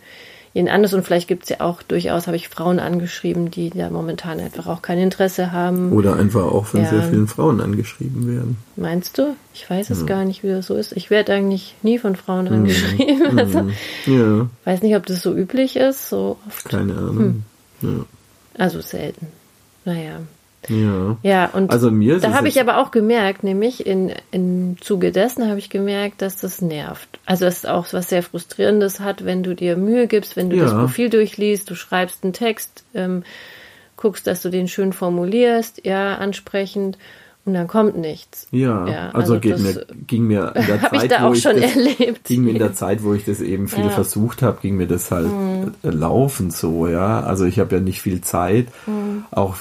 jeden 0.54 0.68
anders 0.68 0.94
und 0.94 1.04
vielleicht 1.06 1.30
gibt 1.30 1.44
es 1.44 1.50
ja 1.50 1.62
auch 1.62 1.82
durchaus, 1.82 2.28
habe 2.28 2.36
ich 2.36 2.50
Frauen 2.50 2.80
angeschrieben, 2.80 3.50
die 3.50 3.70
da 3.70 3.90
momentan 3.90 4.42
einfach 4.42 4.68
auch 4.68 4.82
kein 4.82 5.00
Interesse 5.00 5.54
haben. 5.54 5.94
Oder 5.94 6.18
einfach 6.18 6.44
auch 6.52 6.66
von 6.66 6.82
Ja. 6.82 6.90
sehr 6.90 7.02
vielen 7.02 7.30
Frauen 7.30 7.62
angeschrieben 7.62 8.28
werden. 8.28 8.58
Meinst 8.76 9.18
du? 9.18 9.38
Ich 9.54 9.70
weiß 9.70 9.88
Hm. 9.88 9.96
es 9.96 10.06
gar 10.06 10.26
nicht, 10.26 10.44
wie 10.44 10.50
das 10.50 10.68
so 10.68 10.76
ist. 10.76 10.92
Ich 10.98 11.10
werde 11.10 11.34
eigentlich 11.34 11.76
nie 11.82 11.98
von 11.98 12.18
Frauen 12.18 12.50
angeschrieben. 12.50 13.40
Also, 13.40 13.66
Ja, 14.06 14.50
weiß 14.66 14.82
nicht, 14.82 14.98
ob 14.98 15.06
das 15.06 15.22
so 15.22 15.34
üblich 15.34 15.78
ist, 15.78 16.10
so 16.10 16.36
oft. 16.46 16.66
keine 16.68 16.98
Ahnung. 16.98 17.46
Also 18.58 18.82
selten. 18.82 19.28
Naja. 19.86 20.20
Ja. 20.68 21.18
Ja, 21.24 21.49
und 21.53 21.72
Also 21.72 21.89
mir 21.89 22.16
ist 22.18 22.24
da 22.26 22.34
habe 22.34 22.47
ich 22.49 22.60
aber 22.60 22.78
auch 22.80 22.91
gemerkt, 22.91 23.43
nämlich 23.43 23.86
in, 23.88 24.12
im 24.32 24.76
Zuge 24.82 25.12
dessen 25.12 25.47
habe 25.47 25.57
ich 25.60 25.70
gemerkt, 25.70 26.22
dass 26.22 26.38
das 26.38 26.62
nervt. 26.62 27.20
Also 27.26 27.45
dass 27.45 27.60
es 27.60 27.66
auch 27.66 27.88
was 27.93 28.10
sehr 28.10 28.24
Frustrierendes 28.24 28.99
hat, 28.99 29.24
wenn 29.26 29.41
du 29.43 29.55
dir 29.55 29.78
Mühe 29.78 30.07
gibst, 30.07 30.36
wenn 30.36 30.49
du 30.49 30.57
Ja. 30.57 30.64
das 30.66 30.74
Profil 30.74 31.10
durchliest, 31.10 31.70
du 31.70 31.76
schreibst 31.76 32.24
einen 32.24 32.34
Text, 32.34 32.84
ähm, 32.93 33.24
guckst, 33.95 34.28
dass 34.28 34.41
du 34.41 34.49
den 34.49 34.68
schön 34.68 34.93
formulierst, 34.93 35.86
ja, 35.86 36.16
ansprechend, 36.16 36.97
und 37.45 37.53
dann 37.53 37.68
kommt 37.68 37.97
nichts. 37.97 38.47
Ja, 38.51 38.86
Ja, 38.88 39.10
also, 39.12 39.36
also 39.36 39.49
das 39.49 39.62
mir, 39.62 39.86
ging 40.07 40.24
mir 40.28 40.53
in 40.55 40.66
der 40.68 40.82
hab 40.84 40.93
ich 40.93 40.99
Zeit, 41.01 41.12
da 41.12 41.24
wo 41.24 41.28
auch 41.28 41.34
ich 41.34 41.41
schon 41.41 41.60
das, 41.60 41.76
erlebt. 41.76 42.26
ging 42.26 42.43
mir 42.43 42.51
in 42.51 42.60
der 42.60 42.74
Zeit, 42.76 43.01
wo 43.03 43.14
ich 43.14 43.26
das 43.26 43.39
eben 43.41 43.68
viel 43.68 43.86
Ja. 43.86 43.89
Mhm. 43.89 43.93
versucht 43.93 44.41
habe, 44.43 44.60
ging 44.62 44.76
mir 44.76 44.88
das 44.88 45.10
halt 45.10 45.28
äh, 45.84 45.89
laufend 45.89 46.53
so, 46.53 46.88
ja. 46.88 47.22
Also 47.22 47.45
ich 47.45 47.57
habe 47.60 47.76
ja 47.78 47.82
nicht 47.82 48.01
viel 48.01 48.22
Zeit, 48.22 48.68
Mhm. 48.86 49.24
auch 49.32 49.55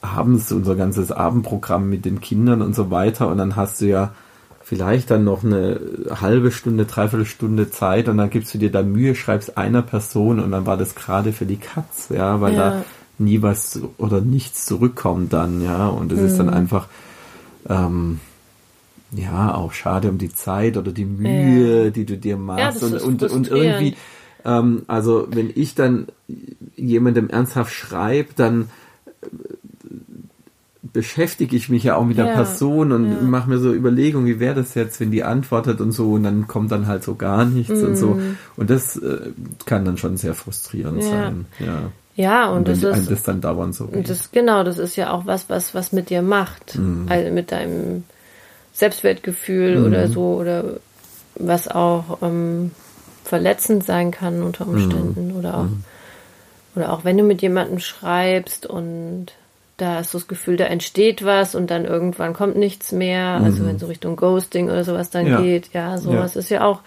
abends 0.00 0.50
unser 0.52 0.76
ganzes 0.76 1.12
Abendprogramm 1.12 1.88
mit 1.88 2.04
den 2.04 2.20
Kindern 2.20 2.62
und 2.62 2.74
so 2.74 2.90
weiter 2.90 3.28
und 3.28 3.38
dann 3.38 3.56
hast 3.56 3.80
du 3.80 3.86
ja 3.86 4.12
vielleicht 4.62 5.10
dann 5.10 5.24
noch 5.24 5.42
eine 5.44 5.80
halbe 6.10 6.52
Stunde, 6.52 6.84
dreiviertel 6.86 7.26
Stunde 7.26 7.70
Zeit 7.70 8.08
und 8.08 8.16
dann 8.18 8.30
gibst 8.30 8.54
du 8.54 8.58
dir 8.58 8.70
da 8.70 8.82
Mühe, 8.82 9.14
schreibst 9.14 9.56
einer 9.58 9.82
Person 9.82 10.38
und 10.40 10.52
dann 10.52 10.64
war 10.64 10.76
das 10.76 10.94
gerade 10.94 11.32
für 11.32 11.44
die 11.46 11.56
Katz, 11.56 12.08
ja, 12.10 12.40
weil 12.40 12.54
Ja. 12.54 12.70
da 12.70 12.84
nie 13.18 13.42
was 13.42 13.80
oder 13.98 14.20
nichts 14.20 14.64
zurückkommt 14.64 15.32
dann, 15.32 15.60
ja, 15.62 15.88
und 15.88 16.12
es 16.12 16.20
ist 16.20 16.34
Mhm. 16.34 16.38
dann 16.38 16.50
einfach 16.50 16.86
ähm, 17.68 18.20
ja, 19.12 19.54
auch 19.54 19.72
schade 19.72 20.08
um 20.08 20.18
die 20.18 20.32
Zeit 20.32 20.76
oder 20.76 20.92
die 20.92 21.04
Mühe, 21.04 21.90
die 21.90 22.04
du 22.06 22.16
dir 22.16 22.36
machst. 22.36 22.80
das 22.80 22.90
und, 22.90 22.94
ist 22.96 23.02
und, 23.02 23.22
und 23.32 23.48
irgendwie, 23.48 23.96
ähm, 24.44 24.82
also 24.86 25.26
wenn 25.30 25.50
ich 25.54 25.74
dann 25.74 26.06
jemandem 26.76 27.28
ernsthaft 27.28 27.74
schreibe, 27.74 28.30
dann 28.36 28.70
beschäftige 30.92 31.54
ich 31.56 31.68
mich 31.68 31.84
ja 31.84 31.96
auch 31.96 32.04
mit 32.04 32.18
der 32.18 32.26
Ja, 32.26 32.34
Person 32.34 32.92
und 32.92 33.10
ja. 33.10 33.16
mache 33.22 33.48
mir 33.48 33.58
so 33.58 33.72
Überlegungen, 33.72 34.26
wie 34.26 34.40
wäre 34.40 34.54
das 34.56 34.74
jetzt, 34.74 34.98
wenn 35.00 35.10
die 35.10 35.22
antwortet 35.24 35.80
und 35.80 35.92
so 35.92 36.12
und 36.12 36.24
dann 36.24 36.46
kommt 36.48 36.72
dann 36.72 36.86
halt 36.86 37.04
so 37.04 37.14
gar 37.14 37.44
nichts 37.44 37.82
und 37.82 37.96
so. 37.96 38.18
Und 38.56 38.70
das 38.70 38.96
äh, 38.96 39.30
kann 39.66 39.84
dann 39.84 39.96
schon 39.98 40.16
sehr 40.16 40.34
frustrierend 40.34 40.96
Mhm. 40.98 41.02
Ja. 41.02 41.08
sein. 41.10 41.46
Ja. 41.60 41.82
Ja, 42.16 42.50
und, 42.50 42.58
Und 42.58 42.68
das 42.68 42.82
ist 42.82 43.10
das 43.10 43.22
dann 43.22 43.40
dauernd 43.40 43.74
so 43.74 43.84
Und 43.84 43.92
geht. 43.94 44.10
das, 44.10 44.30
genau, 44.32 44.62
das 44.64 44.76
ist 44.78 44.96
ja 44.96 45.10
auch 45.12 45.24
was, 45.26 45.48
was, 45.48 45.74
was 45.74 45.92
mit 45.92 46.10
dir 46.10 46.20
macht. 46.22 46.76
Mhm. 46.76 47.06
Also 47.08 47.30
mit 47.32 47.50
deinem 47.52 48.04
Selbstwertgefühl 48.74 49.84
oder 49.84 50.08
so, 50.08 50.34
oder 50.34 50.64
was 51.36 51.68
auch 51.68 52.18
ähm, 52.22 52.72
verletzend 53.24 53.84
sein 53.84 54.10
kann 54.10 54.42
unter 54.42 54.64
Mhm. 54.66 54.72
Umständen. 54.74 55.32
Oder 55.38 55.58
auch, 55.58 55.66
oder 56.76 56.92
auch 56.92 57.04
wenn 57.04 57.16
du 57.16 57.22
mit 57.22 57.42
jemandem 57.42 57.78
schreibst 57.78 58.66
und 58.66 59.26
da 59.80 59.96
hast 59.96 60.12
du 60.14 60.18
das 60.18 60.28
Gefühl, 60.28 60.56
da 60.56 60.64
entsteht 60.64 61.24
was 61.24 61.54
und 61.54 61.70
dann 61.70 61.84
irgendwann 61.84 62.32
kommt 62.34 62.56
nichts 62.56 62.92
mehr. 62.92 63.40
Also 63.42 63.64
wenn 63.64 63.78
so 63.78 63.86
Richtung 63.86 64.16
Ghosting 64.16 64.66
oder 64.66 64.84
sowas 64.84 65.10
dann 65.10 65.26
Mhm. 65.26 65.30
Ja. 65.30 65.40
geht, 65.40 65.72
ja, 65.72 65.98
sowas 65.98 66.36
ist 66.36 66.50
ja 66.50 66.64
auch 66.64 66.80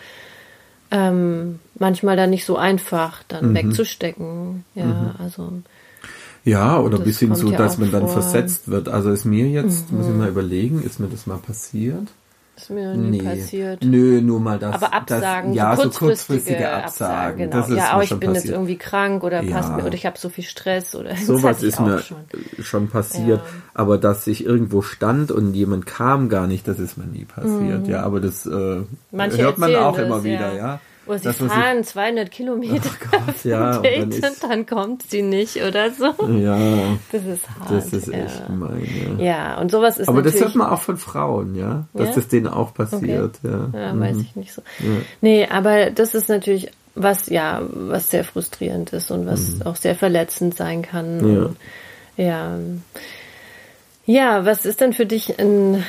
ähm, 0.92 1.60
manchmal 1.80 2.16
dann 2.16 2.30
nicht 2.30 2.46
so 2.46 2.56
einfach, 2.56 3.24
dann 3.28 3.50
Mhm. 3.52 3.56
wegzustecken. 3.56 4.66
Ja, 4.76 5.16
also 5.18 5.54
Ja, 6.46 6.78
oder 6.80 7.00
bis 7.00 7.20
hin 7.20 7.34
ja 7.34 7.58
dass 7.58 7.78
man 7.78 7.90
dann 7.92 8.02
vor. 8.02 8.10
Mhm. 8.10 8.14
versetzt 8.14 8.68
wird. 8.68 8.90
Also 8.90 9.12
ist 9.12 9.26
mir 9.26 9.48
jetzt, 9.48 9.92
muss 9.92 10.08
ich 10.08 10.14
mal 10.14 10.30
überlegen, 10.30 10.84
ist 10.84 11.00
mir 11.00 11.08
das 11.08 11.26
mal 11.26 11.38
passiert? 11.38 12.10
Ist 12.56 12.70
mir 12.70 12.96
nie 12.96 13.22
passiert. 13.22 13.84
Nö, 13.84 14.22
nur 14.22 14.40
mal 14.40 14.60
das. 14.60 14.76
Aber 14.76 14.94
Absagen, 14.94 15.50
das, 15.50 15.58
ja, 15.58 15.76
so 15.76 15.84
so 15.84 15.90
kurzfristige, 15.90 16.58
kurzfristige 16.58 16.70
Absagen. 16.72 17.38
genau. 17.38 17.56
Das 17.58 17.70
ist 17.70 17.78
ja, 17.78 17.98
oh, 17.98 18.02
ich 18.02 18.10
bin 18.12 18.22
jetzt 18.30 18.34
passiert. 18.34 18.54
irgendwie 18.56 18.78
krank 18.78 19.24
oder 19.24 19.42
passt 19.44 19.70
Ja. 19.70 19.76
mir 19.78 19.86
oder 19.86 19.96
ich 19.96 20.06
habe 20.06 20.18
so 20.20 20.30
viel 20.30 20.44
Stress 20.44 20.96
oder 20.96 21.10
das 21.10 21.26
Sowas 21.26 21.64
ist 21.64 21.80
mir 21.80 22.00
schon. 22.00 22.18
schon, 22.62 22.88
passiert. 22.90 23.40
Ja. 23.40 23.62
Aber 23.74 23.98
dass 23.98 24.28
ich 24.28 24.46
irgendwo 24.46 24.82
stand 24.82 25.32
und 25.32 25.54
jemand 25.56 25.86
kam 25.86 26.30
gar 26.30 26.48
nicht, 26.48 26.68
das 26.68 26.80
ist 26.80 26.98
mir 26.98 27.06
nie 27.08 27.26
passiert. 27.26 27.88
Ja, 27.88 28.04
aber 28.04 28.20
das 28.20 28.46
äh, 28.46 28.82
Manche 29.12 29.38
hört 29.40 29.58
man 29.58 29.76
auch 29.76 29.96
das, 29.98 30.06
immer 30.06 30.24
wieder, 30.24 30.54
ja. 30.54 30.58
ja. 30.58 30.80
Oder 31.06 31.20
sie 31.20 31.26
man 31.28 31.36
sich- 31.36 31.48
fahren 31.52 31.84
200 31.84 32.32
Kilometer 32.32 32.90
Oh 32.90 33.08
Gott, 33.12 33.44
ja, 33.44 33.78
und 33.78 33.84
Date 33.86 34.14
ist- 34.16 34.24
und 34.44 34.52
dann 34.52 34.66
kommt 34.66 35.04
sie 35.10 35.22
nicht 35.22 35.58
oder 35.58 35.92
so. 35.92 36.06
Ja, 36.38 36.58
Das 37.12 37.26
ist 37.26 37.50
hart. 37.60 37.72
das 37.72 37.94
ist 37.94 38.08
echt 38.08 38.40
ja. 38.40 38.46
gemein, 38.48 39.18
ja. 39.20 39.26
ja, 39.26 39.58
und 39.62 39.70
sowas 39.72 39.98
ist 39.98 40.08
Aber 40.08 40.22
das 40.22 40.40
hört 40.40 40.56
man 40.56 40.70
auch 40.70 40.82
von 40.82 40.98
Frauen, 40.98 41.56
ja, 41.56 41.86
dass 41.94 42.10
Ja? 42.10 42.16
das 42.16 42.28
denen 42.30 42.48
auch 42.48 42.74
passiert, 42.74 43.40
ja. 43.44 43.70
Ja, 43.74 44.00
weiß 44.00 44.18
ich 44.18 44.36
nicht 44.36 44.54
so. 44.54 44.62
Nee, 45.22 45.48
aber 45.48 45.90
das 45.92 46.16
ist 46.16 46.30
natürlich 46.30 46.72
was, 46.96 47.28
ja, 47.28 47.62
was 47.74 48.12
sehr 48.12 48.24
frustrierend 48.24 48.94
ist 48.94 49.10
und 49.12 49.26
was 49.26 49.66
auch 49.66 49.76
sehr 49.76 49.96
verletzend 49.96 50.56
sein 50.56 50.84
kann. 50.84 51.18
Mhm. 51.18 51.36
Ja. 51.36 51.46
Und, 51.46 51.58
ja. 52.18 52.58
Ja, 54.06 54.46
was 54.46 54.66
ist 54.66 54.82
denn 54.82 54.94
für 54.94 55.06
dich 55.06 55.40
ein, 55.40 55.84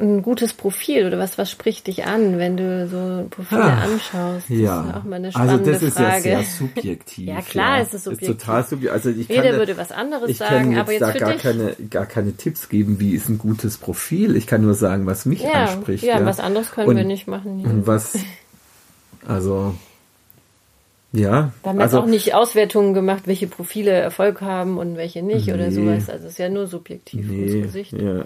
ein 0.00 0.22
gutes 0.22 0.52
Profil 0.54 1.06
oder 1.06 1.18
was, 1.18 1.38
was 1.38 1.50
spricht 1.50 1.86
dich 1.86 2.04
an, 2.04 2.38
wenn 2.38 2.56
du 2.56 2.88
so 2.88 3.26
Profile 3.30 3.62
Ah, 3.62 3.82
anschaust? 3.84 4.48
Das 4.48 4.58
Ja, 4.58 4.82
ist 4.88 4.94
auch 4.96 5.04
mal 5.04 5.16
eine 5.16 5.26
also 5.28 5.38
spannende 5.38 5.72
das 5.72 5.82
ist 5.82 5.96
Frage. 5.96 6.14
ja 6.14 6.20
sehr 6.20 6.42
subjektiv. 6.58 7.28
Ja, 7.28 7.40
klar 7.42 7.80
ist 7.80 7.88
es 7.88 7.94
Ist 7.94 8.04
subjektiv. 8.04 8.28
total 8.38 8.64
subjektiv. 8.64 8.92
Also 8.92 9.10
ich 9.10 9.28
Jeder 9.28 9.42
kann, 9.42 9.52
da- 9.52 9.58
würde 9.58 9.76
was 9.76 9.92
anderes 9.92 10.30
ich 10.30 10.36
sagen, 10.38 10.70
kann 10.72 10.78
aber 10.80 10.92
jetzt 10.92 11.00
jetzt 11.02 11.14
da 11.14 11.18
gar 11.18 11.32
dich. 11.32 11.42
keine, 11.42 11.74
gar 11.90 12.06
keine 12.06 12.32
Tipps 12.36 12.68
geben, 12.68 12.98
wie 13.00 13.12
ist 13.14 13.28
ein 13.28 13.38
gutes 13.38 13.78
Profil. 13.78 14.36
Ich 14.36 14.46
kann 14.46 14.62
nur 14.62 14.74
sagen, 14.74 15.06
was 15.06 15.26
mich 15.26 15.42
ja, 15.42 15.50
anspricht. 15.66 16.04
ja, 16.04 16.18
Ja, 16.20 16.24
was 16.26 16.40
anderes 16.40 16.70
können 16.70 16.88
Und- 16.88 16.96
wir 16.96 17.04
nicht 17.04 17.26
machen. 17.26 17.60
Ja. 17.60 17.68
Und 17.70 17.86
was, 17.86 18.18
also, 19.26 19.74
ja. 21.12 21.52
Wir 21.62 21.70
haben 21.70 21.80
also, 21.80 21.96
jetzt 21.98 22.04
auch 22.04 22.08
nicht 22.10 22.34
Auswertungen 22.34 22.92
gemacht, 22.92 23.22
welche 23.26 23.46
Profile 23.46 23.90
Erfolg 23.92 24.40
haben 24.42 24.76
und 24.78 24.96
welche 24.96 25.22
nicht 25.22 25.48
oder 25.48 25.68
Nee. 25.68 25.70
sowas. 25.70 26.10
Also 26.10 26.26
es 26.26 26.32
ist 26.32 26.38
ja 26.38 26.48
nur 26.48 26.66
subjektiv 26.66 27.20
ins 27.30 27.52
Nee, 27.52 27.60
Gesicht. 27.62 27.92
ja. 27.92 28.24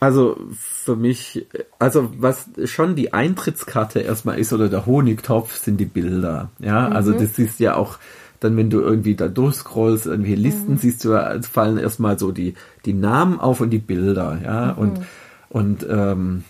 Also 0.00 0.36
für 0.52 0.96
mich, 0.96 1.46
also 1.78 2.10
was 2.18 2.48
schon 2.64 2.94
die 2.94 3.12
Eintrittskarte 3.12 4.00
erstmal 4.00 4.38
ist 4.38 4.52
oder 4.52 4.68
der 4.68 4.86
Honigtopf 4.86 5.56
sind 5.56 5.78
die 5.78 5.86
Bilder. 5.86 6.50
Ja, 6.58 6.88
also 6.88 7.12
das 7.12 7.38
ist 7.38 7.58
ja 7.58 7.76
auch 7.76 7.98
dann, 8.40 8.56
wenn 8.58 8.68
du 8.68 8.80
irgendwie 8.80 9.14
da 9.14 9.28
durchscrollst, 9.28 10.06
irgendwie 10.06 10.34
Listen 10.34 10.76
siehst 10.76 11.04
du, 11.04 11.14
es 11.14 11.46
fallen 11.46 11.78
erstmal 11.78 12.18
so 12.18 12.30
die, 12.30 12.54
die 12.84 12.92
Namen 12.92 13.40
auf 13.40 13.60
und 13.62 13.70
die 13.70 13.78
Bilder, 13.78 14.38
ja, 14.44 14.72
und, 14.72 15.00
und, 15.48 15.86
ähm, 15.88 16.44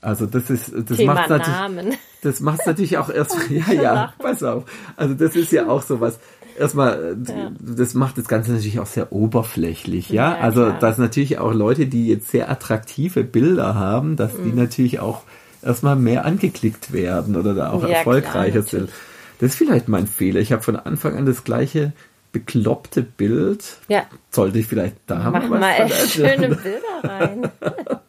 also 0.00 0.26
das 0.26 0.50
ist, 0.50 0.72
das 0.88 0.98
macht 1.00 1.30
natürlich, 1.30 1.98
das 2.22 2.40
macht 2.40 2.66
natürlich 2.66 2.98
auch 2.98 3.10
erst, 3.10 3.36
ja, 3.50 3.72
ja, 3.72 4.12
pass 4.18 4.42
auf. 4.42 4.64
Also 4.96 5.14
das 5.14 5.36
ist 5.36 5.52
ja 5.52 5.68
auch 5.68 5.82
sowas. 5.82 6.18
Erstmal, 6.58 7.16
äh, 7.28 7.30
Ja. 7.32 7.50
das 7.60 7.94
macht 7.94 8.18
das 8.18 8.26
Ganze 8.28 8.52
natürlich 8.52 8.80
auch 8.80 8.86
sehr 8.86 9.12
oberflächlich, 9.12 10.10
ja. 10.10 10.32
Ja, 10.36 10.38
also, 10.40 10.64
klar. 10.64 10.78
dass 10.80 10.98
natürlich 10.98 11.38
auch 11.38 11.52
Leute, 11.52 11.86
die 11.86 12.08
jetzt 12.08 12.30
sehr 12.30 12.50
attraktive 12.50 13.24
Bilder 13.24 13.74
haben, 13.74 14.16
dass 14.16 14.36
Mhm. 14.38 14.44
die 14.44 14.52
natürlich 14.56 15.00
auch 15.00 15.22
erstmal 15.62 15.96
mehr 15.96 16.24
angeklickt 16.24 16.92
werden 16.92 17.36
oder 17.36 17.54
da 17.54 17.70
auch 17.70 17.82
Ja, 17.82 17.88
klar, 17.88 17.96
erfolgreicher 17.98 18.62
sind. 18.62 18.72
natürlich. 18.82 18.94
Das 19.38 19.50
ist 19.50 19.56
vielleicht 19.56 19.88
mein 19.88 20.06
Fehler. 20.06 20.40
Ich 20.40 20.52
habe 20.52 20.62
von 20.62 20.76
Anfang 20.76 21.16
an 21.16 21.26
das 21.26 21.44
gleiche 21.44 21.92
bekloppte 22.32 23.02
Bild. 23.02 23.64
Ja, 23.88 24.04
Sollte 24.30 24.58
ich 24.58 24.66
vielleicht 24.66 24.96
da 25.06 25.30
mach 25.30 25.48
was 25.50 25.60
mal 25.60 25.72
echt 25.72 26.10
schöne 26.12 26.48
Bilder 26.48 27.02
rein. 27.02 27.48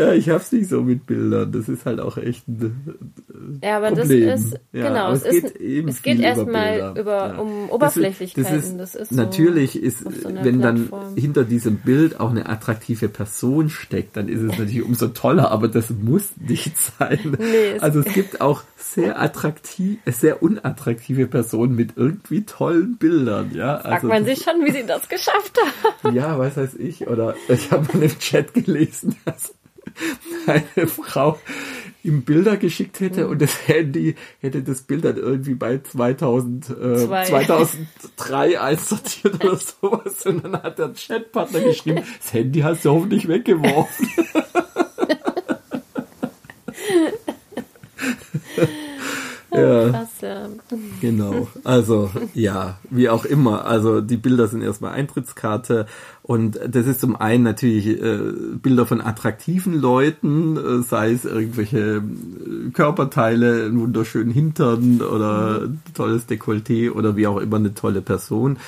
Ja, 0.00 0.12
ich 0.14 0.30
hab's 0.30 0.50
nicht 0.50 0.68
so 0.70 0.80
mit 0.82 1.04
Bildern. 1.04 1.52
Das 1.52 1.68
ist 1.68 1.84
halt 1.84 2.00
auch 2.00 2.16
echt 2.16 2.48
ein 2.48 3.60
Ja, 3.62 3.76
aber 3.76 3.88
Problem. 3.88 4.26
das 4.28 4.40
ist, 4.44 4.60
Ja, 4.72 4.88
genau, 4.88 5.12
es, 5.12 5.22
ist, 5.24 5.42
geht 5.54 5.56
eben 5.60 5.88
es 5.88 6.02
geht 6.02 6.14
über 6.18 6.24
erstmal 6.24 6.94
über, 6.98 7.12
Ja. 7.28 7.38
um 7.38 7.48
Das 7.66 7.70
Oberflächlichkeiten. 7.74 8.54
ist, 8.56 8.76
Das 8.78 8.94
ist, 8.94 9.10
so 9.10 9.14
natürlich 9.16 9.76
ist, 9.80 9.98
so 9.98 10.10
wenn 10.42 10.60
dann 10.62 10.88
Plattform. 10.88 11.16
hinter 11.16 11.44
diesem 11.44 11.76
Bild 11.76 12.18
auch 12.18 12.30
eine 12.30 12.48
attraktive 12.48 13.08
Person 13.10 13.68
steckt, 13.68 14.16
dann 14.16 14.28
ist 14.28 14.40
es 14.40 14.48
natürlich 14.58 14.82
umso 14.82 15.08
toller, 15.08 15.50
aber 15.50 15.68
das 15.68 15.90
muss 15.90 16.30
nicht 16.38 16.72
sein. 16.98 17.36
Nee, 17.38 17.72
es- 17.76 17.82
also 17.82 18.00
es 18.00 18.12
gibt 18.14 18.40
auch 18.40 18.62
sehr 18.76 19.20
attraktiv, 19.20 19.98
sehr 20.06 20.42
unattraktive 20.42 21.26
Personen 21.26 21.74
mit 21.76 21.90
irgendwie 21.96 22.44
tollen 22.46 22.96
Bildern, 22.96 23.50
ja. 23.54 23.78
Fragt 23.80 23.86
also 23.86 24.06
man 24.08 24.24
das- 24.24 24.36
sich 24.38 24.44
schon, 24.44 24.64
wie 24.64 24.70
sie 24.72 24.86
das 24.86 25.08
geschafft 25.10 25.58
haben. 26.02 26.14
ja, 26.16 26.38
was 26.38 26.56
weiß 26.56 26.76
ich. 26.76 27.06
Oder 27.06 27.34
ich 27.48 27.70
habe 27.70 27.86
mal 27.92 28.02
im 28.04 28.18
Chat 28.18 28.54
gelesen, 28.54 29.16
dass 29.26 29.54
eine 30.46 30.86
Frau 30.86 31.38
ihm 32.02 32.22
Bilder 32.22 32.56
geschickt 32.56 33.00
hätte 33.00 33.28
und 33.28 33.42
das 33.42 33.68
Handy 33.68 34.14
hätte 34.40 34.62
das 34.62 34.82
Bild 34.82 35.04
dann 35.04 35.16
irgendwie 35.16 35.54
bei 35.54 35.78
2000, 35.82 36.70
äh, 36.70 36.96
Zwei. 37.06 37.24
2003 37.24 38.60
einsortiert 38.60 39.44
oder 39.44 39.56
sowas. 39.82 40.26
Und 40.26 40.44
dann 40.44 40.62
hat 40.62 40.78
der 40.78 40.92
Chatpartner 40.94 41.60
geschrieben, 41.60 42.02
das 42.22 42.32
Handy 42.32 42.60
hast 42.60 42.84
du 42.84 42.90
hoffentlich 42.90 43.28
weggeworfen. 43.28 44.08
Ja. 49.52 49.88
Krass, 49.90 50.08
ja. 50.22 50.46
Genau. 51.00 51.48
Also, 51.64 52.10
ja, 52.34 52.78
wie 52.90 53.08
auch 53.08 53.24
immer. 53.24 53.64
Also, 53.64 54.00
die 54.00 54.16
Bilder 54.16 54.48
sind 54.48 54.62
erstmal 54.62 54.92
Eintrittskarte. 54.92 55.86
Und 56.22 56.60
das 56.68 56.86
ist 56.86 57.00
zum 57.00 57.16
einen 57.16 57.42
natürlich 57.42 57.88
äh, 57.88 58.18
Bilder 58.62 58.86
von 58.86 59.00
attraktiven 59.00 59.80
Leuten, 59.80 60.56
äh, 60.56 60.82
sei 60.82 61.12
es 61.12 61.24
irgendwelche 61.24 61.78
äh, 61.96 62.70
Körperteile, 62.72 63.64
einen 63.64 63.80
wunderschönen 63.80 64.30
Hintern 64.30 65.02
oder 65.02 65.62
ein 65.62 65.82
tolles 65.94 66.28
Dekolleté 66.28 66.92
oder 66.92 67.16
wie 67.16 67.26
auch 67.26 67.38
immer 67.38 67.56
eine 67.56 67.74
tolle 67.74 68.00
Person. 68.00 68.58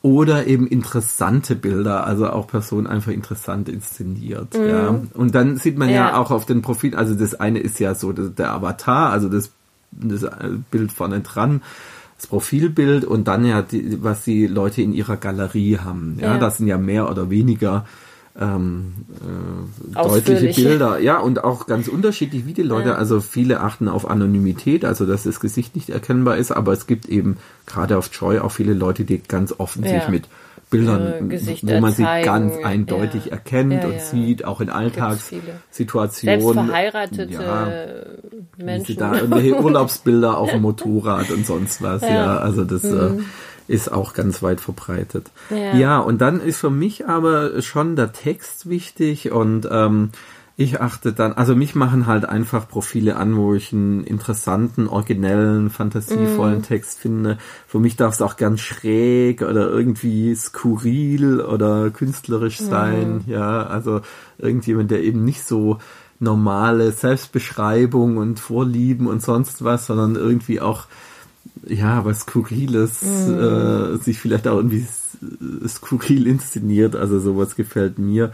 Oder 0.00 0.46
eben 0.46 0.68
interessante 0.68 1.56
Bilder, 1.56 2.06
also 2.06 2.30
auch 2.30 2.46
Personen 2.46 2.86
einfach 2.86 3.10
interessant 3.10 3.68
inszeniert. 3.68 4.54
Ja. 4.54 5.00
Und 5.12 5.34
dann 5.34 5.56
sieht 5.56 5.76
man 5.76 5.88
ja. 5.88 6.10
Ja. 6.10 6.18
auch 6.18 6.30
auf 6.30 6.46
den 6.46 6.62
Profil, 6.62 6.94
also 6.94 7.16
das 7.16 7.34
eine 7.34 7.58
ist 7.58 7.80
ja 7.80 7.96
so 7.96 8.12
der, 8.12 8.26
der 8.26 8.52
Avatar, 8.52 9.10
also 9.10 9.28
das 9.28 9.50
das 9.90 10.26
Bild 10.70 10.92
vorne 10.92 11.20
dran, 11.20 11.62
das 12.16 12.26
Profilbild 12.26 13.04
und 13.04 13.28
dann 13.28 13.44
ja, 13.44 13.62
die, 13.62 14.02
was 14.02 14.24
die 14.24 14.46
Leute 14.46 14.82
in 14.82 14.92
ihrer 14.92 15.16
Galerie 15.16 15.78
haben. 15.78 16.18
Ja, 16.20 16.34
Ja. 16.34 16.38
das 16.38 16.58
sind 16.58 16.66
ja 16.66 16.78
mehr 16.78 17.10
oder 17.10 17.30
weniger 17.30 17.86
ähm, 18.40 18.92
äh, 19.20 19.94
deutliche. 19.94 20.62
Bilder. 20.68 21.00
Ja, 21.00 21.18
und 21.18 21.42
auch 21.42 21.66
ganz 21.66 21.88
unterschiedlich, 21.88 22.46
wie 22.46 22.52
die 22.52 22.62
Leute, 22.62 22.90
Ja. 22.90 22.94
also 22.94 23.20
viele 23.20 23.60
achten 23.60 23.88
auf 23.88 24.08
Anonymität, 24.08 24.84
also 24.84 25.06
dass 25.06 25.24
das 25.24 25.40
Gesicht 25.40 25.74
nicht 25.74 25.90
erkennbar 25.90 26.36
ist, 26.36 26.52
aber 26.52 26.72
es 26.72 26.86
gibt 26.86 27.06
eben 27.08 27.36
gerade 27.66 27.98
auf 27.98 28.10
Joy 28.12 28.38
auch 28.38 28.52
viele 28.52 28.74
Leute, 28.74 29.04
die 29.04 29.18
ganz 29.18 29.52
offen 29.58 29.82
sich 29.82 29.92
Ja. 29.92 30.08
mit 30.10 30.28
Bildern, 30.70 31.28
Gesichter 31.28 31.76
wo 31.76 31.80
man 31.80 31.92
sie 31.92 32.02
zeigen. 32.02 32.24
ganz 32.24 32.56
eindeutig 32.62 33.26
Ja. 33.26 33.32
erkennt 33.32 33.72
Ja, 33.72 33.86
und 33.86 33.94
ja. 33.94 34.00
sieht, 34.00 34.44
auch 34.44 34.60
in. 34.60 34.70
Alltagssituationen. 34.70 36.40
Selbst 36.40 36.54
verheiratete 36.54 37.32
Menschen. 38.56 38.84
sie 38.86 38.96
da 38.96 39.12
Urlaubsbilder 39.52 40.38
auf 40.38 40.50
dem 40.50 40.62
Motorrad 40.62 41.30
und 41.30 41.46
sonst 41.46 41.82
was, 41.82 42.02
ja. 42.02 42.38
Also 42.38 42.64
das 42.64 42.84
äh, 42.84 43.12
ist 43.66 43.92
auch 43.92 44.14
ganz 44.14 44.42
weit 44.42 44.60
verbreitet. 44.60 45.30
Ja. 45.50 45.74
ja, 45.74 45.98
und 45.98 46.20
dann 46.20 46.40
ist 46.40 46.58
für 46.58 46.70
mich 46.70 47.06
aber 47.06 47.60
schon 47.62 47.96
der 47.96 48.12
Text 48.12 48.68
wichtig 48.68 49.30
und 49.30 49.68
ähm, 49.70 50.10
ich 50.60 50.80
achte 50.80 51.12
dann, 51.12 51.34
also 51.34 51.54
mich 51.54 51.76
machen 51.76 52.08
halt 52.08 52.28
einfach 52.28 52.68
Profile 52.68 53.14
an, 53.14 53.36
wo 53.36 53.54
ich 53.54 53.72
einen 53.72 54.02
interessanten, 54.02 54.88
originellen, 54.88 55.70
fantasievollen 55.70 56.64
Text 56.64 56.98
finde. 56.98 57.38
Für 57.68 57.78
mich 57.78 57.94
darf 57.94 58.14
es 58.14 58.22
auch 58.22 58.36
ganz 58.36 58.58
schräg 58.60 59.42
oder 59.42 59.70
irgendwie 59.70 60.34
skurril 60.34 61.40
oder 61.40 61.90
künstlerisch 61.90 62.58
sein, 62.58 63.22
ja, 63.28 63.68
also 63.68 64.00
irgendjemand, 64.38 64.90
der 64.90 65.04
eben 65.04 65.24
nicht 65.24 65.44
so 65.44 65.78
normale 66.18 66.90
Selbstbeschreibung 66.90 68.16
und 68.16 68.40
Vorlieben 68.40 69.06
und 69.06 69.22
sonst 69.22 69.62
was, 69.62 69.86
sondern 69.86 70.16
irgendwie 70.16 70.60
auch 70.60 70.86
ja, 71.68 72.04
was 72.04 72.22
Skurriles, 72.22 73.28
äh, 73.28 73.96
sich 73.98 74.18
vielleicht 74.18 74.48
auch 74.48 74.56
irgendwie 74.56 74.84
skurril 75.68 76.26
inszeniert, 76.26 76.96
also 76.96 77.20
sowas 77.20 77.54
gefällt 77.54 78.00
mir. 78.00 78.32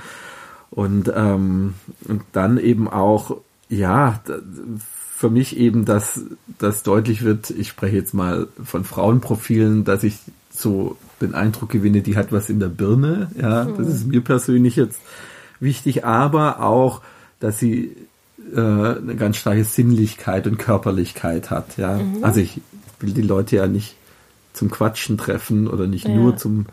Und, 0.74 1.12
ähm, 1.14 1.74
und 2.08 2.22
dann 2.32 2.58
eben 2.58 2.88
auch, 2.88 3.36
ja, 3.68 4.20
für 5.16 5.30
mich 5.30 5.56
eben, 5.56 5.84
dass 5.84 6.20
das 6.58 6.82
deutlich 6.82 7.22
wird, 7.22 7.50
ich 7.50 7.68
spreche 7.68 7.96
jetzt 7.96 8.12
mal 8.12 8.48
von 8.64 8.82
Frauenprofilen, 8.84 9.84
dass 9.84 10.02
ich 10.02 10.18
so 10.50 10.96
den 11.20 11.34
Eindruck 11.34 11.70
gewinne, 11.70 12.00
die 12.02 12.16
hat 12.16 12.32
was 12.32 12.50
in 12.50 12.58
der 12.58 12.68
Birne, 12.68 13.30
ja, 13.40 13.64
das 13.64 13.86
ist 13.88 14.06
mir 14.08 14.20
persönlich 14.20 14.74
jetzt 14.74 14.98
wichtig, 15.60 16.04
aber 16.04 16.60
auch, 16.60 17.02
dass 17.38 17.60
sie 17.60 17.96
äh, 18.52 18.58
eine 18.60 19.14
ganz 19.16 19.36
starke 19.36 19.64
Sinnlichkeit 19.64 20.48
und 20.48 20.58
Körperlichkeit 20.58 21.50
hat, 21.50 21.76
ja. 21.76 22.00
Also 22.22 22.40
ich 22.40 22.60
will 22.98 23.12
die 23.12 23.22
Leute 23.22 23.56
ja 23.56 23.68
nicht 23.68 23.94
zum 24.52 24.70
Quatschen 24.70 25.18
treffen 25.18 25.68
oder 25.68 25.86
nicht 25.86 26.08
Ja. 26.08 26.14
nur 26.14 26.36
zum 26.36 26.66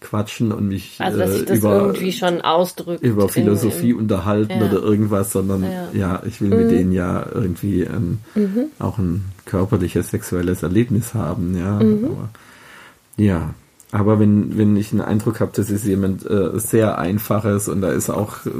Quatschen 0.00 0.52
und 0.52 0.68
mich 0.68 0.96
Also, 1.00 1.18
dass 1.18 1.30
äh, 1.42 1.54
über, 1.56 1.80
irgendwie 1.86 2.12
schon 2.12 2.40
ausdrückt. 2.40 3.02
über 3.02 3.24
in- 3.24 3.28
Philosophie 3.30 3.90
in- 3.90 3.96
unterhalten 3.96 4.60
Ja. 4.60 4.66
oder 4.66 4.80
irgendwas, 4.82 5.32
sondern 5.32 5.64
Ja. 5.64 5.88
Mhm. 5.92 5.98
ja, 5.98 6.22
ich 6.26 6.40
will 6.40 6.50
mit 6.50 6.70
denen 6.70 6.92
ja 6.92 7.26
irgendwie 7.34 7.82
ähm, 7.82 8.18
auch 8.78 8.98
ein 8.98 9.24
körperliches, 9.44 10.10
sexuelles 10.10 10.62
Erlebnis 10.62 11.14
haben, 11.14 11.56
ja. 11.58 11.80
Mhm. 11.80 12.04
Aber, 12.04 12.28
ja. 13.16 13.54
Aber 13.90 14.20
wenn, 14.20 14.58
wenn 14.58 14.76
ich 14.76 14.92
einen 14.92 15.00
Eindruck 15.00 15.40
habe, 15.40 15.50
das 15.54 15.70
ist 15.70 15.84
jemand 15.86 16.24
äh, 16.30 16.50
sehr 16.60 16.98
einfaches 16.98 17.68
und 17.68 17.80
da 17.80 17.90
ist 17.90 18.10
auch 18.10 18.44
äh, 18.44 18.50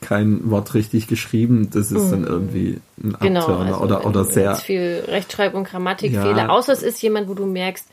kein 0.00 0.50
Wort 0.50 0.72
richtig 0.74 1.08
geschrieben, 1.08 1.68
das 1.72 1.92
ist 1.92 2.10
dann 2.10 2.24
irgendwie 2.24 2.80
ein 3.02 3.14
Genau, 3.20 3.40
Abturner 3.40 3.66
also 3.74 3.80
oder, 3.84 4.06
oder 4.06 4.24
sehr 4.24 4.54
viel 4.56 5.04
Rechtschreib- 5.08 5.52
und 5.54 5.64
Grammatikfehler, 5.68 6.36
Ja. 6.38 6.48
außer 6.48 6.72
es 6.72 6.82
ist 6.82 7.02
jemand, 7.02 7.28
wo 7.28 7.34
du 7.34 7.44
merkst, 7.44 7.86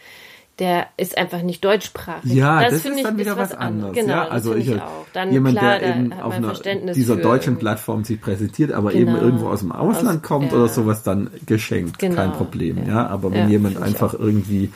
der 0.59 0.87
ist 0.97 1.17
einfach 1.17 1.41
nicht 1.41 1.65
deutschsprachig. 1.65 2.31
Ja, 2.31 2.61
das, 2.69 2.81
finde 2.81 2.89
ist 2.91 2.97
ich 2.97 3.03
dann 3.03 3.17
wieder 3.17 3.37
was 3.37 3.53
anderes. 3.55 3.95
Genau, 3.95 4.07
ja, 4.13 4.23
das 4.25 4.31
also 4.31 4.51
finde 4.51 4.65
ich, 4.65 4.75
ich 4.75 4.81
auch. 4.81 5.05
Dann 5.13 5.31
jemand, 5.31 5.57
klar, 5.57 5.79
der 5.79 5.95
eben 5.95 6.13
auf 6.13 6.33
einer 6.33 6.53
dieser 6.93 7.15
für 7.15 7.21
deutschen 7.21 7.57
Plattform 7.57 8.03
sich 8.03 8.21
präsentiert, 8.21 8.71
aber 8.71 8.91
Genau. 8.91 9.13
eben 9.13 9.21
irgendwo 9.23 9.47
aus 9.47 9.61
dem 9.61 9.71
Ausland 9.71 10.21
Aus- 10.23 10.27
kommt 10.27 10.51
ja. 10.51 10.57
oder 10.59 10.67
sowas, 10.67 11.01
dann 11.03 11.31
geschenkt, 11.47 11.97
Genau, 11.97 12.15
kein 12.15 12.31
Problem. 12.33 12.77
Ja, 12.85 12.87
ja. 12.87 13.07
aber 13.07 13.31
wenn 13.31 13.49
jemand 13.49 13.75
finde 13.75 13.87
einfach 13.87 14.13
irgendwie 14.13 14.71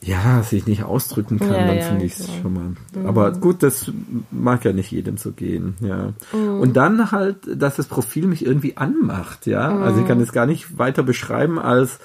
ja, 0.00 0.42
sich 0.44 0.64
nicht 0.66 0.84
ausdrücken 0.84 1.40
kann, 1.40 1.66
dann 1.66 1.80
finde 1.82 2.04
ich 2.04 2.12
es 2.18 2.28
schon 2.40 2.54
mal. 2.54 3.06
Aber 3.08 3.32
gut, 3.32 3.64
das 3.64 3.90
mag 4.30 4.64
ja 4.64 4.72
nicht 4.72 4.92
jedem 4.92 5.16
so 5.16 5.32
gehen, 5.32 5.74
ja. 5.80 6.12
Mhm. 6.32 6.60
Und 6.60 6.76
dann 6.76 7.10
halt, 7.10 7.38
dass 7.52 7.74
das 7.76 7.86
Profil 7.88 8.26
mich 8.28 8.46
irgendwie 8.46 8.76
anmacht, 8.76 9.46
ja. 9.46 9.76
Also 9.80 9.98
ich 9.98 10.04
Mhm. 10.04 10.08
kann 10.08 10.20
es 10.20 10.32
gar 10.32 10.46
nicht 10.46 10.78
weiter 10.78 11.02
beschreiben 11.02 11.58
als 11.58 11.98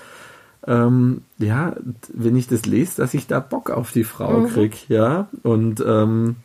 ähm, 0.68 1.22
ja, 1.40 1.76
wenn 2.14 2.36
ich 2.36 2.48
das 2.48 2.66
lese, 2.66 2.98
dass 3.02 3.14
ich 3.14 3.28
da 3.28 3.40
Bock 3.40 3.70
auf 3.70 3.92
die 3.92 4.04
Frau 4.04 4.40
Mhm. 4.40 4.48
krieg, 4.48 4.90
ja. 4.90 5.28
Und 5.44 5.84
ähm, 5.86 6.38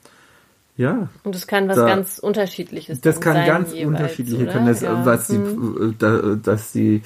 ja, 0.76 1.08
Und 1.24 1.34
das 1.34 1.46
kann 1.46 1.68
was 1.68 1.76
Da- 1.76 1.86
ganz 1.86 2.18
Unterschiedliches 2.18 3.00
das 3.00 3.16
dann 3.16 3.22
kann 3.22 3.34
sein 3.34 3.46
ganz 3.46 3.72
jeweils, 3.72 3.88
unterschiedliche 3.88 4.42
oder? 4.44 4.52
können 4.52 4.66
das, 4.66 4.80
ja. 4.80 5.04
was 5.04 5.28
die, 5.28 5.36
Hm. 5.36 5.94
da, 5.98 6.36
dass 6.42 6.72
die 6.72 7.02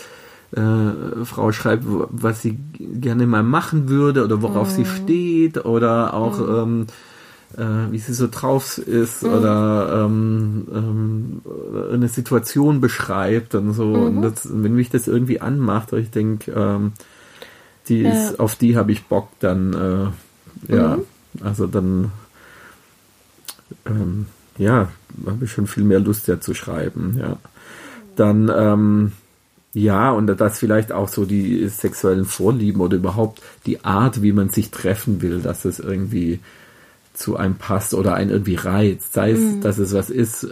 äh, 0.55 1.25
Frau 1.25 1.53
schreibt, 1.53 1.85
was 1.87 2.43
sie 2.43 2.59
gerne 2.79 3.27
mal 3.27 3.43
machen 3.43 3.89
würde 3.89 4.25
oder 4.25 4.43
worauf 4.43 4.71
sie 4.71 4.85
Hm. 4.85 4.91
steht 4.91 5.65
oder 5.65 6.13
auch 6.15 6.39
ähm, 6.39 6.83
äh, 6.83 6.93
wie 7.91 7.99
sie 7.99 8.15
so 8.15 8.29
drauf 8.29 8.79
ist 8.79 9.23
mhm. 9.23 9.33
oder 9.33 10.05
ähm, 10.05 10.69
ähm, 10.73 11.43
eine 11.93 12.09
Situation 12.09 12.81
beschreibt 12.81 13.55
und 13.55 13.73
so. 13.73 13.87
Mhm. 13.87 14.05
Und 14.19 14.23
das, 14.23 14.49
wenn 14.51 14.75
mich 14.75 14.91
das 14.91 15.09
irgendwie 15.09 15.41
anmacht, 15.41 15.93
ich 15.93 16.11
denke, 16.11 16.53
ähm, 16.53 16.93
die 17.89 18.03
ja. 18.03 18.11
ist, 18.11 18.41
auf 18.41 18.57
die 18.57 18.77
habe 18.77 18.93
ich 18.93 19.05
Bock, 19.05 19.29
dann 19.41 19.73
äh, 20.69 20.75
ja, 20.75 20.97
mhm. 20.97 21.03
also 21.43 21.67
dann 21.67 22.13
ähm, 23.87 24.27
ja, 24.59 24.89
habe 25.27 25.45
ich 25.45 25.53
schon 25.53 25.67
viel 25.67 25.85
mehr 25.85 26.01
Lust 26.01 26.29
ja 26.29 26.41
zu 26.41 26.55
schreiben, 26.55 27.17
ja. 27.19 27.37
Dann 28.15 28.53
ähm, 28.55 29.13
ja, 29.75 30.11
und 30.11 30.27
das 30.27 30.59
vielleicht 30.59 30.93
auch 30.93 31.09
so 31.09 31.25
die 31.25 31.67
sexuellen 31.69 32.27
Vorlieben 32.27 32.83
oder 32.83 32.97
überhaupt 32.97 33.41
die 33.65 33.85
Art, 33.85 34.23
wie 34.23 34.33
man 34.33 34.51
sich 34.51 34.71
treffen 34.71 35.23
will, 35.23 35.41
dass 35.41 35.65
es 35.65 35.79
irgendwie 35.79 36.41
zu 37.15 37.37
einem 37.37 37.57
passt 37.57 37.95
oder 37.95 38.15
einen 38.15 38.31
irgendwie 38.31 38.55
reizt. 38.55 39.13
Sei 39.13 39.33
es, 39.33 39.41
mhm. 39.41 39.61
dass 39.61 39.79
es 39.79 39.93
was 39.93 40.11
ist, 40.11 40.45
äh, 40.45 40.51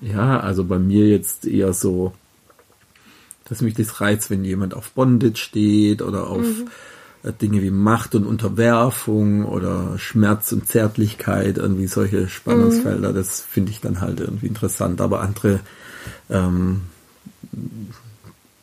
ja, 0.00 0.40
also 0.40 0.64
bei 0.64 0.78
mir 0.78 1.08
jetzt 1.08 1.46
eher 1.46 1.72
so, 1.72 2.12
dass 3.44 3.60
mich 3.60 3.74
das 3.74 4.00
reizt, 4.00 4.30
wenn 4.30 4.44
jemand 4.44 4.74
auf 4.74 4.90
Bondage 4.92 5.38
steht 5.38 6.02
oder 6.02 6.28
auf 6.28 6.42
mhm. 6.42 6.68
Äh, 7.22 7.32
Dinge 7.32 7.62
wie 7.62 7.70
Macht 7.70 8.14
und 8.14 8.26
Unterwerfung 8.26 9.44
oder 9.46 9.98
Schmerz 9.98 10.52
und 10.52 10.68
Zärtlichkeit, 10.68 11.58
irgendwie 11.58 11.86
solche 11.86 12.28
Spannungsfelder, 12.28 13.10
mhm. 13.10 13.14
das 13.14 13.40
finde 13.40 13.70
ich 13.70 13.80
dann 13.80 14.00
halt 14.00 14.20
irgendwie 14.20 14.46
interessant. 14.46 15.00
Aber 15.00 15.20
andere 15.20 15.60
ähm, 16.28 16.82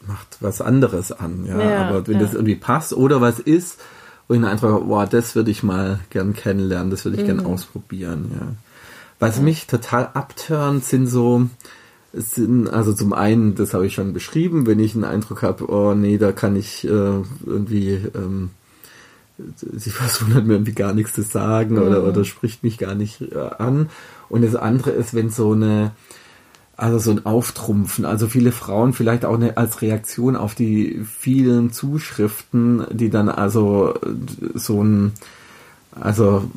macht 0.05 0.37
was 0.39 0.61
anderes 0.61 1.11
an, 1.11 1.45
ja. 1.45 1.59
ja 1.59 1.89
Aber 1.89 2.07
wenn 2.07 2.15
ja. 2.15 2.21
das 2.21 2.33
irgendwie 2.33 2.55
passt 2.55 2.93
oder 2.93 3.21
was 3.21 3.39
ist, 3.39 3.79
wo 4.31 4.35
ich 4.35 4.39
einen 4.39 4.49
Eindruck 4.49 4.71
habe, 4.71 4.85
boah, 4.85 5.05
das 5.05 5.35
würde 5.35 5.51
ich 5.51 5.61
mal 5.61 5.99
gern 6.09 6.31
kennenlernen, 6.33 6.89
das 6.89 7.03
würde 7.03 7.17
ich 7.17 7.23
mhm. 7.23 7.27
gern 7.27 7.45
ausprobieren, 7.45 8.31
ja. 8.33 8.47
Was 9.19 9.37
ja. 9.37 9.43
mich 9.43 9.67
total 9.67 10.09
abturnt, 10.13 10.85
sind 10.85 11.07
so, 11.07 11.49
sind, 12.13 12.69
also 12.69 12.93
zum 12.93 13.11
einen, 13.11 13.55
das 13.55 13.73
habe 13.73 13.85
ich 13.85 13.93
schon 13.93 14.13
beschrieben, 14.13 14.65
wenn 14.67 14.79
ich 14.79 14.95
einen 14.95 15.03
Eindruck 15.03 15.43
habe, 15.43 15.69
oh 15.69 15.95
nee, 15.95 16.17
da 16.17 16.31
kann 16.31 16.55
ich 16.55 16.85
äh, 16.85 16.87
irgendwie, 16.87 17.99
ähm, 18.15 18.51
sie 19.57 19.89
versuchen 19.89 20.33
halt 20.33 20.45
mir 20.45 20.53
irgendwie 20.53 20.75
gar 20.75 20.93
nichts 20.93 21.11
zu 21.11 21.23
sagen 21.23 21.75
mhm. 21.75 21.81
oder, 21.81 22.03
oder 22.05 22.23
spricht 22.23 22.63
mich 22.63 22.77
gar 22.77 22.95
nicht 22.95 23.21
äh, 23.33 23.35
an. 23.57 23.89
Und 24.29 24.45
das 24.45 24.55
andere 24.55 24.91
ist, 24.91 25.13
wenn 25.13 25.29
so 25.29 25.51
eine, 25.51 25.91
also 26.81 26.97
so 26.97 27.11
ein 27.11 27.25
Auftrumpfen. 27.25 28.05
Also 28.05 28.27
viele 28.27 28.51
Frauen 28.51 28.93
vielleicht 28.93 29.23
auch 29.23 29.35
eine, 29.35 29.55
als 29.57 29.81
Reaktion 29.81 30.35
auf 30.35 30.55
die 30.55 31.01
vielen 31.05 31.71
Zuschriften, 31.71 32.85
die 32.91 33.09
dann 33.09 33.29
also 33.29 33.93
so 34.55 34.83
ein, 34.83 35.13
also 35.99 36.49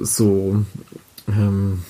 so, 0.00 0.64
ähm, 1.28 1.80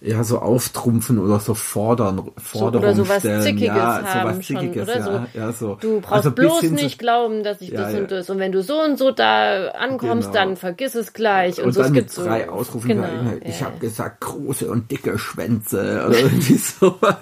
ja, 0.00 0.22
so 0.24 0.40
auftrumpfen 0.40 1.18
oder 1.18 1.40
so 1.40 1.54
fordern, 1.54 2.30
Forderungen 2.36 2.96
so, 2.96 3.02
oder 3.02 3.08
sowas 3.08 3.20
stellen. 3.20 3.42
Zickiges 3.42 3.66
ja, 3.66 4.02
haben 4.04 4.28
sowas 4.34 4.46
Zickiges, 4.46 4.92
schon, 4.92 5.02
oder 5.02 5.26
ja, 5.32 5.32
so. 5.32 5.38
ja, 5.38 5.52
so. 5.52 5.74
Du 5.80 6.00
brauchst 6.00 6.12
also 6.12 6.30
bloß 6.32 6.62
nicht 6.62 6.98
glauben, 6.98 7.42
dass 7.42 7.62
ich 7.62 7.70
ja, 7.70 7.82
das 7.82 7.94
und 7.94 8.10
das. 8.10 8.28
Und 8.28 8.38
wenn 8.38 8.52
du 8.52 8.62
so 8.62 8.82
und 8.82 8.98
so 8.98 9.10
da 9.10 9.68
ankommst, 9.68 10.32
genau. 10.32 10.44
dann 10.44 10.56
vergiss 10.56 10.94
es 10.94 11.14
gleich. 11.14 11.58
Und, 11.58 11.68
und 11.68 11.72
so 11.72 11.82
dann 11.82 11.92
mit 11.92 12.14
drei 12.14 12.44
so. 12.44 12.50
Ausrufen. 12.52 12.88
Genau, 12.88 13.04
ja, 13.04 13.36
ich 13.42 13.62
habe 13.62 13.78
gesagt, 13.78 14.20
große 14.20 14.70
und 14.70 14.90
dicke 14.90 15.18
Schwänze 15.18 16.04
oder 16.06 16.18
irgendwie 16.18 16.54
sowas. 16.56 17.16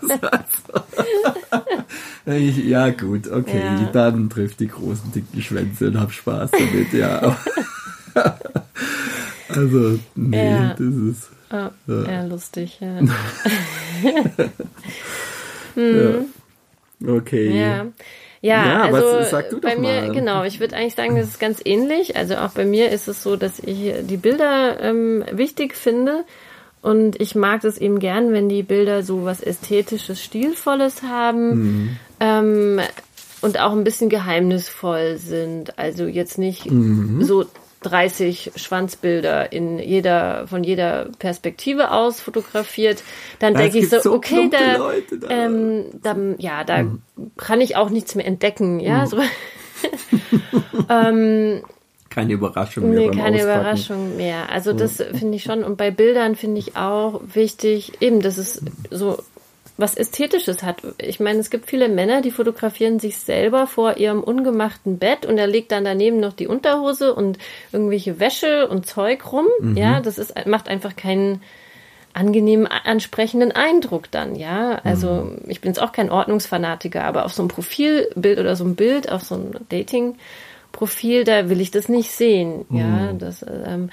ja, 2.27 2.91
gut, 2.91 3.31
okay, 3.31 3.89
dann 3.93 4.29
trifft 4.31 4.59
die 4.59 4.69
großen, 4.69 5.13
dicken 5.13 5.43
Schwänze 5.43 5.89
und 5.89 6.01
hab 6.01 6.11
Spaß 6.11 6.51
damit, 6.51 6.93
ja. 6.93 7.37
also, 9.49 9.99
nee, 10.17 10.71
das 10.77 10.81
ist 10.81 11.34
ja, 11.55 11.73
ja. 11.87 12.25
lustig, 12.25 12.81
ja. 12.81 12.99
hm. 15.75 16.27
ja. 17.01 17.15
Okay. 17.17 17.59
Ja. 17.59 17.87
Ja, 18.45 18.67
ja 18.67 18.83
also 18.83 18.99
was, 18.99 19.31
sag 19.31 19.49
du 19.49 19.59
bei 19.59 19.75
mir, 19.75 20.03
mal. 20.03 20.13
genau, 20.13 20.45
ich 20.45 20.61
würde 20.61 20.77
eigentlich 20.77 20.95
sagen, 20.95 21.17
das 21.17 21.29
ist 21.29 21.41
ganz 21.41 21.63
ähnlich. 21.65 22.17
Also 22.17 22.37
auch 22.37 22.51
bei 22.51 22.67
mir 22.67 22.91
ist 22.91 23.09
es 23.09 23.23
so, 23.23 23.37
dass 23.37 23.59
ich 23.59 23.95
die 24.03 24.19
Bilder 24.19 24.79
ähm, 24.81 25.25
wichtig 25.33 25.75
finde. 25.75 26.25
Und 26.83 27.19
ich 27.19 27.35
mag 27.35 27.65
es 27.65 27.79
eben 27.79 27.99
gern, 27.99 28.35
wenn 28.35 28.51
die 28.51 28.63
Bilder 28.63 29.03
so 29.03 29.25
was 29.25 29.41
Ästhetisches, 29.41 30.23
Stilvolles 30.23 31.03
haben. 31.03 31.55
Mhm. 31.55 31.97
Ähm, 32.21 32.81
und 33.41 33.59
auch 33.59 33.73
ein 33.73 33.85
bisschen 33.85 34.11
geheimnisvoll 34.11 35.17
sind. 35.17 35.79
Also 35.79 36.05
jetzt 36.05 36.37
nicht 36.37 36.71
mhm. 36.71 37.25
so 37.25 37.47
30 37.85 38.53
Schwanzbilder 38.57 39.53
in 39.53 39.79
jeder, 39.79 40.47
von 40.49 40.65
jeder 40.65 41.09
Perspektive 41.19 41.91
aus 41.91 42.21
fotografiert, 42.21 43.03
dann 43.39 43.55
denke 43.55 43.79
ich 43.79 43.89
so, 43.89 44.01
so 44.01 44.13
okay, 44.13 44.51
da, 44.51 44.77
Leute, 44.77 45.19
da. 45.19 45.29
Ähm, 45.29 45.85
da, 46.03 46.17
ja, 46.39 46.65
da 46.65 46.83
mhm. 46.83 47.03
kann 47.37 47.61
ich 47.61 47.77
auch 47.77 47.91
nichts 47.91 48.15
mehr 48.15 48.27
entdecken, 48.27 48.81
ja, 48.81 49.03
mhm. 49.03 49.07
so. 49.07 49.19
ähm, 50.89 51.63
keine 52.11 52.33
Überraschung 52.33 52.91
mehr. 52.91 53.11
Nee, 53.11 53.11
keine 53.11 53.39
Auspacken. 53.39 53.61
Überraschung 53.61 54.17
mehr. 54.17 54.49
Also 54.51 54.73
das 54.73 54.97
finde 54.99 55.35
ich 55.35 55.43
schon. 55.43 55.65
Und 55.65 55.77
bei 55.77 55.91
Bildern 55.91 56.37
finde 56.37 56.61
ich 56.61 56.77
auch 56.77 57.21
wichtig, 57.33 58.01
eben, 58.01 58.21
dass 58.21 58.39
es 58.39 58.63
so 58.93 59.19
was 59.77 59.97
Ästhetisches 59.97 60.63
hat. 60.63 60.83
Ich 60.99 61.19
meine, 61.19 61.41
es 61.41 61.51
gibt 61.51 61.69
viele 61.69 61.89
Männer, 61.89 62.21
die 62.23 62.31
fotografieren 62.31 63.01
sich 63.01 63.19
selber 63.19 63.67
vor 63.67 63.97
ihrem 63.97 64.23
ungemachten 64.23 64.99
Bett 64.99 65.27
und 65.27 65.37
er 65.37 65.49
legt 65.49 65.73
dann 65.73 65.85
daneben 65.85 66.21
noch 66.21 66.33
die 66.33 66.47
Unterhose 66.47 67.15
und 67.15 67.39
irgendwelche 67.73 68.21
Wäsche 68.21 68.69
und 68.69 68.87
Zeug 68.87 69.33
rum. 69.33 69.47
Mhm. 69.61 69.77
Ja, 69.77 70.01
das 70.01 70.19
ist, 70.19 70.35
macht 70.47 70.69
einfach 70.69 70.95
keinen 70.95 71.43
angenehmen, 72.13 72.69
ansprechenden 72.69 73.51
Eindruck 73.51 74.11
dann, 74.13 74.37
ja. 74.37 74.81
Also 74.85 75.09
mhm. 75.09 75.39
ich 75.49 75.61
bin 75.61 75.71
jetzt 75.71 75.83
auch 75.83 75.91
kein 75.91 76.11
Ordnungsfanatiker, 76.11 77.03
aber 77.03 77.25
auf 77.25 77.35
so 77.35 77.43
einem 77.43 77.49
Profilbild 77.49 78.39
oder 78.39 78.55
so 78.55 78.65
ein 78.65 78.77
Bild, 78.77 79.11
auf 79.11 79.23
so 79.23 79.35
einem 79.35 79.55
Dating-Profil, 79.69 81.25
da 81.25 81.49
will 81.51 81.61
ich 81.61 81.73
das 81.73 81.89
nicht 81.89 82.13
sehen, 82.13 82.65
mhm. 82.69 82.79
ja. 82.79 83.13
Das, 83.19 83.43
ähm, 83.43 83.91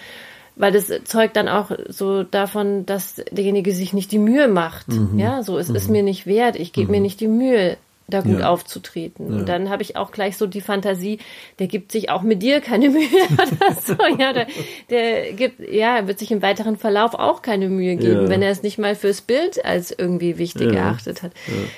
weil 0.55 0.71
das 0.71 0.91
zeugt 1.05 1.35
dann 1.35 1.47
auch 1.47 1.71
so 1.87 2.23
davon, 2.23 2.85
dass 2.85 3.15
derjenige 3.31 3.73
sich 3.73 3.93
nicht 3.93 4.11
die 4.11 4.19
Mühe 4.19 4.47
macht. 4.47 4.89
Mhm. 4.89 5.17
Ja, 5.17 5.43
so 5.43 5.57
es 5.57 5.69
mhm. 5.69 5.75
ist 5.75 5.89
mir 5.89 6.03
nicht 6.03 6.25
wert, 6.25 6.55
ich 6.55 6.73
gebe 6.73 6.87
mhm. 6.87 6.91
mir 6.91 7.01
nicht 7.01 7.19
die 7.19 7.27
Mühe, 7.27 7.77
da 8.11 8.21
gut 8.21 8.39
ja. 8.39 8.49
aufzutreten. 8.49 9.31
Ja. 9.31 9.39
Und 9.39 9.49
dann 9.49 9.69
habe 9.69 9.81
ich 9.81 9.95
auch 9.95 10.11
gleich 10.11 10.37
so 10.37 10.45
die 10.45 10.61
Fantasie, 10.61 11.19
der 11.59 11.67
gibt 11.67 11.91
sich 11.91 12.09
auch 12.09 12.21
mit 12.21 12.43
dir 12.43 12.61
keine 12.61 12.89
Mühe 12.91 13.07
oder 13.33 13.75
so. 13.81 13.95
Ja, 14.19 14.33
der, 14.33 14.47
der 14.89 15.33
gibt, 15.33 15.59
ja, 15.71 16.07
wird 16.07 16.19
sich 16.19 16.31
im 16.31 16.41
weiteren 16.41 16.77
Verlauf 16.77 17.13
auch 17.15 17.41
keine 17.41 17.69
Mühe 17.69 17.95
geben, 17.95 18.23
ja. 18.23 18.29
wenn 18.29 18.41
er 18.41 18.51
es 18.51 18.63
nicht 18.63 18.77
mal 18.77 18.95
fürs 18.95 19.21
Bild 19.21 19.63
als 19.65 19.91
irgendwie 19.91 20.37
wichtig 20.37 20.73
erachtet 20.73 21.23
hat. 21.23 21.31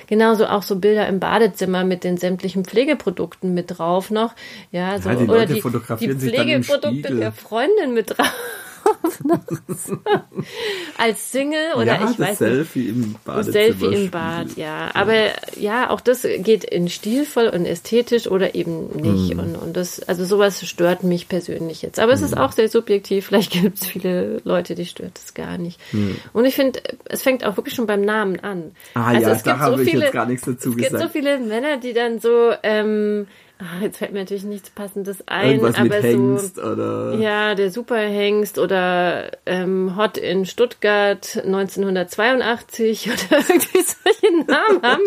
Genauso 0.07 0.45
auch 0.45 0.63
so 0.63 0.77
Bilder 0.77 1.07
im 1.07 1.19
Badezimmer 1.19 1.83
mit 1.83 2.03
den 2.03 2.17
sämtlichen 2.17 2.65
Pflegeprodukten 2.65 3.53
mit 3.53 3.77
drauf 3.77 4.11
noch. 4.11 4.33
Ja, 4.71 4.99
so, 4.99 5.09
die 5.09 5.27
oder 5.27 5.45
die, 5.45 5.61
die 5.61 6.13
Pflegeprodukte 6.13 7.15
der 7.15 7.31
Freundin 7.31 7.93
mit 7.93 8.17
drauf. 8.17 8.33
Als 10.97 11.31
Single 11.31 11.73
oder 11.75 11.85
ja, 11.85 12.09
ich 12.09 12.19
weiß 12.19 12.37
Selfie 12.37 12.91
nicht. 12.91 13.05
im 13.05 13.15
Bad. 13.23 13.45
Selfie 13.45 13.85
im 13.85 14.09
Bad, 14.11 14.55
ja. 14.55 14.91
Aber 14.93 15.15
ja, 15.57 15.89
auch 15.89 16.01
das 16.01 16.27
geht 16.39 16.63
in 16.63 16.89
stilvoll 16.89 17.47
und 17.47 17.65
ästhetisch 17.65 18.27
oder 18.27 18.55
eben 18.55 18.87
nicht. 18.95 19.35
Mm. 19.35 19.39
Und, 19.39 19.55
und 19.55 19.77
das, 19.77 20.01
also 20.01 20.25
sowas 20.25 20.65
stört 20.67 21.03
mich 21.03 21.27
persönlich 21.29 21.81
jetzt. 21.81 21.99
Aber 21.99 22.11
mm. 22.11 22.15
es 22.15 22.21
ist 22.21 22.35
hm. 22.35 22.39
auch 22.39 22.51
sehr 22.51 22.69
subjektiv. 22.69 23.27
Vielleicht 23.27 23.51
gibt 23.51 23.81
es 23.81 23.87
viele 23.87 24.41
Leute, 24.43 24.75
die 24.75 24.85
stört 24.85 25.17
es 25.17 25.33
gar 25.33 25.57
nicht. 25.57 25.79
Mm. 25.91 26.11
Und 26.33 26.45
ich 26.45 26.55
finde, 26.55 26.81
es 27.05 27.21
fängt 27.21 27.43
auch 27.45 27.57
wirklich 27.57 27.75
schon 27.75 27.87
beim 27.87 28.01
Namen 28.01 28.39
an. 28.39 28.71
Ah 28.93 29.07
also 29.07 29.29
ja, 29.29 29.35
es 29.35 29.43
da 29.43 29.59
habe 29.59 29.77
so 29.77 29.83
ich 29.83 29.93
jetzt 29.93 30.11
gar 30.13 30.25
nichts 30.25 30.45
dazu 30.45 30.69
es 30.69 30.75
gesagt. 30.77 30.93
Es 30.93 30.99
gibt 30.99 31.13
so 31.13 31.19
viele 31.19 31.39
Männer, 31.39 31.77
die 31.77 31.93
dann 31.93 32.19
so 32.19 32.51
ähm, 32.63 33.27
jetzt 33.81 33.97
fällt 33.97 34.13
mir 34.13 34.19
natürlich 34.19 34.43
nichts 34.43 34.69
Passendes 34.69 35.27
ein. 35.27 35.51
Irgendwas 35.51 35.75
aber 35.75 35.85
mit 35.85 36.03
Hengst 36.03 36.55
so, 36.55 36.63
oder. 36.63 37.15
Ja, 37.15 37.55
der 37.55 37.71
Superhengst 37.71 38.57
oder 38.57 39.31
ähm, 39.45 39.95
Hot 39.97 40.17
in 40.17 40.45
Stuttgart 40.45 41.37
1982 41.43 43.07
oder 43.11 43.39
irgendwie 43.39 43.81
solche 43.81 44.45
Namen 44.45 44.81
haben, 44.81 45.03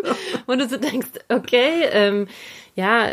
wo 0.47 0.55
du 0.55 0.69
so 0.69 0.77
denkst, 0.77 1.09
okay, 1.29 1.85
ähm, 1.91 2.29
ja, 2.75 3.09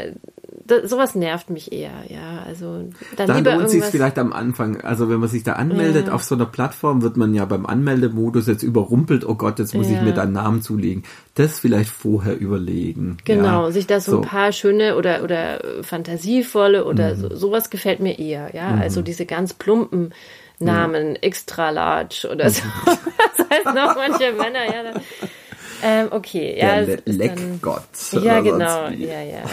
das, 0.66 0.90
sowas 0.90 1.16
nervt 1.16 1.50
mich 1.50 1.72
eher, 1.72 1.92
ja. 2.10 2.44
Also 2.46 2.90
dann, 3.18 3.28
dann 3.28 3.38
lieber 3.38 3.56
lohnt 3.56 3.70
sich 3.70 3.84
vielleicht 3.84 4.18
am 4.18 4.34
Anfang. 4.34 4.82
Also 4.82 5.10
wenn 5.10 5.20
man 5.20 5.30
sich 5.30 5.44
da 5.44 5.54
anmeldet 5.54 6.08
ja. 6.08 6.14
auf 6.14 6.24
so 6.24 6.36
einer 6.36 6.46
Plattform, 6.46 7.02
wird 7.02 7.18
man 7.18 7.34
ja 7.34 7.46
beim 7.46 7.66
Anmeldemodus 7.66 8.48
jetzt 8.48 8.64
überrumpelt. 8.64 9.26
Oh 9.26 9.36
Gott, 9.36 9.60
jetzt 9.60 9.74
muss 9.74 9.90
ja. 9.90 9.98
ich 9.98 10.02
mir 10.02 10.14
da 10.14 10.24
einen 10.24 10.34
Namen 10.34 10.62
zulegen. 10.62 11.04
Das 11.36 11.60
vielleicht 11.60 11.90
vorher 11.90 12.38
überlegen. 12.38 13.18
Genau, 13.26 13.66
ja. 13.66 13.72
sich 13.72 13.88
da 13.88 14.00
so, 14.00 14.12
so, 14.12 14.22
ein 14.22 14.28
paar 14.28 14.52
schöne 14.52 14.96
oder 14.96 15.24
oder 15.24 15.62
fantasievolle 15.82 16.86
oder 16.86 17.16
mhm. 17.16 17.20
so, 17.20 17.36
sowas 17.36 17.70
gefällt 17.70 18.00
mir 18.00 18.20
eher, 18.20 18.54
ja. 18.54 18.72
Mhm. 18.72 18.82
Also 18.82 19.02
diese 19.02 19.26
ganz 19.26 19.54
plumpen 19.54 20.14
Namen, 20.60 21.16
extra 21.18 21.72
large 21.72 22.28
oder 22.32 22.50
so. 22.50 22.64
das 22.86 23.48
heißt 23.50 23.66
noch 23.76 23.96
manche 23.96 24.32
Männer, 24.34 24.66
ja. 24.66 24.84
Dann, 24.84 25.02
ähm, 25.84 26.08
okay, 26.12 26.58
ja. 26.58 26.82
Der 26.84 26.86
Le 26.86 27.02
Leckgott. 27.06 27.84
Ja, 28.22 28.40
genau, 28.40 28.88
ja, 28.90 29.22
ja. 29.22 29.44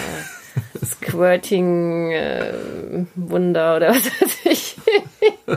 Squirting 0.85 2.11
äh, 2.13 2.53
Wunder 3.15 3.77
oder 3.77 3.91
was 3.91 4.07
weiß 4.21 4.39
ich. 4.45 4.77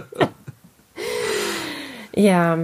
Ja. 2.16 2.58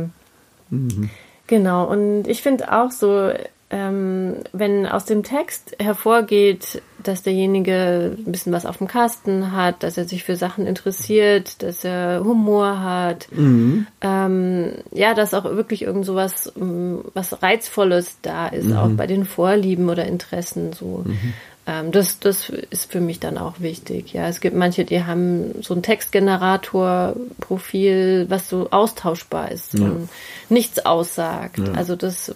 Genau. 1.47 1.85
Und 1.89 2.27
ich 2.27 2.41
finde 2.43 2.71
auch 2.71 2.91
so, 2.91 3.31
ähm, 3.71 4.35
wenn 4.51 4.85
aus 4.85 5.05
dem 5.05 5.23
Text 5.23 5.75
hervorgeht, 5.79 6.81
dass 7.01 7.23
derjenige 7.23 8.15
ein 8.17 8.31
bisschen 8.31 8.51
was 8.51 8.65
auf 8.65 8.77
dem 8.77 8.87
Kasten 8.87 9.51
hat, 9.51 9.83
dass 9.83 9.97
er 9.97 10.05
sich 10.05 10.23
für 10.23 10.35
Sachen 10.35 10.67
interessiert, 10.67 11.61
dass 11.63 11.83
er 11.83 12.21
Humor 12.23 12.81
hat, 12.81 13.27
Mhm. 13.31 13.87
ähm, 14.01 14.71
ja, 14.91 15.13
dass 15.13 15.33
auch 15.33 15.45
wirklich 15.45 15.83
irgend 15.83 16.05
so 16.05 16.15
was, 16.15 16.51
ähm, 16.59 17.03
was 17.13 17.41
Reizvolles 17.41 18.17
da 18.21 18.47
ist, 18.47 18.65
Mhm. 18.65 18.77
auch 18.77 18.89
bei 18.89 19.07
den 19.07 19.25
Vorlieben 19.25 19.89
oder 19.89 20.05
Interessen 20.05 20.73
so. 20.73 21.05
Ähm, 21.69 21.91
das, 21.91 22.19
das 22.19 22.49
ist 22.71 22.91
für 22.91 22.99
mich 22.99 23.19
dann 23.19 23.37
auch 23.37 23.59
wichtig. 23.59 24.11
Ja, 24.13 24.27
es 24.27 24.41
gibt 24.41 24.55
manche, 24.55 24.85
die 24.85 25.03
haben 25.03 25.53
so 25.61 25.75
ein 25.75 25.83
Textgenerator-Profil, 25.83 28.25
was 28.29 28.49
so 28.49 28.67
austauschbar 28.71 29.51
ist 29.51 29.73
Ja. 29.75 29.85
und 29.85 30.09
nichts 30.49 30.85
aussagt. 30.85 31.59
Also 31.75 31.95
das 31.95 32.33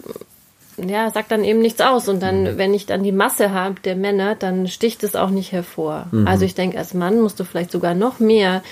ja, 0.76 1.10
sagt 1.10 1.30
dann 1.30 1.44
eben 1.44 1.60
nichts 1.60 1.80
aus. 1.80 2.08
Und 2.08 2.20
dann, 2.22 2.58
wenn 2.58 2.74
ich 2.74 2.86
dann 2.86 3.02
die 3.02 3.12
Masse 3.12 3.52
habe 3.52 3.76
der 3.84 3.96
Männer, 3.96 4.34
dann 4.34 4.66
sticht 4.68 5.02
es 5.04 5.14
auch 5.16 5.30
nicht 5.30 5.52
hervor. 5.52 6.06
Also 6.24 6.44
ich 6.44 6.54
denke, 6.54 6.78
als 6.78 6.94
Mann 6.94 7.20
musst 7.20 7.38
du 7.40 7.44
vielleicht 7.44 7.70
sogar 7.70 7.94
noch 7.94 8.18
mehr 8.18 8.62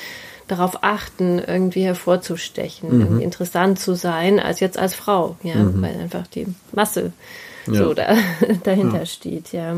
darauf 0.48 0.82
achten, 0.82 1.38
irgendwie 1.38 1.84
hervorzustechen, 1.84 3.00
irgendwie 3.00 3.22
interessant 3.22 3.78
zu 3.78 3.94
sein, 3.94 4.40
als 4.40 4.60
jetzt 4.60 4.78
als 4.78 4.94
Frau, 4.94 5.36
ja, 5.42 5.54
weil 5.74 5.98
einfach 6.00 6.26
die 6.26 6.46
Masse 6.72 7.12
Ja. 7.66 7.74
so 7.74 7.94
da, 7.94 8.16
dahinter 8.64 9.06
steht, 9.06 9.52
ja. 9.52 9.76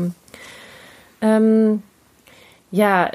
Ähm, 1.21 1.81
ja, 2.71 3.11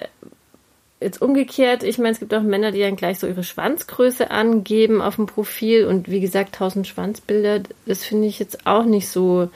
jetzt 1.01 1.23
umgekehrt, 1.23 1.83
ich 1.83 1.99
meine, 1.99 2.11
es 2.11 2.21
gibt 2.21 2.35
auch 2.35 2.43
Männer, 2.43 2.73
die 2.73 2.81
dann 2.81 2.97
gleich 2.97 3.19
so 3.19 3.27
ihre 3.27 3.43
Schwanzgröße 3.43 4.31
angeben 4.31 5.01
auf 5.01 5.17
dem 5.17 5.27
Profil 5.27 5.87
und 5.87 6.11
wie 6.11 6.21
gesagt, 6.21 6.55
tausend 6.55 6.87
Schwanzbilder, 6.87 7.63
das 7.87 8.05
finde 8.05 8.29
ich 8.29 8.39
jetzt 8.39 8.67
auch 8.67 8.85
nicht 8.85 9.09
so 9.09 9.49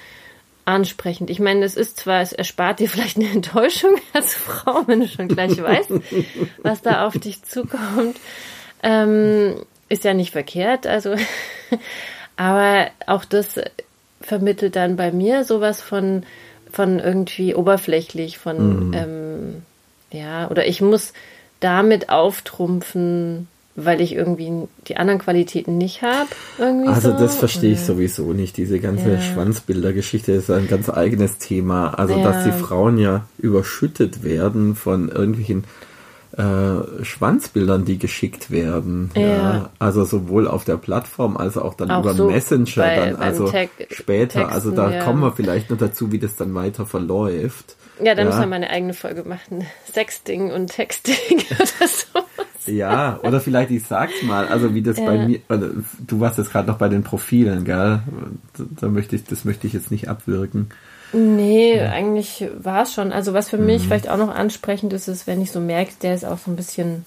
ansprechend. 0.64 1.28
Ich 1.28 1.40
meine, 1.40 1.64
es 1.64 1.76
ist 1.76 1.98
zwar, 1.98 2.22
es 2.22 2.32
erspart 2.32 2.80
dir 2.80 2.88
vielleicht 2.88 3.18
eine 3.18 3.28
Enttäuschung 3.28 3.96
als 4.14 4.34
Frau, 4.34 4.84
wenn 4.86 5.00
du 5.00 5.08
schon 5.08 5.28
gleich 5.28 5.60
weißt, 5.60 5.90
was 6.62 6.80
da 6.80 7.06
auf 7.06 7.18
dich 7.18 7.42
zukommt. 7.42 8.18
Ähm, 8.82 9.56
ist 9.88 10.04
ja 10.04 10.14
nicht 10.14 10.32
verkehrt, 10.32 10.86
also, 10.86 11.14
aber 12.36 12.90
auch 13.06 13.24
das 13.24 13.60
vermittelt 14.20 14.76
dann 14.76 14.96
bei 14.96 15.12
mir 15.12 15.44
sowas 15.44 15.82
von, 15.82 16.24
von 16.74 16.98
irgendwie 16.98 17.54
oberflächlich, 17.54 18.38
von, 18.38 18.92
ähm, 18.94 19.62
ja, 20.10 20.50
oder 20.50 20.66
ich 20.66 20.80
muss 20.80 21.12
damit 21.60 22.08
auftrumpfen, 22.10 23.48
weil 23.76 24.00
ich 24.00 24.12
irgendwie 24.12 24.68
die 24.86 24.96
anderen 24.96 25.18
Qualitäten 25.18 25.78
nicht 25.78 26.02
habe. 26.02 26.28
Also 26.86 27.10
so. 27.10 27.18
das 27.18 27.34
verstehe 27.36 27.72
ich 27.72 27.80
sowieso 27.80 28.32
nicht. 28.32 28.56
Diese 28.56 28.78
ganze 28.78 29.10
Ja. 29.14 29.20
Schwanzbildergeschichte 29.20 30.32
ist 30.32 30.50
ein 30.50 30.68
ganz 30.68 30.88
eigenes 30.88 31.38
Thema. 31.38 31.98
Also 31.98 32.16
Ja. 32.16 32.22
dass 32.22 32.44
die 32.44 32.52
Frauen 32.52 32.98
ja 32.98 33.26
überschüttet 33.38 34.22
werden 34.22 34.76
von 34.76 35.08
irgendwelchen 35.08 35.64
äh, 36.36 37.04
Schwanzbildern, 37.04 37.84
die 37.84 37.98
geschickt 37.98 38.50
werden. 38.50 39.10
Ja. 39.16 39.70
Also 39.78 40.04
sowohl 40.04 40.48
auf 40.48 40.64
der 40.64 40.76
Plattform 40.76 41.36
als 41.36 41.56
auch 41.56 41.74
dann 41.74 41.90
Auch 41.90 42.02
über 42.02 42.14
so 42.14 42.26
Messenger 42.30 42.66
bei- 42.82 42.96
dann. 43.12 43.16
Also 43.16 43.48
Tag- 43.48 43.70
später. 43.90 44.50
also 44.50 44.70
da 44.70 44.84
Texten, 44.84 44.98
ja. 44.98 45.04
kommen 45.04 45.20
wir 45.20 45.32
vielleicht 45.32 45.70
noch 45.70 45.78
dazu, 45.78 46.10
wie 46.12 46.18
das 46.18 46.36
dann 46.36 46.54
weiter 46.54 46.86
verläuft. 46.86 47.76
Ja, 48.02 48.14
da 48.16 48.22
Ja. 48.22 48.26
müssen 48.26 48.40
wir 48.40 48.46
mal 48.48 48.56
eine 48.56 48.70
eigene 48.70 48.94
Folge 48.94 49.22
machen. 49.28 49.64
Sexting 49.92 50.50
und 50.50 50.68
Texting 50.72 51.14
oder 51.50 51.88
so. 51.88 52.20
Ja, 52.72 53.20
oder 53.22 53.40
vielleicht, 53.40 53.70
ich 53.70 53.84
sag's 53.84 54.22
mal, 54.22 54.48
also 54.48 54.74
wie 54.74 54.82
das 54.82 54.96
bei 54.96 55.14
Ja. 55.16 55.28
mir, 55.28 55.40
also 55.48 55.68
du 56.06 56.18
warst 56.20 56.38
jetzt 56.38 56.50
gerade 56.50 56.66
noch 56.66 56.78
bei 56.78 56.88
den 56.88 57.02
Profilen, 57.04 57.64
gell? 57.64 58.00
Da 58.80 58.88
möchte 58.88 59.14
ich, 59.16 59.24
das 59.24 59.44
möchte 59.44 59.66
ich 59.66 59.72
jetzt 59.74 59.90
nicht 59.90 60.08
abwirken. 60.08 60.70
Nee, 61.12 61.80
eigentlich 61.80 62.44
war 62.58 62.82
es 62.82 62.92
schon. 62.92 63.12
Also 63.12 63.34
was 63.34 63.48
für 63.50 63.58
mich 63.58 63.82
Mhm. 63.82 63.86
vielleicht 63.86 64.08
auch 64.08 64.16
noch 64.16 64.34
ansprechend 64.34 64.92
ist, 64.92 65.06
ist, 65.08 65.26
wenn 65.26 65.40
ich 65.40 65.52
so 65.52 65.60
merke, 65.60 65.92
der 66.02 66.14
ist 66.14 66.24
auch 66.24 66.38
so 66.38 66.50
ein 66.50 66.56
bisschen 66.56 67.04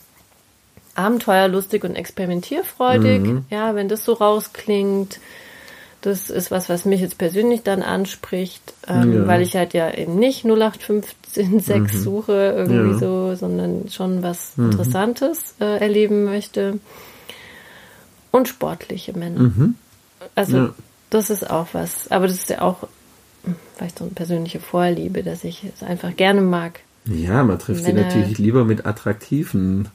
abenteuerlustig 0.96 1.84
und 1.84 1.96
experimentierfreudig. 1.96 3.22
Mhm. 3.22 3.46
Ja, 3.50 3.76
wenn 3.76 3.90
das 3.90 4.04
so 4.06 4.14
rausklingt, 4.14 5.20
das 6.02 6.30
ist 6.30 6.52
was, 6.52 6.70
was 6.70 6.86
mich 6.86 7.02
jetzt 7.02 7.18
persönlich 7.18 7.64
dann 7.64 7.82
anspricht, 7.84 8.74
ähm, 8.88 9.14
Ja. 9.14 9.28
weil 9.28 9.42
ich 9.42 9.56
halt 9.56 9.74
ja 9.74 9.92
eben 9.94 10.16
nicht 10.18 10.46
0815 10.46 11.88
suche 11.90 12.54
irgendwie 12.56 12.74
Mhm. 12.78 12.88
Ja. 12.90 12.94
Mhm. 12.94 13.00
so, 13.00 13.36
sondern 13.36 13.90
schon 13.90 14.24
was 14.24 14.52
Interessantes 14.58 15.56
äh, 15.60 15.80
erleben 15.80 16.24
möchte. 16.24 16.80
Und 18.32 18.48
sportliche 18.48 19.18
Männer. 19.18 19.52
Also 20.36 20.58
Ja. 20.58 20.70
das 21.10 21.30
ist 21.30 21.50
auch 21.50 21.68
was. 21.74 22.10
Aber 22.12 22.28
das 22.28 22.38
ist 22.38 22.50
ja 22.50 22.62
auch 22.62 22.88
vielleicht 23.76 23.98
so 24.00 24.04
eine 24.06 24.14
persönliche 24.14 24.60
Vorliebe, 24.60 25.24
dass 25.24 25.44
ich 25.44 25.64
es 25.76 25.84
einfach 25.84 26.16
gerne 26.16 26.42
mag. 26.42 26.80
Ja, 27.06 27.44
man 27.44 27.58
trifft 27.60 27.86
sie 27.86 27.94
Männer- 27.94 28.08
natürlich 28.08 28.38
lieber 28.38 28.66
mit 28.66 28.86
attraktiven 28.86 29.88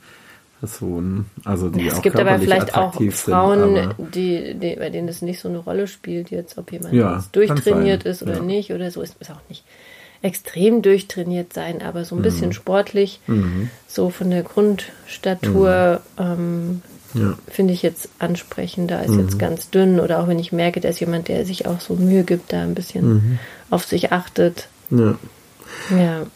Personen, 0.60 1.26
also 1.44 1.68
die 1.70 1.88
es 1.88 1.94
auch 1.94 2.02
gibt 2.02 2.18
aber 2.18 2.38
vielleicht 2.38 2.76
auch 2.76 2.94
Frauen, 3.10 3.74
sind. 3.74 4.14
Die, 4.14 4.54
die, 4.54 4.76
bei 4.76 4.90
denen 4.90 5.08
das 5.08 5.20
nicht 5.20 5.40
so 5.40 5.48
eine 5.48 5.58
Rolle 5.58 5.88
spielt, 5.88 6.30
jetzt 6.30 6.56
ob 6.56 6.70
jemand 6.72 6.94
Ja, 6.94 7.16
jetzt 7.16 7.34
durchtrainiert 7.34 8.04
ist 8.04 8.22
oder 8.22 8.36
ja. 8.36 8.42
nicht 8.42 8.72
oder 8.72 8.90
so. 8.92 9.02
Es 9.02 9.16
muss 9.18 9.28
auch 9.30 9.40
nicht 9.48 9.64
extrem 10.22 10.80
durchtrainiert 10.82 11.52
sein, 11.52 11.82
aber 11.82 12.04
so 12.04 12.14
ein 12.14 12.22
bisschen 12.22 12.50
Mhm. 12.50 12.52
sportlich, 12.52 13.18
so 13.88 14.10
von 14.10 14.30
der 14.30 14.44
Grundstatur 14.44 16.00
ähm, 16.18 16.82
ja. 17.14 17.34
finde 17.48 17.72
ich 17.74 17.82
jetzt 17.82 18.08
ansprechender 18.18 18.98
als 18.98 19.10
Mhm. 19.10 19.20
jetzt 19.20 19.38
ganz 19.38 19.70
dünn 19.70 20.00
oder 20.00 20.20
auch 20.20 20.28
wenn 20.28 20.38
ich 20.38 20.52
merke, 20.52 20.80
da 20.80 20.88
ist 20.88 21.00
jemand, 21.00 21.28
der 21.28 21.44
sich 21.46 21.66
auch 21.66 21.80
so 21.80 21.94
Mühe 21.94 22.24
gibt, 22.24 22.52
da 22.52 22.62
ein 22.62 22.74
bisschen 22.74 23.14
Mhm. 23.14 23.38
auf 23.70 23.84
sich 23.84 24.12
achtet. 24.12 24.68
ja. 24.90 25.14
Ja. 25.96 26.26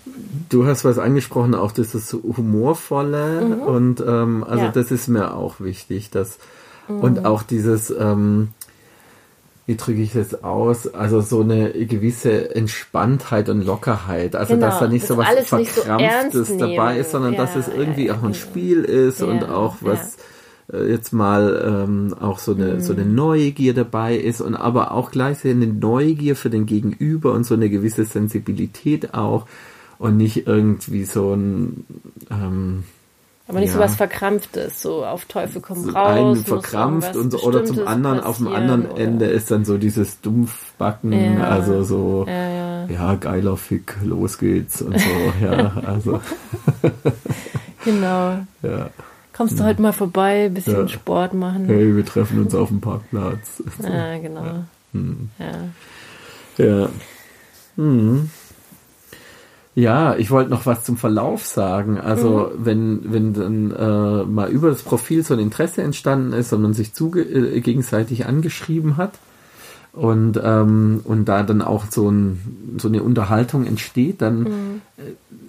Du 0.48 0.66
hast 0.66 0.84
was 0.86 0.98
angesprochen, 0.98 1.54
auch 1.54 1.72
das 1.72 1.92
Humorvolle 2.12 3.40
und 3.66 4.00
ähm, 4.00 4.44
also 4.44 4.54
Mhm. 4.56 4.60
Ja. 4.62 4.68
Mhm. 4.68 4.72
das 4.74 4.90
ist 4.90 5.08
mir 5.08 5.34
auch 5.34 5.60
wichtig, 5.60 6.10
dass 6.10 6.38
und 6.88 7.24
auch 7.26 7.42
dieses 7.42 7.90
ähm, 7.90 8.48
wie 9.66 9.74
drücke 9.76 10.00
ich 10.00 10.12
das 10.12 10.44
aus? 10.44 10.94
Also 10.94 11.20
so 11.20 11.40
eine 11.40 11.70
gewisse 11.72 12.54
Entspanntheit 12.54 13.48
und 13.48 13.62
Lockerheit. 13.62 14.36
Also 14.36 14.54
Genau, 14.54 14.66
dass 14.68 14.78
da 14.78 14.86
nicht 14.86 15.04
so 15.06 15.16
was 15.16 15.26
so 15.48 15.56
Verkrampftes 15.58 16.48
ernst 16.50 16.60
dabei 16.62 16.92
nehmen. 16.92 17.00
ist, 17.00 17.10
sondern 17.10 17.34
dass 17.36 17.54
Ja, 17.54 17.60
es 17.60 17.68
irgendwie 17.68 18.10
auch 18.12 18.16
ein 18.22 18.22
genau. 18.32 18.34
Spiel 18.34 18.84
ist 18.84 19.22
und 19.22 19.42
auch 19.44 19.76
was 19.80 20.16
jetzt 20.72 21.12
mal 21.12 21.84
ähm, 21.86 22.14
auch 22.20 22.38
so 22.38 22.52
eine 22.52 22.80
so 22.80 22.92
eine 22.92 23.04
Mhm. 23.04 23.14
Neugier 23.14 23.72
dabei 23.74 24.16
ist 24.16 24.40
und 24.40 24.54
aber 24.56 24.90
auch 24.92 25.10
gleichzeitig 25.12 25.56
eine 25.62 25.66
Neugier 25.72 26.34
für 26.36 26.50
den 26.50 26.66
Gegenüber 26.66 27.32
und 27.32 27.44
so 27.44 27.54
eine 27.54 27.70
gewisse 27.70 28.04
Sensibilität 28.04 29.14
auch 29.14 29.46
und 29.98 30.16
nicht 30.16 30.46
irgendwie 30.48 31.04
so 31.04 31.34
ein 31.34 31.84
ähm, 32.30 32.82
Aber 33.48 33.60
nicht 33.60 33.68
Ja. 33.68 33.74
so 33.74 33.78
was 33.78 33.94
Verkrampftes, 33.94 34.82
so 34.82 35.06
auf 35.06 35.26
Teufel 35.26 35.62
komm 35.62 35.84
so 35.84 35.90
raus. 35.92 36.08
einen 36.18 36.36
verkrampft 36.44 37.14
und 37.14 37.30
so, 37.30 37.38
oder 37.42 37.64
zum 37.64 37.86
anderen 37.86 38.18
auf 38.18 38.38
dem 38.38 38.48
anderen 38.48 38.86
oder- 38.86 39.00
Ende 39.00 39.26
ist 39.26 39.52
dann 39.52 39.64
so 39.64 39.78
dieses 39.78 40.20
Dumpfbacken, 40.20 41.12
Ja. 41.12 41.44
also 41.44 41.84
so 41.84 42.24
Ja, 42.26 42.48
ja. 42.50 42.86
ja 42.88 43.14
geiler 43.14 43.56
Fick, 43.56 43.94
los 44.04 44.38
geht's 44.38 44.82
und 44.82 44.98
so, 44.98 45.06
ja, 45.44 45.74
also 45.86 46.20
Genau. 47.84 48.38
ja. 48.62 48.90
Kommst 49.36 49.60
du 49.60 49.64
heute 49.64 49.82
mal 49.82 49.92
vorbei, 49.92 50.48
bisschen 50.48 50.72
Ja. 50.72 50.88
Sport 50.88 51.34
machen? 51.34 51.66
Hey, 51.66 51.94
wir 51.94 52.04
treffen 52.04 52.40
uns 52.40 52.54
auf 52.54 52.68
dem 52.68 52.80
Parkplatz. 52.80 53.62
Ja, 53.82 54.18
genau. 54.18 54.64
Hm. 54.92 55.28
Ja. 55.38 56.64
Ja. 56.64 56.88
Hm. 57.76 58.30
Ja, 59.74 60.16
ich 60.16 60.30
wollte 60.30 60.48
noch 60.48 60.64
was 60.64 60.84
zum 60.84 60.96
Verlauf 60.96 61.44
sagen. 61.44 62.00
Also 62.00 62.50
wenn, 62.56 63.12
wenn 63.12 63.34
dann 63.34 63.72
äh, 63.72 64.24
mal 64.24 64.48
über 64.48 64.70
das 64.70 64.82
Profil 64.82 65.22
so 65.22 65.34
ein 65.34 65.40
Interesse 65.40 65.82
entstanden 65.82 66.32
ist 66.32 66.54
und 66.54 66.62
man 66.62 66.72
sich 66.72 66.94
zuge 66.94 67.20
äh, 67.20 67.60
gegenseitig 67.60 68.24
angeschrieben 68.24 68.96
hat 68.96 69.18
und, 69.92 70.40
ähm, 70.42 71.02
und 71.04 71.26
da 71.26 71.42
dann 71.42 71.60
auch 71.60 71.84
so, 71.90 72.08
ein, 72.10 72.76
so 72.78 72.88
eine 72.88 73.02
Unterhaltung 73.02 73.66
entsteht, 73.66 74.22
dann 74.22 74.46
äh, 74.46 75.02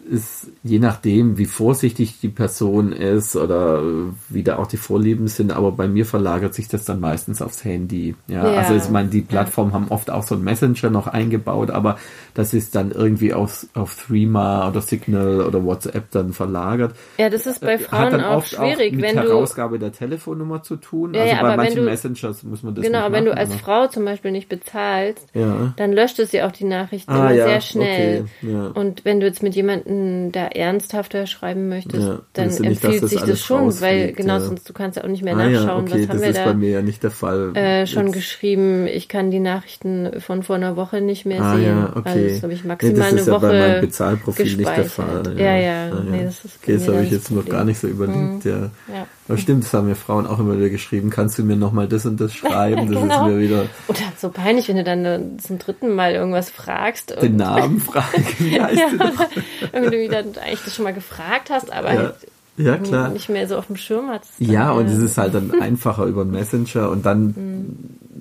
ist 0.10 0.48
je 0.64 0.80
nachdem, 0.80 1.38
wie 1.38 1.46
vorsichtig 1.46 2.20
die 2.22 2.30
Person 2.30 2.92
ist 2.92 3.36
oder 3.36 3.82
wie 4.30 4.44
da 4.44 4.58
auch 4.58 4.68
die 4.68 4.78
Vorlieben 4.78 5.28
sind, 5.28 5.52
aber 5.52 5.72
bei 5.72 5.88
mir 5.88 6.06
verlagert 6.06 6.54
sich 6.54 6.68
das 6.68 6.86
dann 6.86 7.00
meistens 7.00 7.42
aufs 7.42 7.64
Handy. 7.66 8.16
Ja, 8.28 8.46
Ja. 8.46 8.54
also 8.54 8.76
ich 8.76 8.90
meine, 8.90 9.10
die 9.10 9.22
Plattformen 9.22 9.74
haben 9.74 9.88
oft 9.90 10.10
auch 10.10 10.24
so 10.24 10.36
einen 10.36 10.44
Messenger 10.46 10.90
noch 10.90 11.08
eingebaut, 11.08 11.70
aber 11.72 11.98
das 12.34 12.54
ist 12.54 12.76
dann 12.76 12.92
irgendwie 12.92 13.34
auf, 13.34 13.68
auf 13.74 13.96
Threema 14.08 14.70
oder 14.70 14.82
Signal 14.82 15.42
oder 15.42 15.64
WhatsApp 15.66 16.10
dann 16.12 16.32
verlagert. 16.34 16.96
ja, 17.18 17.30
das 17.30 17.46
ist 17.46 17.60
bei 17.62 17.74
Hat 17.78 17.82
Frauen 17.82 18.12
dann 18.12 18.24
auch 18.24 18.38
oft 18.38 18.50
schwierig, 18.50 18.94
auch 18.94 18.96
mit 18.96 19.02
wenn 19.06 19.16
du 19.18 19.22
Herausgabe 19.24 19.80
der 19.80 19.92
Telefonnummer 19.92 20.64
zu 20.64 20.78
tun. 20.78 21.14
Ja, 21.14 21.22
also 21.24 21.36
ja, 21.36 21.42
bei 21.42 21.58
manchen 21.58 21.76
du- 21.78 21.84
Messengers 21.84 22.44
muss 22.44 22.64
man 22.64 22.76
das 22.76 22.86
genau, 22.86 23.04
nicht 23.04 23.12
wenn 23.12 23.26
du 23.26 23.32
machen, 23.32 23.40
als 23.40 23.56
Frau 23.56 23.88
zum 23.88 24.06
Beispiel 24.06 24.32
nicht 24.32 24.48
bezahlst, 24.50 25.28
dann 25.34 25.92
löscht 25.92 26.20
es 26.20 26.32
ja 26.32 26.48
auch 26.48 26.52
die 26.52 26.64
Nachrichten 26.66 27.12
Ah, 27.12 27.32
immer 27.32 27.34
sehr 27.34 27.62
schnell. 27.62 28.26
okay. 28.42 28.70
Und 28.74 29.04
wenn 29.04 29.20
du 29.20 29.26
jetzt 29.26 29.44
mit 29.44 29.56
jemandem 29.56 29.97
da 30.32 30.48
ernsthafter 30.48 31.28
schreiben 31.28 31.70
möchtest, 31.70 32.08
Ja, 32.08 32.20
dann 32.34 32.50
empfiehlt 32.50 33.04
das 33.04 33.10
sich 33.12 33.22
das 33.22 33.42
schon, 33.42 33.60
weil 33.60 33.66
rausfliegt, 33.66 34.18
genau, 34.18 34.34
ja. 34.34 34.40
sonst 34.42 34.68
du 34.70 34.74
kannst 34.74 34.98
ja 34.98 35.04
auch 35.04 35.08
nicht 35.08 35.24
mehr 35.24 35.36
Ah, 35.38 35.48
ja, 35.48 35.62
nachschauen, 35.62 35.84
okay, 35.84 35.92
was 35.94 36.00
haben 36.02 36.08
das 36.10 36.22
wir 36.22 36.30
ist 36.30 36.38
da 36.38 36.46
bei 36.46 36.54
mir 36.54 36.70
ja 36.70 36.82
nicht 36.82 37.04
der 37.04 37.12
Fall. 37.12 37.56
äh, 37.56 37.88
schon 37.88 38.06
Jetzt- 38.08 38.16
geschrieben, 38.16 38.88
ich 38.88 39.08
kann 39.10 39.32
die 39.32 39.40
Nachrichten 39.40 40.20
von 40.20 40.44
vor 40.44 40.56
einer 40.56 40.76
Woche 40.76 41.02
nicht 41.02 41.26
mehr 41.26 41.42
Ah, 41.42 41.56
sehen. 41.56 41.66
ja, 41.66 41.94
okay. 41.96 42.10
Also 42.10 42.28
das 42.28 42.44
habe 42.44 42.54
ich 42.54 42.62
Nee, 42.64 42.68
maximal 42.68 42.96
das 43.12 43.22
ist 43.22 43.28
eine 43.30 43.32
ja 43.32 43.38
bei 43.38 43.48
Woche 43.48 43.60
meinem 43.60 43.82
Bezahlprofil 43.82 44.46
nicht 44.46 44.60
der 44.60 44.84
gespeichert. 44.84 45.26
Fall. 45.28 45.40
Ja, 45.40 45.56
ja, 45.56 45.90
nee, 46.10 46.24
das 46.24 46.46
ist 46.46 46.62
bei 46.62 46.74
okay, 46.74 46.74
das 46.78 46.88
habe 46.88 46.98
ich 47.04 47.10
das 47.10 47.12
jetzt 47.18 47.32
noch 47.32 47.46
gar 47.46 47.64
nicht 47.64 47.80
so 47.80 47.88
überlegt, 47.88 48.46
ja. 48.46 48.58
Ja. 48.94 49.08
Aber 49.30 49.38
stimmt, 49.38 49.66
das 49.66 49.74
haben 49.74 49.88
mir 49.90 49.96
Frauen 49.96 50.26
auch 50.26 50.40
immer 50.40 50.58
wieder 50.58 50.70
geschrieben. 50.70 51.10
Kannst 51.10 51.38
du 51.38 51.44
mir 51.44 51.58
nochmal 51.58 51.88
das 51.90 52.06
und 52.06 52.22
das 52.22 52.34
schreiben? 52.36 52.90
Das 52.92 53.02
Genau. 53.02 53.26
ist 53.28 53.34
mir 53.34 53.40
wieder 53.40 53.66
Oder 53.90 53.98
so 54.18 54.30
peinlich, 54.30 54.70
wenn 54.70 54.78
du 54.78 54.84
dann 54.86 55.38
zum 55.40 55.60
dritten 55.60 55.94
Mal 55.94 56.14
irgendwas 56.14 56.50
fragst 56.50 57.22
den 57.22 57.36
Namen 57.36 57.80
fragen. 57.82 58.26
Wie 58.40 58.62
heißt 58.62 58.82
ja, 59.92 59.98
du 60.08 60.10
dann 60.10 60.44
eigentlich 60.44 60.64
das 60.64 60.76
schon 60.76 60.84
mal 60.84 60.94
gefragt 60.94 61.50
hast, 61.50 61.72
aber 61.72 61.94
Ja. 61.94 62.00
halt 62.00 62.16
Ja, 62.58 62.78
klar. 62.78 63.10
nicht 63.10 63.30
mehr 63.30 63.48
so 63.48 63.56
auf 63.58 63.68
dem 63.68 63.76
Schirm 63.76 64.10
hattest. 64.10 64.34
Ja, 64.40 64.72
und 64.72 64.88
es 64.88 64.98
ist 64.98 65.18
halt 65.18 65.34
dann 65.36 65.52
einfacher 65.62 66.06
über 66.06 66.24
den 66.24 66.32
Messenger 66.32 66.90
und 66.90 67.06
dann 67.06 67.36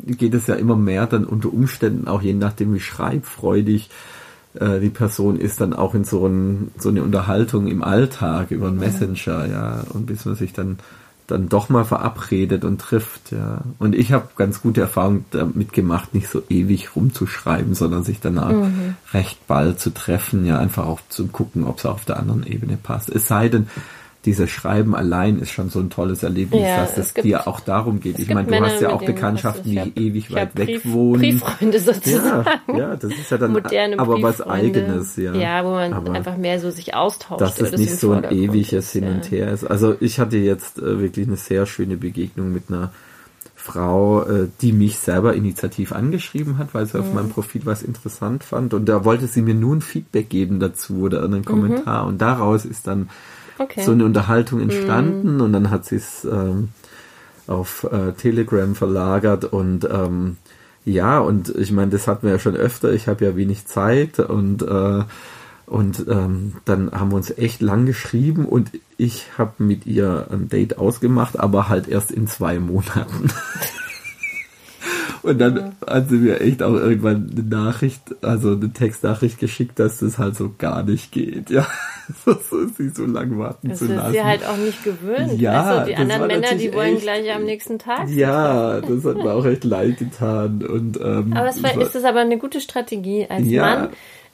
geht 0.06 0.34
es 0.34 0.46
ja 0.46 0.54
immer 0.56 0.76
mehr 0.76 1.06
dann 1.06 1.24
unter 1.24 1.52
Umständen 1.52 2.06
auch 2.06 2.22
je 2.22 2.34
nachdem 2.34 2.74
wie 2.74 2.80
schreibfreudig 2.80 3.88
äh, 4.60 4.80
die 4.80 4.90
Person 4.90 5.38
ist 5.38 5.60
dann 5.60 5.72
auch 5.72 5.94
in 5.94 6.04
so, 6.04 6.26
ein, 6.26 6.70
so 6.78 6.88
eine 6.88 7.02
Unterhaltung 7.02 7.66
im 7.66 7.82
Alltag 7.82 8.50
über 8.50 8.68
den 8.68 8.78
Messenger, 8.78 9.46
ja, 9.46 9.84
und 9.92 10.06
bis 10.06 10.24
man 10.24 10.34
sich 10.34 10.52
dann 10.52 10.78
dann 11.26 11.48
doch 11.48 11.68
mal 11.68 11.84
verabredet 11.84 12.64
und 12.64 12.80
trifft, 12.80 13.32
ja. 13.32 13.62
Und 13.78 13.94
ich 13.94 14.12
habe 14.12 14.28
ganz 14.36 14.62
gute 14.62 14.80
Erfahrungen 14.80 15.24
damit 15.30 15.72
gemacht, 15.72 16.14
nicht 16.14 16.28
so 16.28 16.42
ewig 16.48 16.94
rumzuschreiben, 16.94 17.74
sondern 17.74 18.04
sich 18.04 18.20
danach 18.20 18.54
recht 19.12 19.46
bald 19.46 19.80
zu 19.80 19.90
treffen, 19.90 20.46
ja, 20.46 20.58
einfach 20.58 20.86
auch 20.86 21.00
zu 21.08 21.26
gucken, 21.26 21.64
ob 21.64 21.78
es 21.78 21.86
auf 21.86 22.04
der 22.04 22.18
anderen 22.18 22.46
Ebene 22.46 22.76
passt. 22.76 23.08
Es 23.08 23.26
sei 23.26 23.48
denn, 23.48 23.68
dieses 24.26 24.50
Schreiben 24.50 24.94
allein 24.94 25.38
ist 25.38 25.50
schon 25.50 25.70
so 25.70 25.78
ein 25.80 25.88
tolles 25.88 26.22
Erlebnis, 26.22 26.60
Ja, 26.60 26.78
dass 26.82 26.92
es 26.98 27.06
es 27.06 27.14
gibt- 27.14 27.24
dir 27.24 27.46
auch 27.48 27.60
darum 27.60 28.00
geht. 28.00 28.18
Ich 28.18 28.28
meine, 28.28 28.44
du 28.44 28.50
Männer, 28.50 28.66
hast 28.66 28.82
ja 28.82 28.90
auch 28.90 29.02
Bekanntschaften, 29.02 29.70
die 29.70 29.92
ewig 29.96 30.26
ich 30.28 30.34
weit 30.34 30.48
hab 30.50 30.58
weg 30.58 30.66
Brief, 30.66 30.92
wohnen. 30.92 31.20
Brieffreunde 31.20 31.80
sozusagen. 31.80 32.46
Ja, 32.68 32.76
ja, 32.78 32.96
das 32.96 33.12
ist 33.12 33.30
ja 33.30 33.38
dann 33.38 33.52
Moderne 33.52 33.98
aber 33.98 34.20
was. 34.22 34.42
Eigenes, 34.42 35.16
ja. 35.16 35.32
Ja, 35.34 35.64
wo 35.64 35.70
man 35.70 35.92
aber 35.94 36.12
einfach 36.12 36.36
mehr 36.36 36.60
so 36.60 36.70
sich 36.70 36.94
austauscht. 36.94 37.40
dass 37.40 37.58
es 37.60 37.78
nicht 37.78 37.96
so 37.98 38.12
ein 38.12 38.24
ewiges 38.30 38.72
ist, 38.72 38.92
Hin 38.92 39.08
und 39.08 39.30
Her 39.30 39.50
ist. 39.52 39.64
Also 39.64 39.94
ich 40.00 40.18
hatte 40.20 40.36
jetzt 40.36 40.78
äh, 40.78 41.00
wirklich 41.00 41.26
eine 41.26 41.36
sehr 41.36 41.64
schöne 41.64 41.96
Begegnung 41.96 42.52
mit 42.52 42.64
einer 42.68 42.92
Frau, 43.54 44.22
äh, 44.22 44.48
die 44.60 44.72
mich 44.72 44.98
selber 44.98 45.34
initiativ 45.34 45.92
angeschrieben 45.92 46.58
hat, 46.58 46.74
weil 46.74 46.86
sie 46.86 46.98
Mhm. 46.98 47.02
auf 47.04 47.12
meinem 47.14 47.30
Profil 47.30 47.62
was 47.64 47.82
interessant 47.82 48.44
fand 48.44 48.74
und 48.74 48.88
da 48.88 49.04
wollte 49.04 49.26
sie 49.26 49.42
mir 49.42 49.54
nur 49.54 49.74
ein 49.76 49.80
Feedback 49.80 50.28
geben 50.28 50.60
dazu 50.60 50.98
oder 51.02 51.24
einen 51.24 51.44
Kommentar 51.44 52.06
und 52.06 52.20
daraus 52.20 52.64
ist 52.64 52.86
dann 52.86 52.98
Mhm. 53.00 53.08
Okay. 53.58 53.82
So 53.82 53.92
eine 53.92 54.04
Unterhaltung 54.04 54.60
entstanden 54.60 55.40
und 55.40 55.52
dann 55.52 55.70
hat 55.70 55.84
sie 55.84 55.96
es 55.96 56.24
ähm, 56.24 56.68
auf 57.46 57.84
äh, 57.84 58.12
Telegram 58.12 58.74
verlagert 58.74 59.44
und 59.44 59.84
ähm, 59.84 60.36
ja, 60.84 61.18
und 61.18 61.48
ich 61.48 61.72
meine, 61.72 61.90
das 61.90 62.06
hatten 62.06 62.26
wir 62.26 62.34
ja 62.34 62.38
schon 62.38 62.56
öfter, 62.56 62.92
ich 62.92 63.08
habe 63.08 63.24
ja 63.24 63.36
wenig 63.36 63.66
Zeit 63.66 64.18
und 64.20 64.62
äh, 64.62 65.02
und 65.66 66.06
ähm, 66.08 66.54
dann 66.64 66.92
haben 66.92 67.10
wir 67.10 67.16
uns 67.16 67.36
echt 67.36 67.60
lang 67.60 67.86
geschrieben 67.86 68.46
und 68.46 68.70
ich 68.98 69.26
habe 69.36 69.64
mit 69.64 69.84
ihr 69.84 70.28
ein 70.30 70.48
Date 70.48 70.78
ausgemacht, 70.78 71.40
aber 71.40 71.68
halt 71.68 71.88
erst 71.88 72.12
in 72.12 72.28
zwei 72.28 72.60
Monaten. 72.60 73.30
Und 75.22 75.40
dann 75.40 75.74
hat 75.84 76.08
sie 76.08 76.18
mir 76.18 76.40
echt 76.40 76.62
auch 76.62 76.74
irgendwann 76.74 77.28
eine 77.32 77.42
Nachricht, 77.42 78.14
also 78.22 78.52
eine 78.52 78.72
Textnachricht 78.72 79.40
geschickt, 79.40 79.80
dass 79.80 79.98
das 79.98 80.18
halt 80.18 80.36
so 80.36 80.54
gar 80.56 80.84
nicht 80.84 81.10
geht. 81.10 81.50
Ja, 81.50 81.66
sie 82.76 82.88
so 82.90 83.04
lang 83.06 83.38
warten 83.38 83.68
Das 83.70 83.78
zu 83.78 83.86
ist 83.86 83.90
lassen. 83.96 84.12
sie 84.12 84.22
halt 84.22 84.46
auch 84.46 84.56
nicht 84.56 84.82
gewöhnt. 84.84 85.40
Ja, 85.40 85.80
du, 85.80 85.86
die 85.86 85.92
das 85.92 86.00
anderen 86.02 86.26
Männer, 86.26 86.54
die 86.54 86.72
wollen 86.74 86.94
echt- 86.94 87.02
gleich 87.02 87.32
am 87.34 87.44
nächsten 87.44 87.78
Tag. 87.78 88.08
ja, 88.08 88.80
das 88.80 89.04
hat 89.04 89.16
mir 89.16 89.32
auch 89.32 89.44
echt 89.44 89.64
leid 89.64 89.98
getan. 89.98 90.62
Und, 90.64 90.98
ähm, 91.02 91.32
Aber 91.34 91.48
es 91.48 91.62
war- 91.62 91.80
ist 91.80 91.94
es 91.94 92.04
aber 92.04 92.20
eine 92.20 92.38
gute 92.38 92.60
Strategie, 92.60 93.26
als 93.28 93.46
Ja. 93.46 93.62
Mann 93.62 93.88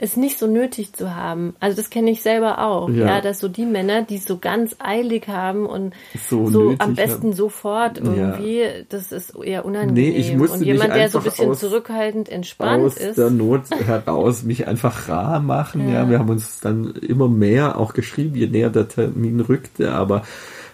es 0.04 0.16
nicht 0.16 0.36
so 0.38 0.48
nötig 0.48 0.92
zu 0.94 1.14
haben. 1.14 1.54
Also 1.60 1.76
das 1.76 1.88
kenne 1.88 2.10
ich 2.10 2.22
selber 2.22 2.58
auch. 2.58 2.88
Ja. 2.90 3.06
Ja. 3.06 3.20
dass 3.20 3.38
so 3.38 3.46
die 3.46 3.64
Männer, 3.66 4.02
die 4.02 4.16
es 4.16 4.24
so 4.24 4.36
ganz 4.36 4.74
eilig 4.80 5.28
haben 5.28 5.64
und 5.64 5.94
So 6.28 6.48
so, 6.50 6.74
am 6.78 6.94
besten 6.96 7.28
haben. 7.28 7.32
sofort 7.34 7.98
irgendwie, 7.98 8.64
das 8.88 9.12
ist 9.12 9.34
eher 9.36 9.64
unangenehm. 9.64 9.94
Nee, 10.12 10.18
ich 10.18 10.34
musste 10.36 10.58
und 10.58 10.64
jemand, 10.64 10.94
der 10.94 11.08
so 11.08 11.18
ein 11.18 11.24
bisschen 11.24 11.50
aus- 11.50 11.60
zurückhaltend 11.60 12.28
entspannt 12.28 12.82
aus 12.84 12.96
ist. 12.96 13.16
der 13.16 13.30
Not 13.30 13.62
heraus 13.86 14.42
mich 14.42 14.66
einfach 14.66 15.08
rar 15.08 15.38
machen. 15.38 15.88
Ja. 15.88 16.02
Ja. 16.02 16.10
wir 16.10 16.18
haben 16.18 16.30
uns 16.30 16.58
dann 16.60 16.94
immer 16.96 17.28
mehr 17.28 17.78
auch 17.78 17.94
geschrieben, 17.94 18.34
je 18.34 18.48
näher 18.48 18.70
der 18.70 18.88
Termin 18.88 19.38
rückte, 19.40 19.92
aber 19.92 20.24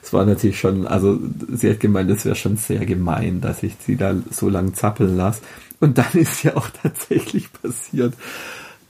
es 0.03 0.13
war 0.15 0.25
natürlich 0.25 0.59
schon, 0.59 0.87
also 0.87 1.19
sie 1.53 1.69
hat 1.69 1.81
gemeint, 1.81 2.09
es 2.11 2.25
wäre 2.25 2.35
schon 2.35 2.57
sehr 2.57 2.87
gemein, 2.87 3.43
dass 3.43 3.63
ich 3.63 3.75
sie 3.79 3.97
da 3.97 4.15
so 4.31 4.49
lang 4.49 4.73
zappeln 4.73 5.19
lasse. 5.19 5.43
Und 5.81 5.99
dann 5.99 6.07
ist 6.15 6.43
ja 6.45 6.57
auch 6.57 6.69
tatsächlich 6.83 7.49
passiert, 7.53 8.15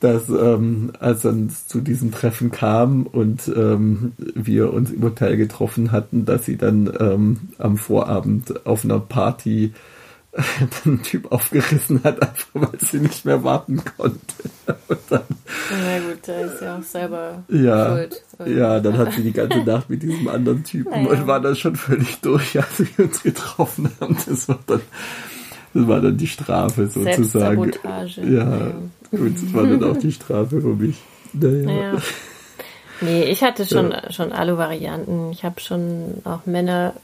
dass 0.01 0.29
ähm, 0.29 0.93
als 1.01 1.23
dann 1.23 1.51
zu 1.51 1.81
diesem 1.81 2.13
Treffen 2.13 2.51
kam 2.51 3.05
und 3.07 3.49
ähm, 3.49 4.13
wir 4.35 4.73
uns 4.73 4.91
im 4.93 5.03
Hotel 5.03 5.37
getroffen 5.37 5.91
hatten, 5.93 6.25
dass 6.25 6.45
sie 6.45 6.57
dann 6.57 6.93
ähm, 7.01 7.37
am 7.59 7.77
Vorabend 7.77 8.65
auf 8.67 8.85
einer 8.85 9.01
Party 9.01 9.73
dann 10.33 10.69
einen 10.85 11.03
Typ 11.03 11.33
aufgerissen 11.33 12.01
hat, 12.05 12.23
einfach 12.23 12.47
weil 12.55 12.79
sie 12.79 13.01
nicht 13.01 13.25
mehr 13.25 13.43
warten 13.43 13.83
konnte. 13.97 14.19
Und 14.89 14.99
dann, 15.09 15.23
Na 15.71 15.99
gut, 15.99 16.19
da 16.27 16.41
ist 16.41 16.61
ja 16.63 16.77
auch 16.79 16.83
selber 16.83 17.43
ja, 17.49 17.87
schuld. 17.89 18.23
ja, 18.47 18.79
dann 18.81 18.99
hat 18.99 19.13
sie 19.15 19.23
die 19.23 19.33
ganze 19.33 19.59
Nacht 19.65 19.91
mit 19.91 20.03
diesem 20.03 20.29
anderen 20.29 20.63
Typen 20.65 20.91
Naja. 20.91 21.09
und 21.09 21.27
war 21.27 21.41
dann 21.41 21.57
schon 21.57 21.75
völlig 21.77 22.21
durch, 22.21 22.57
als 22.57 22.79
wir 22.79 23.05
uns 23.07 23.23
getroffen 23.23 23.91
haben. 24.01 24.17
Das 24.29 24.49
war 24.49 24.59
dann, 24.67 24.81
das 25.75 25.87
war 25.89 26.01
dann 26.01 26.17
die 26.17 26.27
Strafe 26.27 26.87
sozusagen. 26.87 27.25
Selbstsabotage. 27.71 28.21
Ja, 28.23 28.59
Ja. 28.59 28.73
Gut, 29.11 29.35
das 29.37 29.53
war 29.55 29.65
dann 29.67 29.85
auch 29.85 29.97
die 29.97 30.13
Strafe 30.13 30.61
für 30.61 30.75
mich. 30.75 30.97
Naja. 31.33 31.65
Naja. 31.65 31.93
Nee, 33.01 33.25
ich 33.25 33.43
hatte 33.45 33.65
schon, 33.65 33.95
schon 34.11 34.33
alle 34.33 34.59
Varianten. 34.59 35.31
Ich 35.31 35.45
habe 35.45 35.61
schon 35.61 36.15
auch 36.25 36.47
Männer 36.47 36.95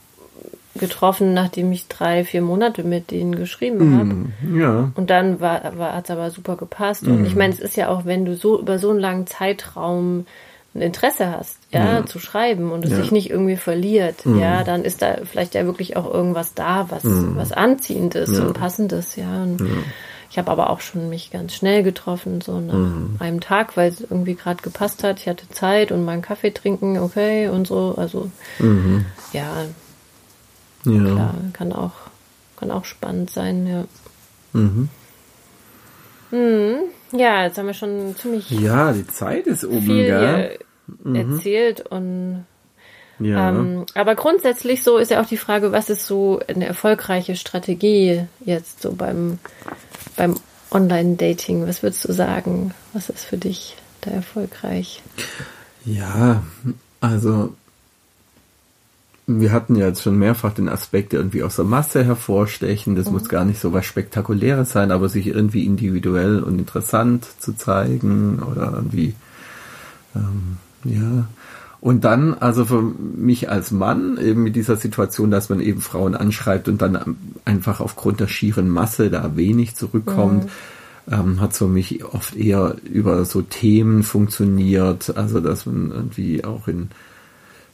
getroffen, 0.77 1.33
nachdem 1.33 1.71
ich 1.71 1.87
drei, 1.87 2.25
vier 2.25 2.41
Monate 2.41 2.83
mit 2.83 3.11
denen 3.11 3.35
geschrieben 3.35 3.97
habe. 3.97 4.59
Ja, 4.59 4.91
Und 4.95 5.09
dann 5.09 5.39
war, 5.39 5.77
war 5.77 5.95
hat's 5.95 6.09
aber 6.11 6.31
super 6.31 6.57
gepasst. 6.57 7.03
Und 7.03 7.19
Mhm. 7.21 7.25
ich 7.25 7.35
meine, 7.35 7.53
es 7.53 7.59
ist 7.61 7.77
ja 7.77 7.87
auch, 7.87 8.03
wenn 8.03 8.25
du 8.25 8.35
so 8.35 8.59
über 8.59 8.77
so 8.77 8.89
einen 8.89 8.99
langen 8.99 9.25
Zeitraum 9.25 10.25
ein 10.73 10.81
Interesse 10.81 11.31
hast, 11.31 11.57
ja, 11.71 11.99
Ja. 11.99 12.05
zu 12.05 12.19
schreiben 12.19 12.73
und 12.73 12.83
es 12.83 12.91
Ja. 12.91 12.97
Sich 12.97 13.11
nicht 13.13 13.29
irgendwie 13.29 13.55
verliert, 13.55 14.25
ja, 14.25 14.65
dann 14.65 14.83
ist 14.83 15.01
da 15.01 15.15
vielleicht 15.23 15.55
ja 15.55 15.63
wirklich 15.65 15.95
auch 15.95 16.13
irgendwas 16.13 16.53
da, 16.55 16.87
was, 16.89 17.03
was 17.05 17.53
anziehend 17.53 18.15
ist 18.15 18.37
und 18.37 18.51
passendes, 18.53 19.15
ja. 19.15 19.43
Und 19.43 19.61
Ich 20.29 20.37
habe 20.37 20.51
aber 20.51 20.69
auch 20.69 20.81
schon 20.81 21.09
mich 21.09 21.31
ganz 21.31 21.53
schnell 21.53 21.83
getroffen, 21.83 22.41
so 22.41 22.59
nach 22.59 22.73
Mhm. 22.73 23.15
einem 23.19 23.39
Tag, 23.41 23.77
weil 23.77 23.89
es 23.89 24.01
irgendwie 24.01 24.35
gerade 24.35 24.61
gepasst 24.61 25.03
hat. 25.03 25.19
Ich 25.19 25.27
hatte 25.27 25.47
Zeit 25.49 25.91
und 25.91 26.03
mal 26.03 26.13
einen 26.13 26.21
Kaffee 26.21 26.51
trinken, 26.51 26.99
okay, 26.99 27.47
und 27.49 27.67
so. 27.67 27.95
Also 27.97 28.29
ja, 29.33 29.65
ja. 30.85 31.03
klar, 31.13 31.35
kann 31.53 31.71
auch, 31.73 31.93
kann 32.59 32.71
auch 32.71 32.85
spannend 32.85 33.31
sein, 33.31 33.65
ja. 33.67 33.85
Mhm. 34.53 34.89
Hm, 36.31 36.75
ja, 37.13 37.43
jetzt 37.45 37.57
haben 37.57 37.67
wir 37.67 37.73
schon 37.73 38.15
ziemlich 38.19 38.49
Ja, 38.49 38.91
die 38.91 39.07
Zeit 39.07 39.47
ist 39.47 39.63
um, 39.63 39.81
viel 39.81 40.05
gell? 40.05 40.57
hier 41.05 41.15
erzählt 41.15 41.81
und 41.81 42.45
Ja. 43.19 43.49
ähm, 43.49 43.85
aber 43.93 44.15
grundsätzlich 44.15 44.83
so 44.83 44.97
ist 44.97 45.11
ja 45.11 45.21
auch 45.21 45.25
die 45.27 45.37
Frage, 45.37 45.71
was 45.71 45.89
ist 45.89 46.05
so 46.05 46.39
eine 46.47 46.65
erfolgreiche 46.65 47.35
Strategie 47.35 48.25
jetzt 48.43 48.81
so 48.81 48.91
beim 48.93 49.39
beim 50.15 50.35
Online-Dating? 50.71 51.67
Was 51.67 51.83
würdest 51.83 52.07
du 52.07 52.13
sagen? 52.13 52.73
Was 52.93 53.09
ist 53.09 53.25
für 53.25 53.37
dich 53.37 53.75
da 54.01 54.11
erfolgreich? 54.11 55.01
Ja, 55.85 56.43
also 57.01 57.53
wir 59.27 59.51
hatten 59.51 59.75
ja 59.75 59.87
jetzt 59.87 60.03
schon 60.03 60.17
mehrfach 60.17 60.53
den 60.53 60.69
Aspekt 60.69 61.13
irgendwie 61.13 61.41
aus 61.41 61.55
der 61.55 61.65
Masse 61.65 62.03
hervorstechen. 62.03 62.95
Das 62.95 63.09
muss 63.09 63.27
gar 63.27 63.43
nicht 63.43 63.59
so 63.59 63.73
was 63.73 63.85
Spektakuläres 63.85 64.69
sein, 64.69 64.91
aber 64.91 65.09
sich 65.09 65.27
irgendwie 65.27 65.65
individuell 65.65 66.43
und 66.43 66.59
interessant 66.59 67.25
zu 67.39 67.53
zeigen 67.53 68.39
oder 68.39 68.73
irgendwie, 68.73 69.15
ähm, 70.15 70.57
ja. 70.83 71.27
Und 71.85 72.03
dann, 72.03 72.33
also 72.33 72.65
für 72.65 72.81
mich 72.81 73.47
als 73.51 73.69
Mann, 73.69 74.17
eben 74.17 74.41
mit 74.41 74.55
dieser 74.55 74.75
Situation, 74.75 75.29
dass 75.29 75.49
man 75.49 75.59
eben 75.59 75.81
Frauen 75.81 76.15
anschreibt 76.15 76.67
und 76.67 76.81
dann 76.81 77.15
einfach 77.45 77.79
aufgrund 77.79 78.19
der 78.19 78.27
schieren 78.27 78.69
Masse 78.69 79.11
da 79.11 79.35
wenig 79.35 79.75
zurückkommt, 79.75 80.49
ähm, 81.11 81.39
hat 81.39 81.53
so 81.53 81.67
mich 81.67 82.03
oft 82.03 82.35
eher 82.35 82.77
über 82.91 83.23
so 83.25 83.43
Themen 83.43 84.01
funktioniert, 84.01 85.15
also 85.15 85.39
dass 85.39 85.67
man 85.67 85.91
irgendwie 85.91 86.43
auch 86.43 86.67
in 86.67 86.89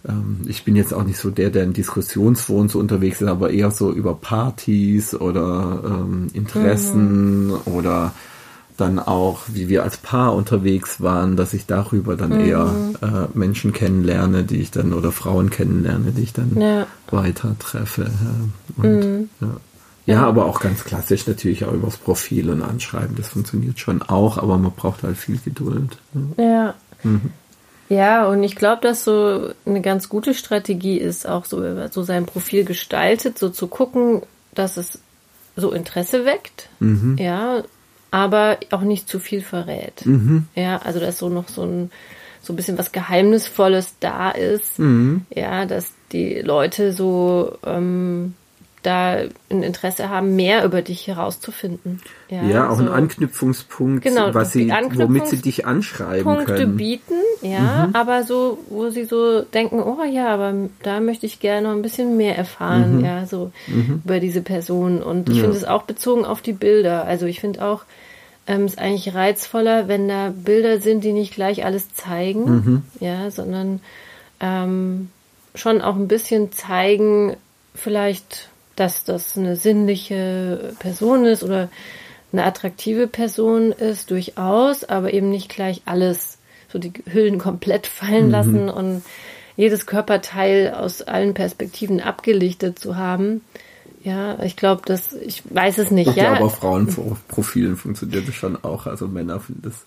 ähm, 0.06 0.42
ich 0.46 0.66
bin 0.66 0.76
jetzt 0.76 0.94
auch 0.94 1.06
nicht 1.06 1.18
so 1.18 1.30
der, 1.30 1.50
der 1.50 1.64
in 1.64 1.72
Diskussionsforen 1.72 2.68
so 2.68 2.80
unterwegs 2.80 3.22
ist, 3.22 3.30
aber 3.30 3.52
eher 3.52 3.72
so 3.72 3.94
über 3.94 4.16
Partys 4.16 5.16
oder 5.16 5.84
ähm, 5.86 6.28
Interessen 6.34 7.48
mhm. 7.48 7.60
oder 7.64 8.14
dann 8.82 9.00
auch, 9.00 9.42
wie 9.48 9.70
wir 9.70 9.84
als 9.84 9.98
Paar 9.98 10.34
unterwegs 10.34 11.00
waren, 11.00 11.38
dass 11.38 11.54
ich 11.54 11.68
darüber 11.68 12.18
dann 12.18 12.32
mhm. 12.32 12.46
eher 12.46 12.74
äh, 13.02 13.38
Menschen 13.38 13.72
kennenlerne, 13.72 14.44
die 14.44 14.58
ich 14.58 14.72
dann 14.72 14.94
oder 14.94 15.12
Frauen 15.12 15.50
kennenlerne, 15.50 16.12
die 16.12 16.24
ich 16.24 16.34
dann 16.34 16.60
ja. 16.60 16.88
weiter 17.10 17.56
treffe. 17.60 18.04
Ja. 18.04 18.84
Und, 18.84 19.00
mhm. 19.00 19.30
ja. 19.40 19.48
ja. 20.06 20.24
aber 20.26 20.46
auch 20.46 20.60
ganz 20.60 20.84
klassisch 20.84 21.28
natürlich 21.28 21.64
auch 21.64 21.74
übers 21.74 21.98
Profil 21.98 22.50
und 22.50 22.64
Anschreiben. 22.64 23.16
Das 23.16 23.30
funktioniert 23.30 23.80
schon 23.80 24.02
auch, 24.02 24.38
aber 24.38 24.58
man 24.58 24.72
braucht 24.72 25.04
halt 25.04 25.18
viel 25.18 25.38
Geduld. 25.38 25.98
Ja. 26.38 26.74
Mhm. 27.04 27.32
Ja, 27.88 28.26
und 28.28 28.42
ich 28.42 28.56
glaube, 28.56 28.82
dass 28.82 29.04
so 29.04 29.52
eine 29.66 29.82
ganz 29.82 30.08
gute 30.08 30.34
Strategie 30.34 30.98
ist, 30.98 31.28
auch 31.28 31.44
so, 31.44 31.62
so 31.90 32.04
sein 32.04 32.26
Profil 32.26 32.64
gestaltet, 32.64 33.38
so 33.38 33.50
zu 33.50 33.68
gucken, 33.68 34.22
dass 34.54 34.78
es 34.78 35.00
so 35.58 35.72
Interesse 35.72 36.24
weckt. 36.26 36.70
Mhm. 36.80 37.18
Ja, 37.20 37.64
aber 38.12 38.58
auch 38.70 38.82
nicht 38.82 39.08
zu 39.08 39.20
viel 39.20 39.42
verrät. 39.42 40.06
Mhm. 40.06 40.48
Ja, 40.54 40.78
also 40.78 41.00
dass 41.00 41.18
so 41.18 41.30
noch 41.30 41.48
so 41.48 41.64
ein 41.64 41.92
so 42.42 42.54
ein 42.54 42.56
bisschen 42.56 42.78
was 42.78 42.92
Geheimnisvolles 42.92 43.96
da 44.00 44.32
ist. 44.32 44.80
Mhm. 44.80 45.26
Ja, 45.34 45.66
dass 45.66 45.94
die 46.12 46.40
Leute 46.40 46.92
so 46.92 47.58
ähm, 47.66 48.34
da 48.84 49.18
ein 49.50 49.64
Interesse 49.64 50.10
haben, 50.10 50.36
mehr 50.36 50.66
über 50.66 50.82
dich 50.82 51.08
herauszufinden. 51.08 52.02
Ja, 52.30 52.44
ja 52.44 52.70
auch 52.70 52.78
so. 52.78 52.84
ein 52.84 52.90
Anknüpfungspunkt, 52.90 54.04
genau, 54.04 54.34
was 54.34 54.54
sie, 54.54 54.70
womit 54.70 55.28
sie 55.28 55.38
dich 55.38 55.66
anschreiben 55.66 56.24
Punkte 56.24 56.56
können. 56.56 56.78
bieten, 56.78 57.16
ja, 57.42 57.88
mhm. 57.88 57.96
aber 57.96 58.24
so, 58.24 58.58
wo 58.70 58.90
sie 58.90 59.06
so 59.06 59.42
denken, 59.42 59.82
oh 59.82 60.04
ja, 60.04 60.30
aber 60.30 60.54
da 60.82 61.00
möchte 61.00 61.26
ich 61.26 61.40
gerne 61.40 61.68
noch 61.68 61.76
ein 61.76 61.82
bisschen 61.82 62.18
mehr 62.18 62.38
erfahren, 62.38 62.98
mhm. 62.98 63.06
ja, 63.06 63.26
so 63.26 63.52
mhm. 63.68 64.02
über 64.04 64.20
diese 64.20 64.42
Person. 64.42 65.04
Und 65.04 65.30
ich 65.30 65.38
ja. 65.38 65.44
finde 65.44 65.58
es 65.58 65.66
auch 65.66 65.84
bezogen 65.84 66.26
auf 66.26 66.42
die 66.42 66.54
Bilder. 66.54 67.06
Also 67.06 67.28
ich 67.28 67.40
finde 67.40 67.64
auch, 67.64 67.84
ähm, 68.48 68.66
ist 68.66 68.80
eigentlich 68.80 69.14
reizvoller, 69.14 69.88
wenn 69.88 70.08
da 70.08 70.34
Bilder 70.36 70.80
sind, 70.80 71.04
die 71.04 71.14
nicht 71.14 71.36
gleich 71.36 71.64
alles 71.66 71.94
zeigen, 71.94 72.44
mhm. 72.44 72.82
ja, 73.00 73.30
sondern 73.30 73.80
ähm, 74.40 75.10
schon 75.56 75.82
auch 75.82 75.96
ein 75.96 76.08
bisschen 76.08 76.52
zeigen, 76.52 77.36
vielleicht, 77.76 78.50
dass 78.82 79.04
das 79.04 79.38
eine 79.38 79.56
sinnliche 79.56 80.74
Person 80.80 81.26
ist 81.26 81.44
oder 81.44 81.70
eine 82.34 82.44
attraktive 82.44 83.08
Person 83.08 83.72
ist, 83.72 84.10
durchaus, 84.10 84.84
aber 84.84 85.14
eben 85.14 85.30
nicht 85.30 85.50
gleich 85.50 85.84
alles, 85.86 86.40
so 86.72 86.80
die 86.80 86.94
Hüllen 87.06 87.38
komplett 87.38 87.86
fallen 87.86 88.26
mhm. 88.26 88.32
lassen 88.32 88.70
und 88.70 89.04
jedes 89.56 89.86
Körperteil 89.86 90.74
aus 90.74 91.02
allen 91.04 91.34
Perspektiven 91.34 92.02
abgelichtet 92.02 92.80
zu 92.80 92.96
haben. 92.96 93.42
Ja, 94.04 94.42
ich 94.42 94.56
glaube, 94.56 94.82
dass 94.86 95.14
ich 95.14 95.44
weiß 95.48 95.78
es 95.78 95.92
nicht. 95.92 96.16
ja, 96.16 96.24
ja, 96.24 96.34
aber 96.34 96.50
Frauenprofilen 96.50 97.78
funktioniert 97.78 98.28
das 98.28 98.34
schon 98.34 98.64
auch. 98.64 98.88
Also 98.88 99.08
Männer 99.08 99.40
finden 99.40 99.62
das 99.62 99.86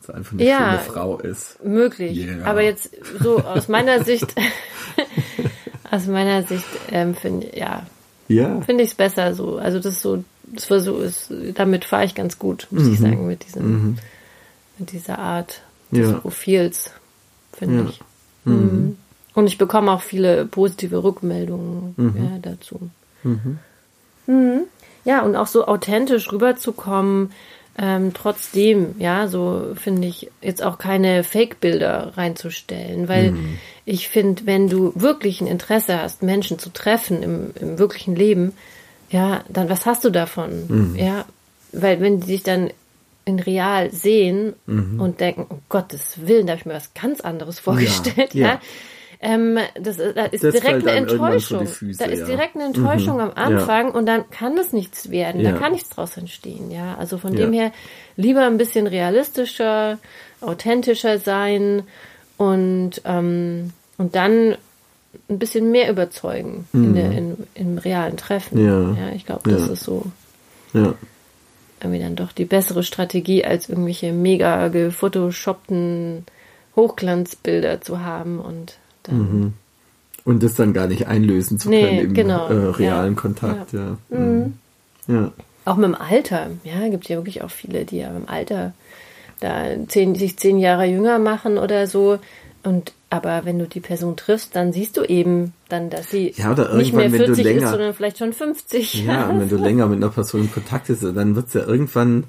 dass 0.00 0.14
einfach 0.14 0.32
eine 0.32 0.44
ja, 0.44 0.58
schöne 0.58 0.78
Frau 0.78 1.18
ist. 1.18 1.62
Möglich. 1.62 2.16
Yeah. 2.16 2.46
Aber 2.46 2.62
jetzt 2.62 2.90
so 3.20 3.38
aus 3.38 3.68
meiner 3.68 4.02
Sicht, 4.02 4.34
aus 5.90 6.06
meiner 6.06 6.42
Sicht 6.44 6.68
ähm, 6.90 7.14
finde 7.14 7.54
ja, 7.54 7.86
ja. 8.30 8.60
finde 8.62 8.84
ich 8.84 8.90
es 8.90 8.94
besser 8.94 9.34
so. 9.34 9.58
Also 9.58 9.78
das 9.78 9.94
ist 9.94 10.02
so, 10.02 10.24
das 10.44 10.70
war 10.70 10.80
so, 10.80 10.98
ist, 10.98 11.32
damit 11.54 11.84
fahre 11.84 12.04
ich 12.04 12.14
ganz 12.14 12.38
gut, 12.38 12.66
muss 12.70 12.84
mhm. 12.84 12.92
ich 12.92 13.00
sagen, 13.00 13.26
mit 13.26 13.44
diesem, 13.44 13.70
mhm. 13.70 13.98
mit 14.78 14.92
dieser 14.92 15.18
Art 15.18 15.62
des 15.90 16.10
ja. 16.10 16.18
Profils, 16.18 16.90
finde 17.52 17.82
ja. 17.82 17.88
ich. 17.88 18.00
Mhm. 18.44 18.54
mhm. 18.54 18.96
Und 19.32 19.46
ich 19.46 19.58
bekomme 19.58 19.92
auch 19.92 20.02
viele 20.02 20.44
positive 20.44 21.04
Rückmeldungen 21.04 21.94
mhm. 21.96 22.14
ja, 22.16 22.38
dazu. 22.42 22.90
Mhm. 23.22 23.58
Ja, 25.04 25.22
und 25.22 25.36
auch 25.36 25.46
so 25.46 25.66
authentisch 25.66 26.32
rüberzukommen, 26.32 27.32
ähm, 27.82 28.12
trotzdem, 28.12 28.94
ja, 28.98 29.26
so 29.26 29.72
finde 29.74 30.06
ich 30.06 30.30
jetzt 30.42 30.62
auch 30.62 30.76
keine 30.76 31.24
Fake-Bilder 31.24 32.12
reinzustellen, 32.14 33.08
weil 33.08 33.32
mhm. 33.32 33.58
ich 33.86 34.08
finde, 34.08 34.44
wenn 34.44 34.68
du 34.68 34.92
wirklich 34.94 35.40
ein 35.40 35.46
Interesse 35.46 35.98
hast, 35.98 36.22
Menschen 36.22 36.58
zu 36.58 36.70
treffen 36.70 37.22
im, 37.22 37.52
im 37.58 37.78
wirklichen 37.78 38.14
Leben, 38.14 38.52
ja, 39.10 39.44
dann 39.48 39.70
was 39.70 39.86
hast 39.86 40.04
du 40.04 40.10
davon? 40.10 40.66
Mhm. 40.68 40.96
Ja, 40.96 41.24
weil 41.72 42.02
wenn 42.02 42.20
die 42.20 42.26
sich 42.26 42.42
dann 42.42 42.70
in 43.24 43.40
real 43.40 43.90
sehen 43.90 44.52
mhm. 44.66 45.00
und 45.00 45.20
denken, 45.20 45.46
um 45.48 45.62
Gottes 45.70 46.26
Willen, 46.26 46.46
da 46.46 46.52
habe 46.52 46.60
ich 46.60 46.66
mir 46.66 46.74
was 46.74 46.92
ganz 46.92 47.22
anderes 47.22 47.60
vorgestellt, 47.60 48.34
ja, 48.34 48.46
ja 48.46 48.60
ähm, 49.20 49.58
das, 49.74 49.98
da 49.98 50.24
ist 50.26 50.42
das 50.42 50.54
direkt 50.54 50.86
eine 50.86 50.92
Enttäuschung. 50.92 51.66
Füße, 51.66 51.98
da 51.98 52.10
ist 52.10 52.26
direkt 52.26 52.56
eine 52.56 52.64
Enttäuschung 52.64 53.14
mhm. 53.14 53.20
am 53.20 53.32
Anfang 53.34 53.88
ja. 53.88 53.94
und 53.94 54.06
dann 54.06 54.28
kann 54.30 54.56
es 54.56 54.72
nichts 54.72 55.10
werden, 55.10 55.40
ja. 55.40 55.52
da 55.52 55.58
kann 55.58 55.72
nichts 55.72 55.90
draus 55.90 56.16
entstehen, 56.16 56.70
ja. 56.70 56.96
Also 56.98 57.18
von 57.18 57.34
ja. 57.34 57.40
dem 57.40 57.52
her 57.52 57.72
lieber 58.16 58.46
ein 58.46 58.56
bisschen 58.56 58.86
realistischer, 58.86 59.98
authentischer 60.40 61.18
sein 61.18 61.82
und, 62.36 63.02
ähm, 63.04 63.72
und 63.98 64.14
dann 64.14 64.56
ein 65.28 65.38
bisschen 65.38 65.70
mehr 65.70 65.90
überzeugen 65.90 66.66
mhm. 66.72 66.84
in 66.84 66.94
der, 66.94 67.12
in, 67.12 67.36
im 67.54 67.78
realen 67.78 68.16
Treffen. 68.16 68.64
Ja, 68.64 68.92
ja 68.92 69.14
ich 69.14 69.26
glaube, 69.26 69.50
das 69.50 69.68
ist 69.68 69.84
so. 69.84 70.06
Ja 70.72 70.94
irgendwie 71.80 72.00
dann 72.00 72.16
doch 72.16 72.32
die 72.32 72.44
bessere 72.44 72.82
Strategie, 72.82 73.44
als 73.44 73.68
irgendwelche 73.68 74.12
mega 74.12 74.68
gefotoshoppten 74.68 76.26
Hochglanzbilder 76.76 77.80
zu 77.80 78.00
haben 78.00 78.38
und 78.38 78.76
Mhm. 79.10 79.52
Und 80.24 80.42
das 80.42 80.54
dann 80.54 80.72
gar 80.72 80.86
nicht 80.86 81.06
einlösen 81.06 81.58
zu 81.58 81.70
können 81.70 81.82
nee, 81.82 82.00
im 82.02 82.14
genau. 82.14 82.48
äh, 82.48 82.70
realen 82.70 83.14
ja. 83.14 83.20
Kontakt, 83.20 83.72
ja. 83.72 83.96
Ja. 84.10 84.18
Mhm. 84.18 84.54
mhm. 85.06 85.14
ja. 85.14 85.32
Auch 85.64 85.76
mit 85.76 85.86
dem 85.86 85.94
Alter, 85.94 86.48
ja, 86.64 86.88
gibt 86.88 87.08
ja 87.08 87.16
wirklich 87.16 87.42
auch 87.42 87.50
viele, 87.50 87.84
die 87.84 87.98
ja 87.98 88.08
im 88.16 88.28
Alter 88.28 88.72
da 89.40 89.64
zehn, 89.88 90.14
sich 90.14 90.38
zehn 90.38 90.58
Jahre 90.58 90.86
jünger 90.86 91.18
machen 91.18 91.58
oder 91.58 91.86
so. 91.86 92.18
Und 92.62 92.92
aber 93.08 93.44
wenn 93.44 93.58
du 93.58 93.66
die 93.66 93.80
Person 93.80 94.16
triffst, 94.16 94.54
dann 94.54 94.72
siehst 94.72 94.96
du 94.96 95.02
eben 95.02 95.52
dann, 95.68 95.90
dass 95.90 96.10
sie 96.10 96.32
ja, 96.36 96.54
nicht 96.74 96.92
mehr 96.92 97.10
40 97.10 97.44
länger, 97.44 97.64
ist, 97.64 97.70
sondern 97.70 97.94
vielleicht 97.94 98.18
schon 98.18 98.32
50. 98.32 99.04
Ja, 99.04 99.28
und 99.28 99.40
wenn 99.40 99.48
du 99.48 99.56
länger 99.62 99.86
mit 99.86 99.96
einer 99.96 100.10
Person 100.10 100.42
in 100.42 100.52
Kontakt 100.52 100.86
bist, 100.86 101.02
dann 101.02 101.34
wird 101.34 101.48
es 101.48 101.54
ja 101.54 101.66
irgendwann 101.66 102.24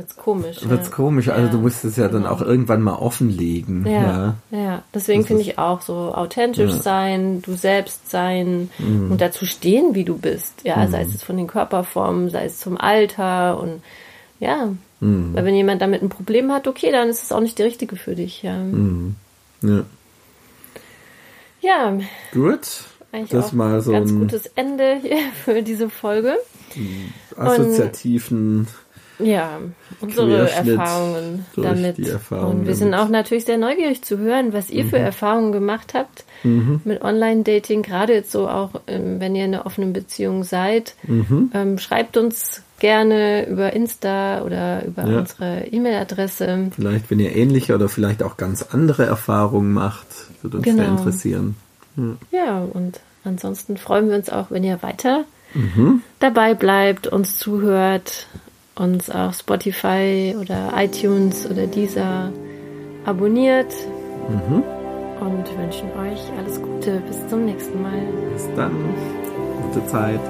wird's 0.00 0.16
komisch. 0.16 0.56
Wird's 0.62 0.88
ja. 0.88 0.94
komisch. 0.94 1.28
Also 1.28 1.46
ja. 1.46 1.52
du 1.52 1.58
musst 1.58 1.84
es 1.84 1.96
ja 1.96 2.08
dann 2.08 2.22
genau. 2.22 2.34
auch 2.34 2.40
irgendwann 2.40 2.82
mal 2.82 2.94
offenlegen. 2.94 3.86
Ja, 3.86 4.34
ja. 4.50 4.58
ja. 4.58 4.82
Deswegen 4.94 5.26
finde 5.26 5.42
ich 5.42 5.58
auch 5.58 5.82
so 5.82 6.14
authentisch 6.14 6.72
sein, 6.72 7.42
du 7.42 7.54
selbst 7.54 8.10
sein 8.10 8.70
mhm. 8.78 9.12
und 9.12 9.20
dazu 9.20 9.44
stehen, 9.44 9.94
wie 9.94 10.04
du 10.04 10.16
bist. 10.16 10.64
Ja, 10.64 10.76
mhm. 10.78 10.90
sei 10.90 11.02
es 11.02 11.22
von 11.22 11.36
den 11.36 11.46
Körperformen, 11.46 12.30
sei 12.30 12.46
es 12.46 12.58
zum 12.58 12.78
Alter 12.78 13.60
und 13.60 13.82
ja. 14.38 14.72
Mhm. 15.00 15.34
Weil 15.34 15.44
wenn 15.44 15.54
jemand 15.54 15.82
damit 15.82 16.02
ein 16.02 16.08
Problem 16.08 16.50
hat, 16.50 16.66
okay, 16.66 16.90
dann 16.90 17.08
ist 17.08 17.22
es 17.22 17.32
auch 17.32 17.40
nicht 17.40 17.58
die 17.58 17.62
richtige 17.62 17.96
für 17.96 18.14
dich. 18.14 18.42
Ja. 18.42 18.56
Mhm. 18.56 19.16
Ja. 19.62 19.84
Ja. 21.60 21.98
Gut. 22.32 22.84
Eigentlich 23.12 23.30
das 23.30 23.52
mal 23.52 23.80
so 23.82 23.90
ein 23.90 24.04
ganz 24.04 24.12
gutes 24.12 24.46
Ende 24.54 24.98
hier 25.02 25.18
für 25.44 25.62
diese 25.62 25.90
Folge. 25.90 26.36
Assoziativen. 27.36 28.60
Und 28.60 28.68
ja, 29.22 29.58
unsere 30.00 30.50
Erfahrungen 30.50 31.44
damit. 31.56 31.98
Erfahrungen 31.98 32.60
und 32.60 32.66
wir 32.66 32.74
sind 32.74 32.94
auch 32.94 33.08
natürlich 33.08 33.44
sehr 33.44 33.58
neugierig 33.58 34.02
zu 34.02 34.18
hören, 34.18 34.52
was 34.52 34.70
ihr 34.70 34.84
mhm. 34.84 34.90
für 34.90 34.98
Erfahrungen 34.98 35.52
gemacht 35.52 35.94
habt 35.94 36.24
mhm. 36.42 36.80
mit 36.84 37.02
Online-Dating, 37.02 37.82
gerade 37.82 38.14
jetzt 38.14 38.30
so 38.30 38.48
auch, 38.48 38.80
ähm, 38.86 39.20
wenn 39.20 39.34
ihr 39.34 39.44
in 39.44 39.54
einer 39.54 39.66
offenen 39.66 39.92
Beziehung 39.92 40.44
seid. 40.44 40.94
Mhm. 41.02 41.50
Ähm, 41.54 41.78
schreibt 41.78 42.16
uns 42.16 42.62
gerne 42.78 43.46
über 43.46 43.72
Insta 43.72 44.42
oder 44.42 44.84
über 44.84 45.06
ja. 45.06 45.18
unsere 45.18 45.66
E-Mail-Adresse. 45.66 46.70
Vielleicht, 46.74 47.10
wenn 47.10 47.20
ihr 47.20 47.36
ähnliche 47.36 47.74
oder 47.74 47.88
vielleicht 47.88 48.22
auch 48.22 48.36
ganz 48.36 48.62
andere 48.62 49.04
Erfahrungen 49.04 49.72
macht, 49.72 50.06
würde 50.42 50.56
uns 50.56 50.64
genau. 50.64 50.82
sehr 50.82 50.88
interessieren. 50.88 51.56
Ja. 51.96 52.16
ja, 52.30 52.58
und 52.60 53.00
ansonsten 53.24 53.76
freuen 53.76 54.08
wir 54.08 54.16
uns 54.16 54.30
auch, 54.30 54.50
wenn 54.50 54.64
ihr 54.64 54.82
weiter 54.82 55.24
mhm. 55.54 56.02
dabei 56.18 56.54
bleibt, 56.54 57.06
uns 57.06 57.36
zuhört 57.36 58.26
uns 58.76 59.10
auf 59.10 59.34
Spotify 59.34 60.34
oder 60.40 60.72
iTunes 60.76 61.48
oder 61.48 61.66
dieser 61.66 62.32
abonniert. 63.04 63.72
Mhm. 64.28 64.62
Und 65.20 65.58
wünschen 65.58 65.90
euch 66.00 66.20
alles 66.38 66.60
Gute. 66.62 67.02
Bis 67.06 67.28
zum 67.28 67.44
nächsten 67.44 67.82
Mal. 67.82 68.00
Bis 68.32 68.48
dann. 68.56 68.72
Gute 69.62 69.86
Zeit. 69.86 70.20